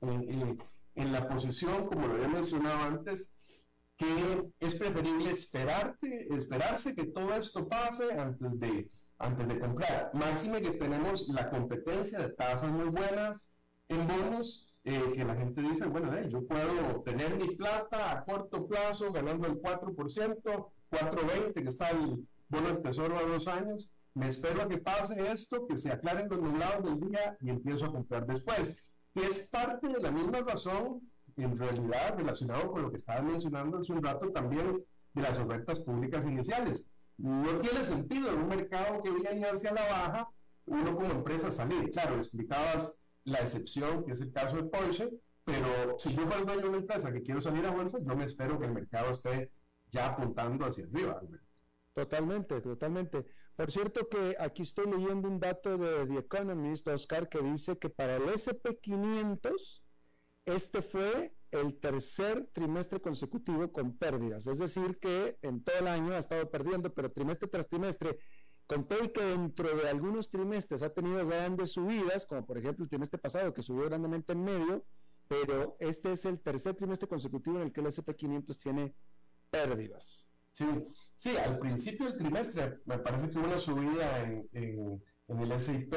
en, 0.00 0.58
en 0.98 1.12
la 1.12 1.28
posición, 1.28 1.86
como 1.86 2.08
lo 2.08 2.14
había 2.14 2.28
mencionado 2.28 2.80
antes, 2.80 3.32
que 3.96 4.50
es 4.58 4.74
preferible 4.74 5.30
esperarte, 5.30 6.26
esperarse 6.34 6.94
que 6.94 7.06
todo 7.06 7.32
esto 7.34 7.68
pase 7.68 8.12
antes 8.12 8.58
de, 8.58 8.90
antes 9.18 9.48
de 9.48 9.60
comprar. 9.60 10.10
Máxime 10.12 10.60
que 10.60 10.72
tenemos 10.72 11.28
la 11.28 11.48
competencia 11.50 12.18
de 12.18 12.30
tasas 12.30 12.70
muy 12.70 12.88
buenas 12.88 13.54
en 13.88 14.06
bonos, 14.08 14.76
eh, 14.84 15.12
que 15.14 15.24
la 15.24 15.36
gente 15.36 15.62
dice, 15.62 15.86
bueno, 15.86 16.20
yo 16.28 16.44
puedo 16.46 17.02
tener 17.02 17.36
mi 17.36 17.54
plata 17.54 18.12
a 18.12 18.24
corto 18.24 18.66
plazo 18.66 19.12
ganando 19.12 19.46
el 19.46 19.60
4%, 19.60 19.92
4.20 20.90 21.52
que 21.54 21.68
está 21.68 21.90
el 21.90 22.26
bono 22.48 22.68
del 22.68 22.82
tesoro 22.82 23.18
a 23.18 23.22
dos 23.22 23.46
años, 23.46 23.96
me 24.14 24.26
espero 24.26 24.62
a 24.62 24.68
que 24.68 24.78
pase 24.78 25.30
esto, 25.30 25.64
que 25.68 25.76
se 25.76 25.92
aclaren 25.92 26.28
los 26.28 26.40
nublados 26.40 26.84
del 26.84 27.08
día 27.08 27.36
y 27.40 27.50
empiezo 27.50 27.86
a 27.86 27.92
comprar 27.92 28.26
después. 28.26 28.74
Que 29.18 29.26
es 29.26 29.48
parte 29.48 29.88
de 29.88 29.98
la 29.98 30.12
misma 30.12 30.42
razón 30.42 31.00
en 31.36 31.58
realidad 31.58 32.16
relacionado 32.16 32.70
con 32.70 32.82
lo 32.82 32.90
que 32.90 32.98
estaba 32.98 33.20
mencionando 33.20 33.78
hace 33.78 33.92
un 33.92 34.00
rato 34.00 34.30
también 34.30 34.84
de 35.12 35.22
las 35.22 35.38
ofertas 35.40 35.80
públicas 35.80 36.24
iniciales. 36.24 36.84
No 37.16 37.60
tiene 37.60 37.82
sentido 37.82 38.30
en 38.30 38.38
un 38.38 38.48
mercado 38.48 39.02
que 39.02 39.10
viene 39.10 39.44
hacia 39.44 39.72
la 39.72 39.82
baja, 39.82 40.28
uno 40.66 40.94
como 40.94 41.10
empresa 41.10 41.50
salir. 41.50 41.90
Claro, 41.90 42.14
explicabas 42.14 43.00
la 43.24 43.40
excepción, 43.40 44.04
que 44.04 44.12
es 44.12 44.20
el 44.20 44.30
caso 44.30 44.56
de 44.56 44.64
Porsche, 44.64 45.10
pero 45.42 45.98
si 45.98 46.14
yo 46.14 46.22
fuera 46.22 46.44
dueño 46.44 46.68
una 46.68 46.78
empresa 46.78 47.12
que 47.12 47.22
quiero 47.22 47.40
salir 47.40 47.66
a 47.66 47.72
bolsa, 47.72 47.98
yo 48.00 48.16
me 48.16 48.24
espero 48.24 48.56
que 48.56 48.66
el 48.66 48.72
mercado 48.72 49.10
esté 49.10 49.50
ya 49.90 50.06
apuntando 50.06 50.64
hacia 50.64 50.84
arriba. 50.84 51.20
Totalmente, 51.92 52.60
totalmente. 52.60 53.26
Por 53.58 53.72
cierto 53.72 54.08
que 54.08 54.36
aquí 54.38 54.62
estoy 54.62 54.88
leyendo 54.88 55.28
un 55.28 55.40
dato 55.40 55.76
de 55.76 56.06
The 56.06 56.18
Economist, 56.20 56.86
Oscar, 56.86 57.28
que 57.28 57.40
dice 57.40 57.76
que 57.76 57.90
para 57.90 58.14
el 58.14 58.22
SP500 58.22 59.82
este 60.46 60.80
fue 60.80 61.34
el 61.50 61.76
tercer 61.80 62.48
trimestre 62.52 63.00
consecutivo 63.00 63.72
con 63.72 63.98
pérdidas, 63.98 64.46
es 64.46 64.60
decir, 64.60 65.00
que 65.00 65.38
en 65.42 65.64
todo 65.64 65.76
el 65.76 65.88
año 65.88 66.12
ha 66.12 66.18
estado 66.18 66.48
perdiendo, 66.48 66.94
pero 66.94 67.10
trimestre 67.10 67.48
tras 67.48 67.66
trimestre, 67.66 68.20
con 68.68 68.86
todo 68.86 69.02
y 69.02 69.08
que 69.08 69.24
dentro 69.24 69.76
de 69.76 69.88
algunos 69.88 70.30
trimestres 70.30 70.84
ha 70.84 70.94
tenido 70.94 71.26
grandes 71.26 71.72
subidas, 71.72 72.26
como 72.26 72.46
por 72.46 72.58
ejemplo 72.58 72.84
el 72.84 72.88
trimestre 72.88 73.18
pasado 73.18 73.52
que 73.52 73.64
subió 73.64 73.86
grandemente 73.86 74.34
en 74.34 74.44
medio, 74.44 74.84
pero 75.26 75.76
este 75.80 76.12
es 76.12 76.24
el 76.26 76.38
tercer 76.38 76.76
trimestre 76.76 77.08
consecutivo 77.08 77.56
en 77.56 77.64
el 77.64 77.72
que 77.72 77.80
el 77.80 77.88
SP500 77.88 78.56
tiene 78.56 78.94
pérdidas. 79.50 80.27
Sí, 80.58 80.66
sí, 81.14 81.36
al 81.36 81.56
principio 81.60 82.06
del 82.06 82.16
trimestre 82.16 82.80
me 82.84 82.98
parece 82.98 83.30
que 83.30 83.38
hubo 83.38 83.46
una 83.46 83.60
subida 83.60 84.24
en, 84.24 84.48
en, 84.52 85.04
en 85.28 85.38
el 85.38 85.60
SIP, 85.60 85.94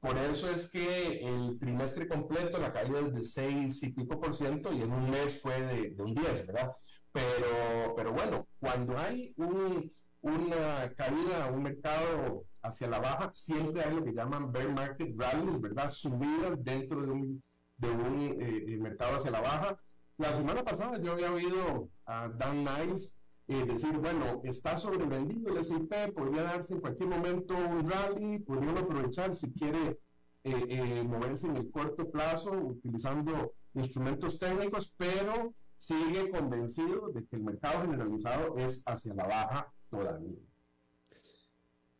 por 0.00 0.18
eso 0.18 0.50
es 0.50 0.68
que 0.68 1.20
el 1.20 1.56
trimestre 1.60 2.08
completo 2.08 2.58
la 2.58 2.72
caída 2.72 2.98
es 2.98 3.14
de 3.14 3.22
6 3.22 3.82
y 3.84 3.92
pico 3.92 4.20
por 4.20 4.34
ciento 4.34 4.72
y 4.72 4.82
en 4.82 4.90
un 4.90 5.10
mes 5.10 5.40
fue 5.40 5.62
de, 5.62 6.02
un 6.02 6.12
10, 6.12 6.44
¿verdad? 6.48 6.72
Pero, 7.12 7.94
pero 7.94 8.12
bueno, 8.12 8.48
cuando 8.58 8.98
hay 8.98 9.32
una 9.36 10.92
caída, 10.96 11.48
un 11.52 11.62
mercado 11.62 12.46
hacia 12.62 12.88
la 12.88 12.98
baja, 12.98 13.32
siempre 13.32 13.84
hay 13.84 13.94
lo 13.94 14.02
que 14.02 14.12
llaman 14.12 14.50
bear 14.50 14.70
market 14.70 15.14
rallies, 15.16 15.60
¿verdad? 15.60 15.88
Subidas 15.88 16.56
dentro 16.64 17.00
de 17.00 17.10
un, 17.12 17.42
de 17.76 17.90
un 17.90 18.42
eh, 18.42 18.64
eh, 18.66 18.76
mercado 18.76 19.18
hacia 19.18 19.30
la 19.30 19.40
baja. 19.40 19.78
La 20.18 20.32
semana 20.32 20.64
pasada 20.64 21.00
yo 21.00 21.12
había 21.12 21.32
oído 21.32 21.88
a 22.06 22.28
Dan 22.28 22.64
Niles 22.64 23.19
eh, 23.52 23.64
decir, 23.66 23.98
bueno, 23.98 24.40
está 24.44 24.76
sobrevendido 24.76 25.56
el 25.56 25.64
SIP, 25.64 25.92
podría 26.14 26.44
darse 26.44 26.74
en 26.74 26.80
cualquier 26.80 27.08
momento 27.08 27.56
un 27.56 27.84
rally, 27.84 28.38
podría 28.38 28.70
aprovechar 28.70 29.34
si 29.34 29.52
quiere 29.52 29.98
eh, 30.44 30.64
eh, 30.68 31.02
moverse 31.02 31.48
en 31.48 31.56
el 31.56 31.68
corto 31.68 32.08
plazo 32.08 32.52
utilizando 32.52 33.54
instrumentos 33.74 34.38
técnicos, 34.38 34.94
pero 34.96 35.52
sigue 35.76 36.30
convencido 36.30 37.08
de 37.08 37.26
que 37.26 37.34
el 37.34 37.42
mercado 37.42 37.80
generalizado 37.80 38.56
es 38.56 38.84
hacia 38.86 39.14
la 39.14 39.26
baja 39.26 39.72
todavía. 39.90 40.38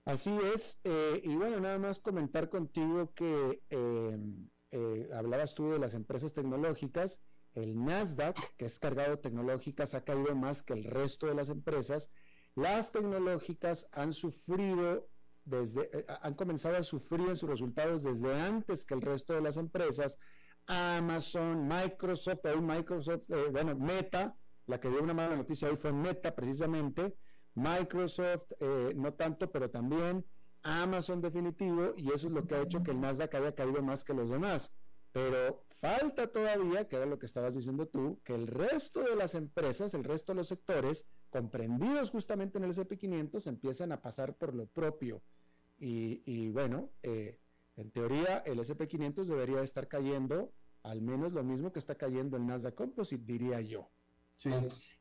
Así 0.05 0.30
es, 0.55 0.80
y 0.84 1.34
bueno, 1.34 1.59
nada 1.59 1.78
más 1.78 1.98
comentar 1.98 2.48
contigo 2.48 3.12
que 3.12 3.61
hablabas 5.12 5.57
tú 5.57 5.70
de 5.70 5.80
las 5.80 5.94
empresas 5.94 6.32
tecnológicas, 6.32 7.20
el 7.55 7.82
Nasdaq, 7.84 8.36
que 8.57 8.66
es 8.66 8.78
cargado 8.78 9.11
de 9.11 9.16
tecnológicas, 9.16 9.94
ha 9.94 10.05
caído 10.05 10.34
más 10.34 10.62
que 10.62 10.72
el 10.72 10.84
resto 10.84 11.26
de 11.26 11.34
las 11.34 11.48
empresas. 11.48 12.11
Las 12.55 12.92
tecnológicas 12.92 13.86
han 13.92 14.12
sufrido 14.12 15.09
desde, 15.44 15.90
eh, 15.98 16.07
han 16.22 16.34
comenzado 16.34 16.76
a 16.76 16.82
sufrir 16.82 17.28
en 17.28 17.36
sus 17.36 17.48
resultados 17.48 18.03
desde 18.03 18.34
antes 18.34 18.84
que 18.84 18.94
el 18.94 19.03
resto 19.03 19.34
de 19.34 19.40
las 19.40 19.57
empresas. 19.57 20.18
Amazon, 20.66 21.66
Microsoft, 21.66 22.44
hoy 22.44 22.61
Microsoft, 22.61 23.30
eh, 23.30 23.48
bueno, 23.51 23.74
Meta, 23.76 24.36
la 24.66 24.78
que 24.78 24.88
dio 24.88 25.03
una 25.03 25.14
mala 25.14 25.36
noticia 25.36 25.68
hoy 25.68 25.76
fue 25.76 25.92
Meta 25.92 26.34
precisamente, 26.34 27.16
Microsoft, 27.55 28.53
eh, 28.61 28.92
no 28.94 29.14
tanto, 29.14 29.51
pero 29.51 29.70
también 29.70 30.24
Amazon 30.62 31.20
definitivo, 31.20 31.94
y 31.96 32.12
eso 32.12 32.28
es 32.28 32.32
lo 32.32 32.46
que 32.46 32.55
ha 32.55 32.62
hecho 32.62 32.82
que 32.82 32.90
el 32.90 33.01
Nasdaq 33.01 33.34
haya 33.34 33.55
caído 33.55 33.82
más 33.82 34.05
que 34.05 34.14
los 34.14 34.30
demás. 34.30 34.72
Pero 35.12 35.64
falta 35.81 36.26
todavía, 36.26 36.87
que 36.87 36.97
era 36.97 37.07
lo 37.07 37.18
que 37.18 37.26
estabas 37.26 37.55
diciendo 37.55 37.89
tú, 37.89 38.20
que 38.24 38.35
el 38.35 38.47
resto 38.47 39.03
de 39.03 39.16
las 39.16 39.35
empresas, 39.35 39.95
el 39.95 40.05
resto 40.05 40.33
de 40.33 40.37
los 40.37 40.49
sectores, 40.49 41.07
comprendidos 41.31 42.11
justamente 42.11 42.59
en 42.59 42.64
el 42.64 42.70
SP500, 42.70 43.47
empiezan 43.47 43.93
a 43.93 44.01
pasar 44.01 44.35
por 44.35 44.55
lo 44.55 44.66
propio. 44.66 45.22
Y, 45.78 46.51
bueno, 46.51 46.91
eh, 47.03 47.39
en 47.76 47.91
teoría 47.91 48.39
el 48.39 48.59
SP500 48.59 49.24
debería 49.24 49.62
estar 49.62 49.89
cayendo 49.89 50.53
al 50.83 51.03
menos 51.03 51.33
lo 51.33 51.43
mismo 51.43 51.72
que 51.72 51.78
está 51.78 51.95
cayendo 51.95 52.37
el 52.37 52.47
Nasdaq 52.47 52.74
Composite, 52.74 53.24
diría 53.24 53.61
yo. 53.61 53.91
Sí. 54.35 54.51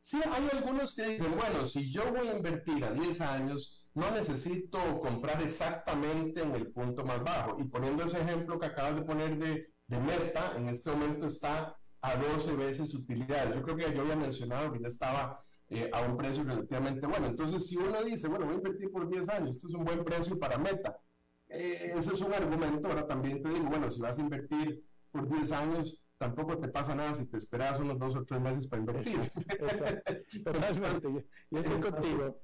sí, 0.02 0.20
hay 0.30 0.50
algunos 0.52 0.94
que 0.94 1.08
dicen, 1.08 1.34
bueno, 1.38 1.66
si 1.66 1.90
yo 1.90 2.12
voy 2.12 2.28
a 2.28 2.36
invertir 2.36 2.84
a 2.84 2.92
10 2.92 3.22
años, 3.22 3.88
no 3.94 4.12
necesito 4.12 5.00
comprar 5.00 5.42
exactamente 5.42 6.42
en 6.42 6.54
el 6.56 6.68
punto 6.74 7.06
más 7.06 7.24
bajo. 7.24 7.58
Y 7.58 7.64
poniendo 7.64 8.04
ese 8.04 8.20
ejemplo 8.20 8.60
que 8.60 8.66
acabas 8.66 8.96
de 8.96 9.04
poner 9.04 9.38
de 9.38 9.72
de 9.90 10.00
Meta 10.00 10.54
en 10.56 10.70
este 10.70 10.92
momento 10.92 11.26
está 11.26 11.76
a 12.02 12.16
12 12.16 12.56
veces 12.56 12.94
utilidad. 12.94 13.54
Yo 13.54 13.62
creo 13.64 13.76
que 13.76 13.94
yo 13.94 14.02
había 14.02 14.16
mencionado 14.16 14.72
que 14.72 14.80
ya 14.80 14.88
estaba 14.88 15.42
eh, 15.68 15.90
a 15.92 16.02
un 16.02 16.16
precio 16.16 16.44
relativamente 16.44 17.06
bueno. 17.08 17.28
Entonces, 17.28 17.68
si 17.68 17.76
uno 17.76 18.02
dice, 18.04 18.28
bueno, 18.28 18.46
voy 18.46 18.56
a 18.56 18.58
invertir 18.58 18.92
por 18.92 19.10
10 19.10 19.28
años, 19.30 19.50
este 19.56 19.68
es 19.68 19.74
un 19.74 19.84
buen 19.84 20.04
precio 20.04 20.38
para 20.38 20.58
Meta, 20.58 20.98
eh, 21.50 21.94
ese 21.98 22.14
es 22.14 22.22
un 22.22 22.34
argumento. 22.34 22.88
Ahora 22.88 23.06
también 23.06 23.42
te 23.42 23.50
digo, 23.50 23.66
bueno, 23.66 23.90
si 23.90 24.00
vas 24.00 24.18
a 24.18 24.22
invertir 24.22 24.84
por 25.12 25.28
10 25.28 25.52
años, 25.52 26.08
tampoco 26.18 26.60
te 26.60 26.68
pasa 26.68 26.94
nada 26.94 27.16
si 27.16 27.26
te 27.26 27.38
esperas 27.38 27.80
unos 27.80 27.98
dos 27.98 28.16
o 28.16 28.24
tres 28.24 28.40
meses 28.40 28.68
para 28.68 28.82
invertir. 28.82 29.32
Exacto, 29.50 30.14
totalmente. 30.44 31.08
Yo 31.52 31.60
estoy 31.60 31.80
contigo. 31.80 32.40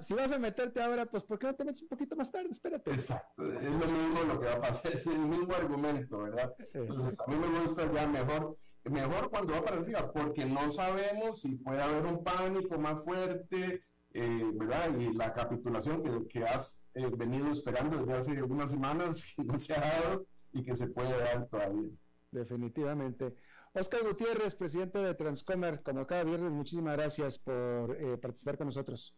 Si, 0.00 0.14
vas, 0.14 0.32
a 0.32 0.38
meterte 0.38 0.82
ahora, 0.82 1.06
pues 1.06 1.22
¿por 1.22 1.38
qué 1.38 1.46
no 1.46 1.54
te 1.54 1.64
metes 1.64 1.82
un 1.82 1.88
poquito 1.88 2.16
más 2.16 2.30
tarde? 2.30 2.48
Espérate. 2.50 2.90
Exacto, 2.90 3.44
es 3.52 3.62
lo 3.64 3.86
mismo 3.86 4.22
lo 4.26 4.40
que 4.40 4.46
va 4.46 4.54
a 4.54 4.60
pasar, 4.60 4.92
es 4.94 5.06
el 5.06 5.18
mismo 5.18 5.54
argumento, 5.54 6.18
¿verdad? 6.18 6.54
Entonces, 6.72 7.20
a 7.20 7.26
mí 7.26 7.36
me 7.36 7.60
gusta 7.60 7.92
ya 7.92 8.06
mejor, 8.06 8.56
mejor 8.84 9.30
cuando 9.30 9.54
va 9.54 9.64
para 9.64 9.76
arriba, 9.78 10.12
porque 10.12 10.44
no 10.44 10.70
sabemos 10.70 11.40
si 11.40 11.56
puede 11.56 11.82
haber 11.82 12.06
un 12.06 12.22
pánico 12.22 12.78
más 12.78 13.02
fuerte, 13.02 13.84
eh, 14.12 14.50
¿verdad? 14.54 14.96
Y 14.98 15.12
la 15.12 15.32
capitulación 15.32 16.02
que, 16.02 16.26
que 16.28 16.44
has 16.44 16.84
eh, 16.94 17.10
venido 17.16 17.50
esperando 17.50 17.98
desde 17.98 18.12
hace 18.12 18.30
algunas 18.32 18.70
semanas, 18.70 19.32
que 19.36 19.44
no 19.44 19.58
se 19.58 19.74
ha 19.74 19.80
dado 19.80 20.26
y 20.52 20.62
que 20.62 20.76
se 20.76 20.86
puede 20.88 21.18
dar 21.18 21.46
todavía. 21.48 21.90
Definitivamente. 22.30 23.34
Oscar 23.76 24.04
Gutiérrez, 24.04 24.54
presidente 24.54 25.00
de 25.00 25.14
Transcomer, 25.14 25.82
como 25.82 26.06
cada 26.06 26.22
viernes, 26.22 26.52
muchísimas 26.52 26.96
gracias 26.96 27.38
por 27.38 27.96
eh, 28.00 28.16
participar 28.18 28.56
con 28.56 28.66
nosotros. 28.68 29.16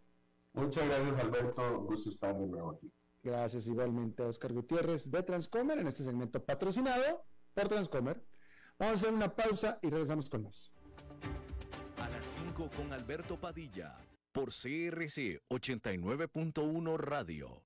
Muchas 0.57 0.89
gracias, 0.89 1.19
Alberto. 1.19 1.81
Gusto 1.83 2.09
estar 2.09 2.37
de 2.37 2.47
nuevo 2.47 2.71
aquí. 2.73 2.91
Gracias 3.23 3.67
igualmente 3.67 4.23
a 4.23 4.27
Oscar 4.27 4.53
Gutiérrez 4.53 5.11
de 5.11 5.23
Transcomer 5.23 5.79
en 5.79 5.87
este 5.87 6.03
segmento 6.03 6.43
patrocinado 6.43 7.25
por 7.55 7.69
Transcomer. 7.69 8.25
Vamos 8.79 8.95
a 8.95 8.97
hacer 8.97 9.15
una 9.15 9.35
pausa 9.35 9.79
y 9.83 9.91
regresamos 9.91 10.31
con 10.31 10.45
más. 10.45 10.73
A 11.99 12.09
las 12.09 12.25
5 12.25 12.71
con 12.77 12.93
Alberto 12.93 13.39
Padilla 13.39 13.99
por 14.33 14.49
CRC 14.49 15.41
89.1 15.51 16.97
Radio. 16.99 17.66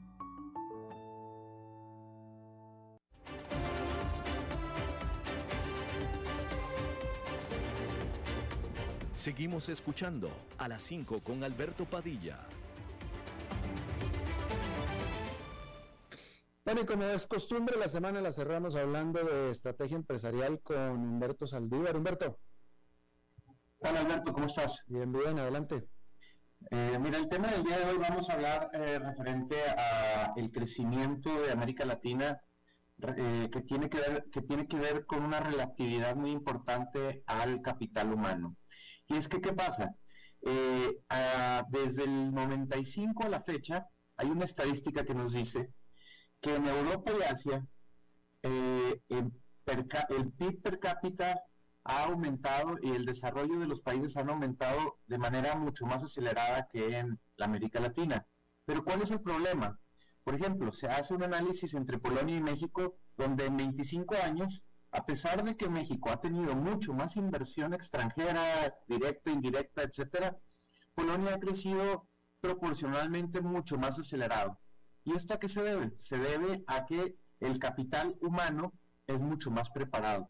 Seguimos 9.21 9.69
escuchando 9.69 10.31
a 10.57 10.67
las 10.67 10.81
5 10.81 11.19
con 11.19 11.43
Alberto 11.43 11.85
Padilla. 11.85 12.39
Bueno, 16.65 16.81
y 16.81 16.85
como 16.87 17.03
es 17.03 17.27
costumbre, 17.27 17.77
la 17.77 17.87
semana 17.87 18.19
la 18.19 18.31
cerramos 18.31 18.75
hablando 18.75 19.23
de 19.23 19.51
estrategia 19.51 19.95
empresarial 19.95 20.59
con 20.61 20.75
Humberto 20.75 21.45
Saldívar. 21.45 21.95
Humberto. 21.95 22.39
Hola 23.77 23.99
Alberto, 23.99 24.33
¿cómo 24.33 24.47
estás? 24.47 24.83
Bien, 24.87 25.11
bien, 25.11 25.37
adelante. 25.37 25.87
Eh, 26.71 26.97
mira, 26.99 27.19
el 27.19 27.29
tema 27.29 27.51
del 27.51 27.63
día 27.63 27.77
de 27.77 27.91
hoy 27.91 27.97
vamos 27.99 28.27
a 28.27 28.33
hablar 28.33 28.71
eh, 28.73 28.97
referente 28.97 29.55
a 29.77 30.33
el 30.35 30.49
crecimiento 30.49 31.29
de 31.43 31.51
América 31.51 31.85
Latina 31.85 32.41
eh, 32.97 33.49
que, 33.51 33.61
tiene 33.61 33.87
que, 33.87 33.99
ver, 33.99 34.25
que 34.31 34.41
tiene 34.41 34.67
que 34.67 34.77
ver 34.77 35.05
con 35.05 35.21
una 35.21 35.41
relatividad 35.41 36.15
muy 36.15 36.31
importante 36.31 37.21
al 37.27 37.61
capital 37.61 38.13
humano. 38.13 38.57
Y 39.11 39.17
es 39.17 39.27
que, 39.27 39.41
¿qué 39.41 39.51
pasa? 39.51 39.93
Eh, 40.41 40.97
desde 41.69 42.05
el 42.05 42.33
95 42.33 43.25
a 43.25 43.29
la 43.29 43.41
fecha, 43.41 43.85
hay 44.15 44.29
una 44.29 44.45
estadística 44.45 45.03
que 45.03 45.13
nos 45.13 45.33
dice 45.33 45.73
que 46.39 46.55
en 46.55 46.65
Europa 46.65 47.11
y 47.11 47.23
Asia 47.23 47.67
eh, 48.41 49.01
el, 49.09 49.31
PIB 50.31 50.61
per 50.61 50.79
cápita 50.79 51.41
ha 51.83 52.03
aumentado 52.05 52.77
y 52.81 52.91
el 52.91 53.05
desarrollo 53.05 53.59
de 53.59 53.67
los 53.67 53.81
países 53.81 54.15
han 54.15 54.29
aumentado 54.29 54.99
de 55.07 55.17
manera 55.17 55.55
mucho 55.55 55.85
más 55.85 56.03
acelerada 56.03 56.67
que 56.71 56.97
en 56.97 57.19
la 57.35 57.45
América 57.45 57.81
Latina. 57.81 58.25
Pero 58.65 58.85
¿cuál 58.85 59.01
es 59.01 59.11
el 59.11 59.21
problema? 59.21 59.77
Por 60.23 60.35
ejemplo, 60.35 60.71
se 60.71 60.87
hace 60.87 61.13
un 61.13 61.23
análisis 61.23 61.73
entre 61.73 61.99
Polonia 61.99 62.37
y 62.37 62.41
México 62.41 62.97
donde 63.17 63.45
en 63.45 63.57
25 63.57 64.15
años 64.23 64.63
a 64.91 65.05
pesar 65.05 65.43
de 65.43 65.55
que 65.55 65.69
México 65.69 66.09
ha 66.09 66.19
tenido 66.19 66.55
mucho 66.55 66.93
más 66.93 67.15
inversión 67.15 67.73
extranjera, 67.73 68.75
directa, 68.87 69.31
indirecta, 69.31 69.83
etcétera, 69.83 70.37
Polonia 70.93 71.35
ha 71.35 71.39
crecido 71.39 72.07
proporcionalmente 72.41 73.41
mucho 73.41 73.77
más 73.77 73.97
acelerado. 73.99 74.59
¿Y 75.03 75.15
esto 75.15 75.33
a 75.33 75.39
qué 75.39 75.47
se 75.47 75.63
debe? 75.63 75.91
Se 75.91 76.17
debe 76.17 76.63
a 76.67 76.85
que 76.85 77.15
el 77.39 77.57
capital 77.59 78.17
humano 78.21 78.73
es 79.07 79.19
mucho 79.19 79.49
más 79.49 79.69
preparado. 79.69 80.29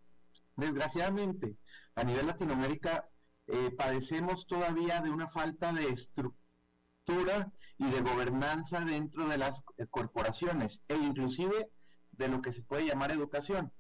Desgraciadamente, 0.56 1.58
a 1.96 2.04
nivel 2.04 2.28
Latinoamérica 2.28 3.10
eh, 3.48 3.72
padecemos 3.78 4.46
todavía 4.46 5.02
de 5.02 5.10
una 5.10 5.28
falta 5.28 5.74
de 5.74 5.90
estructura 5.90 7.52
y 7.78 7.90
de 7.90 8.02
gobernanza 8.02 8.80
dentro 8.82 9.28
de 9.28 9.38
las 9.38 9.64
eh, 9.78 9.88
corporaciones 9.90 10.82
e 10.88 10.96
inclusive 10.96 11.72
de 12.12 12.28
lo 12.28 12.42
que 12.42 12.52
se 12.52 12.62
puede 12.62 12.86
llamar 12.86 13.12
educación. 13.12 13.74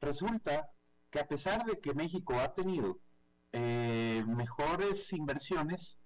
Resulta 0.00 0.70
que 1.10 1.20
a 1.20 1.26
pesar 1.26 1.64
de 1.64 1.80
que 1.80 1.94
México 1.94 2.34
ha 2.38 2.54
tenido 2.54 3.00
eh, 3.52 4.24
mejores 4.26 5.12
inversiones, 5.12 5.98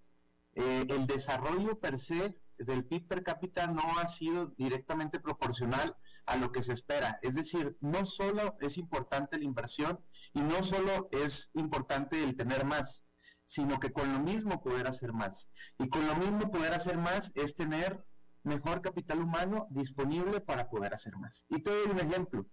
eh, 0.54 0.86
el 0.88 1.06
desarrollo 1.06 1.78
per 1.78 1.98
se 1.98 2.38
del 2.58 2.84
PIB 2.84 3.08
per 3.08 3.22
cápita 3.22 3.66
no 3.66 3.98
ha 3.98 4.06
sido 4.06 4.48
directamente 4.56 5.18
proporcional 5.18 5.96
a 6.26 6.36
lo 6.36 6.52
que 6.52 6.62
se 6.62 6.72
espera. 6.72 7.18
Es 7.22 7.34
decir, 7.34 7.76
no 7.80 8.04
solo 8.04 8.56
es 8.60 8.78
importante 8.78 9.38
la 9.38 9.44
inversión 9.44 10.00
y 10.32 10.40
no 10.40 10.62
solo 10.62 11.08
es 11.10 11.50
importante 11.54 12.22
el 12.22 12.36
tener 12.36 12.64
más, 12.64 13.04
sino 13.46 13.80
que 13.80 13.92
con 13.92 14.12
lo 14.12 14.20
mismo 14.20 14.62
poder 14.62 14.86
hacer 14.86 15.12
más. 15.12 15.50
Y 15.78 15.88
con 15.88 16.06
lo 16.06 16.14
mismo 16.16 16.50
poder 16.50 16.72
hacer 16.72 16.98
más 16.98 17.32
es 17.34 17.54
tener 17.54 18.04
mejor 18.44 18.80
capital 18.80 19.20
humano 19.20 19.66
disponible 19.70 20.40
para 20.40 20.68
poder 20.68 20.94
hacer 20.94 21.16
más. 21.16 21.46
Y 21.48 21.62
te 21.62 21.70
doy 21.70 21.90
un 21.90 22.00
ejemplo. 22.00 22.46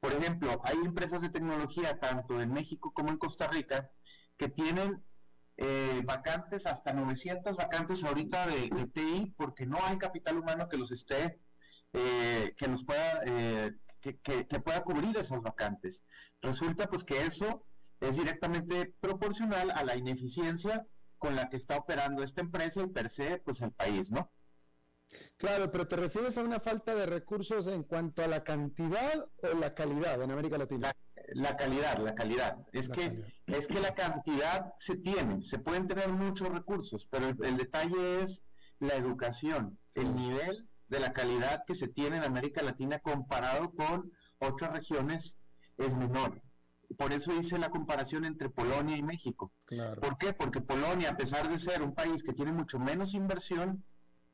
Por 0.00 0.12
ejemplo, 0.12 0.60
hay 0.64 0.76
empresas 0.84 1.22
de 1.22 1.30
tecnología, 1.30 1.98
tanto 1.98 2.40
en 2.40 2.52
México 2.52 2.92
como 2.92 3.10
en 3.10 3.18
Costa 3.18 3.48
Rica, 3.48 3.90
que 4.36 4.48
tienen 4.48 5.02
eh, 5.56 6.02
vacantes, 6.04 6.66
hasta 6.66 6.92
900 6.92 7.56
vacantes 7.56 8.04
ahorita 8.04 8.46
de, 8.46 8.68
TI, 8.92 9.34
porque 9.36 9.66
no 9.66 9.78
hay 9.82 9.96
capital 9.98 10.38
humano 10.38 10.68
que 10.68 10.76
los 10.76 10.92
esté, 10.92 11.40
eh, 11.92 12.54
que 12.56 12.68
nos 12.68 12.84
pueda, 12.84 13.22
eh, 13.24 13.72
que, 14.00 14.18
que, 14.18 14.60
pueda 14.60 14.82
cubrir 14.82 15.16
esas 15.16 15.42
vacantes. 15.42 16.02
Resulta 16.42 16.88
pues 16.88 17.04
que 17.04 17.24
eso 17.24 17.64
es 18.00 18.16
directamente 18.16 18.94
proporcional 19.00 19.70
a 19.70 19.82
la 19.82 19.96
ineficiencia 19.96 20.86
con 21.18 21.34
la 21.34 21.48
que 21.48 21.56
está 21.56 21.78
operando 21.78 22.22
esta 22.22 22.42
empresa 22.42 22.82
y 22.82 22.88
per 22.88 23.08
se 23.08 23.38
pues 23.38 23.62
el 23.62 23.72
país, 23.72 24.10
¿no? 24.10 24.30
Claro, 25.36 25.70
pero 25.70 25.86
¿te 25.86 25.96
refieres 25.96 26.38
a 26.38 26.42
una 26.42 26.60
falta 26.60 26.94
de 26.94 27.06
recursos 27.06 27.66
en 27.66 27.82
cuanto 27.82 28.22
a 28.22 28.26
la 28.26 28.42
cantidad 28.42 29.28
o 29.42 29.54
la 29.58 29.74
calidad 29.74 30.22
en 30.22 30.30
América 30.30 30.56
Latina? 30.56 30.92
La, 31.34 31.56
calidad, 31.56 31.98
la 31.98 32.14
calidad. 32.14 32.58
Es 32.72 32.88
que 32.88 33.22
es 33.46 33.66
que 33.66 33.80
la 33.80 33.94
cantidad 33.94 34.74
se 34.78 34.96
tiene, 34.96 35.42
se 35.42 35.58
pueden 35.58 35.86
tener 35.86 36.08
muchos 36.08 36.48
recursos, 36.48 37.06
pero 37.10 37.28
el, 37.28 37.56
detalle 37.56 38.22
es 38.22 38.44
la 38.78 38.94
educación, 38.94 39.78
el 39.94 40.14
nivel 40.14 40.68
de 40.88 41.00
la 41.00 41.12
calidad 41.12 41.64
que 41.66 41.74
se 41.74 41.88
tiene 41.88 42.18
en 42.18 42.24
América 42.24 42.62
Latina 42.62 43.00
comparado 43.00 43.72
con 43.72 44.12
otras 44.38 44.72
regiones 44.72 45.36
es 45.76 45.94
menor. 45.94 46.40
por 46.96 47.12
eso 47.12 47.34
hice 47.34 47.58
la 47.58 47.70
comparación 47.70 48.24
entre 48.24 48.48
Polonia 48.48 48.96
y 48.96 49.02
México. 49.02 49.52
Claro. 49.64 50.00
¿Por 50.00 50.16
qué? 50.16 50.32
Porque 50.32 50.60
Polonia, 50.60 51.10
a 51.10 51.16
pesar 51.16 51.48
de 51.48 51.58
ser 51.58 51.82
un 51.82 51.94
país 51.94 52.22
que 52.22 52.32
tiene 52.32 52.52
mucho 52.52 52.78
menos 52.78 53.12
inversión 53.12 53.84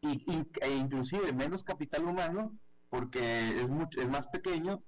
y, 0.03 0.25
e 0.61 0.71
inclusive 0.77 1.33
menos 1.33 1.65
capital 1.65 2.05
humano, 2.05 2.59
porque 2.89 3.21
es, 3.21 3.69
mucho, 3.69 4.01
es 4.01 4.09
más 4.09 4.27
pequeño, 4.27 4.83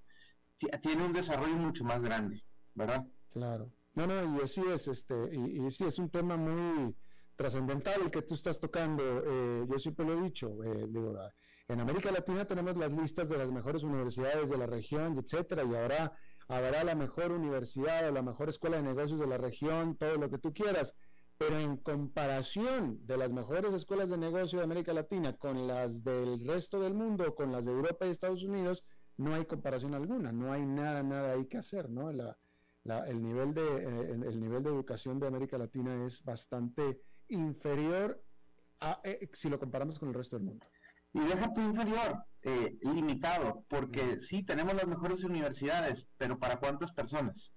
ti- 0.59 0.69
tiene 0.83 1.07
un 1.07 1.13
desarrollo 1.13 1.57
mucho 1.57 1.85
más 1.85 2.03
grande, 2.03 2.45
¿verdad? 2.75 3.07
Claro. 3.31 3.73
No, 3.95 4.07
no, 4.07 4.37
y 4.39 4.43
así 4.43 4.61
es, 4.61 4.89
este, 4.89 5.15
y, 5.33 5.71
sí, 5.71 5.85
es 5.85 5.99
un 5.99 6.11
tema 6.11 6.37
muy 6.37 6.97
trascendental 7.37 8.03
el 8.03 8.11
que 8.11 8.23
tú 8.23 8.35
estás 8.35 8.59
tocando. 8.59 9.03
eh, 9.25 9.67
yo 9.71 9.79
siempre 9.79 10.05
lo 10.05 10.19
he 10.19 10.23
dicho, 10.23 10.63
eh, 10.65 10.87
digo, 10.89 11.17
en 11.69 11.81
América 11.81 12.11
Latina 12.11 12.45
tenemos 12.45 12.77
las 12.77 12.93
listas 12.93 13.29
de 13.29 13.39
las 13.39 13.51
mejores 13.53 13.85
universidades 13.85 14.51
de 14.51 14.59
la 14.59 14.67
región, 14.67 15.17
etcétera, 15.19 15.63
y 15.65 15.75
ahora 15.75 16.13
habrá 16.49 16.85
la 16.85 16.95
mejor 16.95 17.33
universidad 17.33 18.09
o 18.09 18.13
la 18.13 18.21
mejor 18.23 18.49
escuela 18.49 18.77
de 18.77 18.83
negocios 18.83 19.19
de 19.19 19.27
la 19.27 19.39
región, 19.39 19.97
todo 19.97 20.17
lo 20.17 20.29
que 20.29 20.39
tú 20.39 20.53
quieras. 20.53 20.95
Pero 21.37 21.59
en 21.59 21.77
comparación 21.79 23.05
de 23.07 23.17
las 23.17 23.31
mejores 23.31 23.73
escuelas 23.75 24.09
de 24.09 24.17
negocio 24.19 24.59
de 24.59 24.65
América 24.65 24.93
Latina 24.93 25.37
con 25.37 25.67
las 25.67 26.05
del 26.05 26.47
resto 26.47 26.81
del 26.81 26.95
mundo, 26.95 27.35
con 27.35 27.51
las 27.53 27.65
de 27.65 27.73
Europa 27.73 28.07
y 28.07 28.11
Estados 28.11 28.43
Unidos, 28.45 28.85
no 29.17 29.35
hay 29.35 29.45
comparación 29.45 29.95
alguna, 29.95 30.33
no 30.33 30.53
hay 30.53 30.65
nada, 30.65 31.03
nada 31.03 31.33
ahí 31.33 31.47
que 31.47 31.59
hacer, 31.59 31.91
¿no? 31.91 32.13
La, 32.13 32.37
la- 32.85 33.07
el, 33.09 33.21
nivel 33.23 33.53
de, 33.55 33.63
eh, 33.63 34.11
el 34.13 34.41
nivel 34.41 34.63
de 34.63 34.71
educación 34.71 35.19
de 35.19 35.27
América 35.27 35.59
Latina 35.59 36.05
es 36.05 36.23
bastante 36.25 37.01
inferior 37.29 38.23
a, 38.81 39.01
eh, 39.05 39.29
si 39.33 39.49
lo 39.49 39.59
comparamos 39.59 39.99
con 39.99 40.09
el 40.11 40.15
resto 40.15 40.37
del 40.37 40.47
mundo. 40.47 40.67
Y 41.13 41.21
deja 41.21 41.53
tu 41.55 41.61
inferior, 41.61 42.25
eh, 42.43 42.77
limitado, 42.83 43.65
porque 43.69 44.19
sí, 44.19 44.43
tenemos 44.45 44.75
las 44.75 44.87
mejores 44.87 45.23
universidades, 45.25 46.07
pero 46.17 46.39
¿para 46.39 46.59
cuántas 46.59 46.93
personas? 46.93 47.53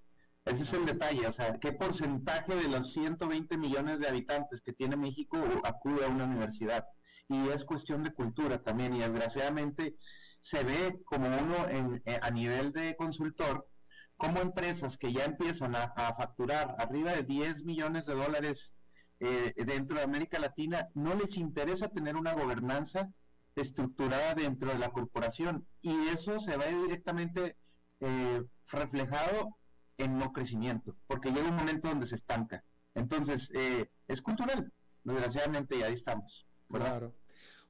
Ese 0.48 0.62
es 0.62 0.72
el 0.72 0.86
detalle, 0.86 1.26
o 1.26 1.32
sea, 1.32 1.58
¿qué 1.58 1.72
porcentaje 1.72 2.54
de 2.54 2.68
los 2.68 2.92
120 2.92 3.58
millones 3.58 4.00
de 4.00 4.08
habitantes 4.08 4.62
que 4.62 4.72
tiene 4.72 4.96
México 4.96 5.36
acude 5.64 6.04
a 6.04 6.08
una 6.08 6.24
universidad? 6.24 6.86
Y 7.28 7.48
es 7.50 7.64
cuestión 7.66 8.02
de 8.02 8.14
cultura 8.14 8.62
también, 8.62 8.94
y 8.94 9.00
desgraciadamente 9.00 9.96
se 10.40 10.64
ve 10.64 11.00
como 11.04 11.26
uno 11.28 11.68
en- 11.68 12.02
eh, 12.06 12.18
a 12.22 12.30
nivel 12.30 12.72
de 12.72 12.96
consultor, 12.96 13.68
como 14.16 14.40
empresas 14.40 14.96
que 14.96 15.12
ya 15.12 15.24
empiezan 15.24 15.76
a, 15.76 15.92
facturar 16.14 16.74
arriba 16.78 17.12
de 17.12 17.22
10 17.24 17.64
millones 17.64 18.06
de 18.06 18.14
dólares 18.14 18.72
eh, 19.20 19.52
dentro 19.64 19.98
de 19.98 20.04
América 20.04 20.38
Latina, 20.38 20.88
no 20.94 21.14
les 21.14 21.36
interesa 21.36 21.88
tener 21.88 22.16
una 22.16 22.32
gobernanza 22.34 23.10
estructurada 23.56 24.34
dentro 24.34 24.70
de 24.70 24.78
la 24.78 24.90
corporación 24.90 25.66
y 25.80 25.92
eso 26.08 26.38
se 26.38 26.56
ve 26.56 26.72
directamente 26.84 27.56
eh, 28.00 28.42
reflejado 28.70 29.57
en 29.98 30.18
no 30.18 30.32
crecimiento, 30.32 30.96
porque 31.06 31.30
llega 31.30 31.48
un 31.48 31.56
momento 31.56 31.88
donde 31.88 32.06
se 32.06 32.14
estanca. 32.14 32.64
Entonces, 32.94 33.50
eh, 33.54 33.90
es 34.06 34.22
cultural, 34.22 34.72
desgraciadamente 35.04 35.76
y 35.76 35.82
ahí 35.82 35.94
estamos. 35.94 36.46
¿verdad? 36.68 36.90
Claro. 36.90 37.14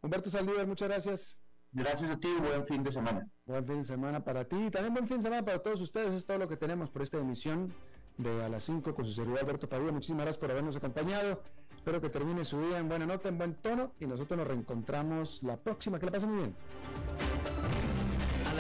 Humberto 0.03 0.31
Saldívar, 0.31 0.67
muchas 0.67 0.89
gracias. 0.89 1.39
Gracias 1.73 2.11
a 2.11 2.19
ti 2.19 2.29
y 2.29 2.41
buen 2.41 2.65
fin 2.65 2.83
de 2.83 2.91
semana. 2.91 3.29
Buen 3.45 3.67
fin 3.67 3.77
de 3.79 3.85
semana 3.85 4.25
para 4.25 4.45
ti 4.45 4.57
y 4.67 4.71
también 4.71 4.95
buen 4.95 5.07
fin 5.07 5.19
de 5.19 5.25
semana 5.25 5.45
para 5.45 5.63
todos 5.63 5.81
ustedes. 5.81 6.15
Es 6.15 6.25
todo 6.25 6.39
lo 6.39 6.49
que 6.49 6.57
tenemos 6.57 6.91
por 6.91 7.03
esta 7.03 7.19
emisión 7.19 7.75
de 8.17 8.45
A 8.45 8.49
las 8.49 8.65
5 8.65 8.95
con 8.95 9.05
su 9.05 9.13
servidor 9.13 9.41
Alberto 9.41 9.69
Padilla. 9.69 9.93
Muchísimas 9.93 10.25
gracias 10.25 10.41
por 10.41 10.51
habernos 10.51 10.77
acompañado. 10.77 11.43
Espero 11.77 12.01
que 12.01 12.09
termine 12.09 12.45
su 12.45 12.61
día 12.61 12.79
en 12.79 12.89
buena 12.89 13.07
nota, 13.07 13.29
en 13.29 13.39
buen 13.39 13.55
tono 13.55 13.93
y 14.01 14.07
nosotros 14.07 14.39
nos 14.39 14.49
reencontramos 14.49 15.43
la 15.43 15.57
próxima. 15.57 15.99
Que 15.99 16.07
la 16.07 16.13
pasen 16.13 16.31
muy 16.31 16.39
bien. 16.39 17.38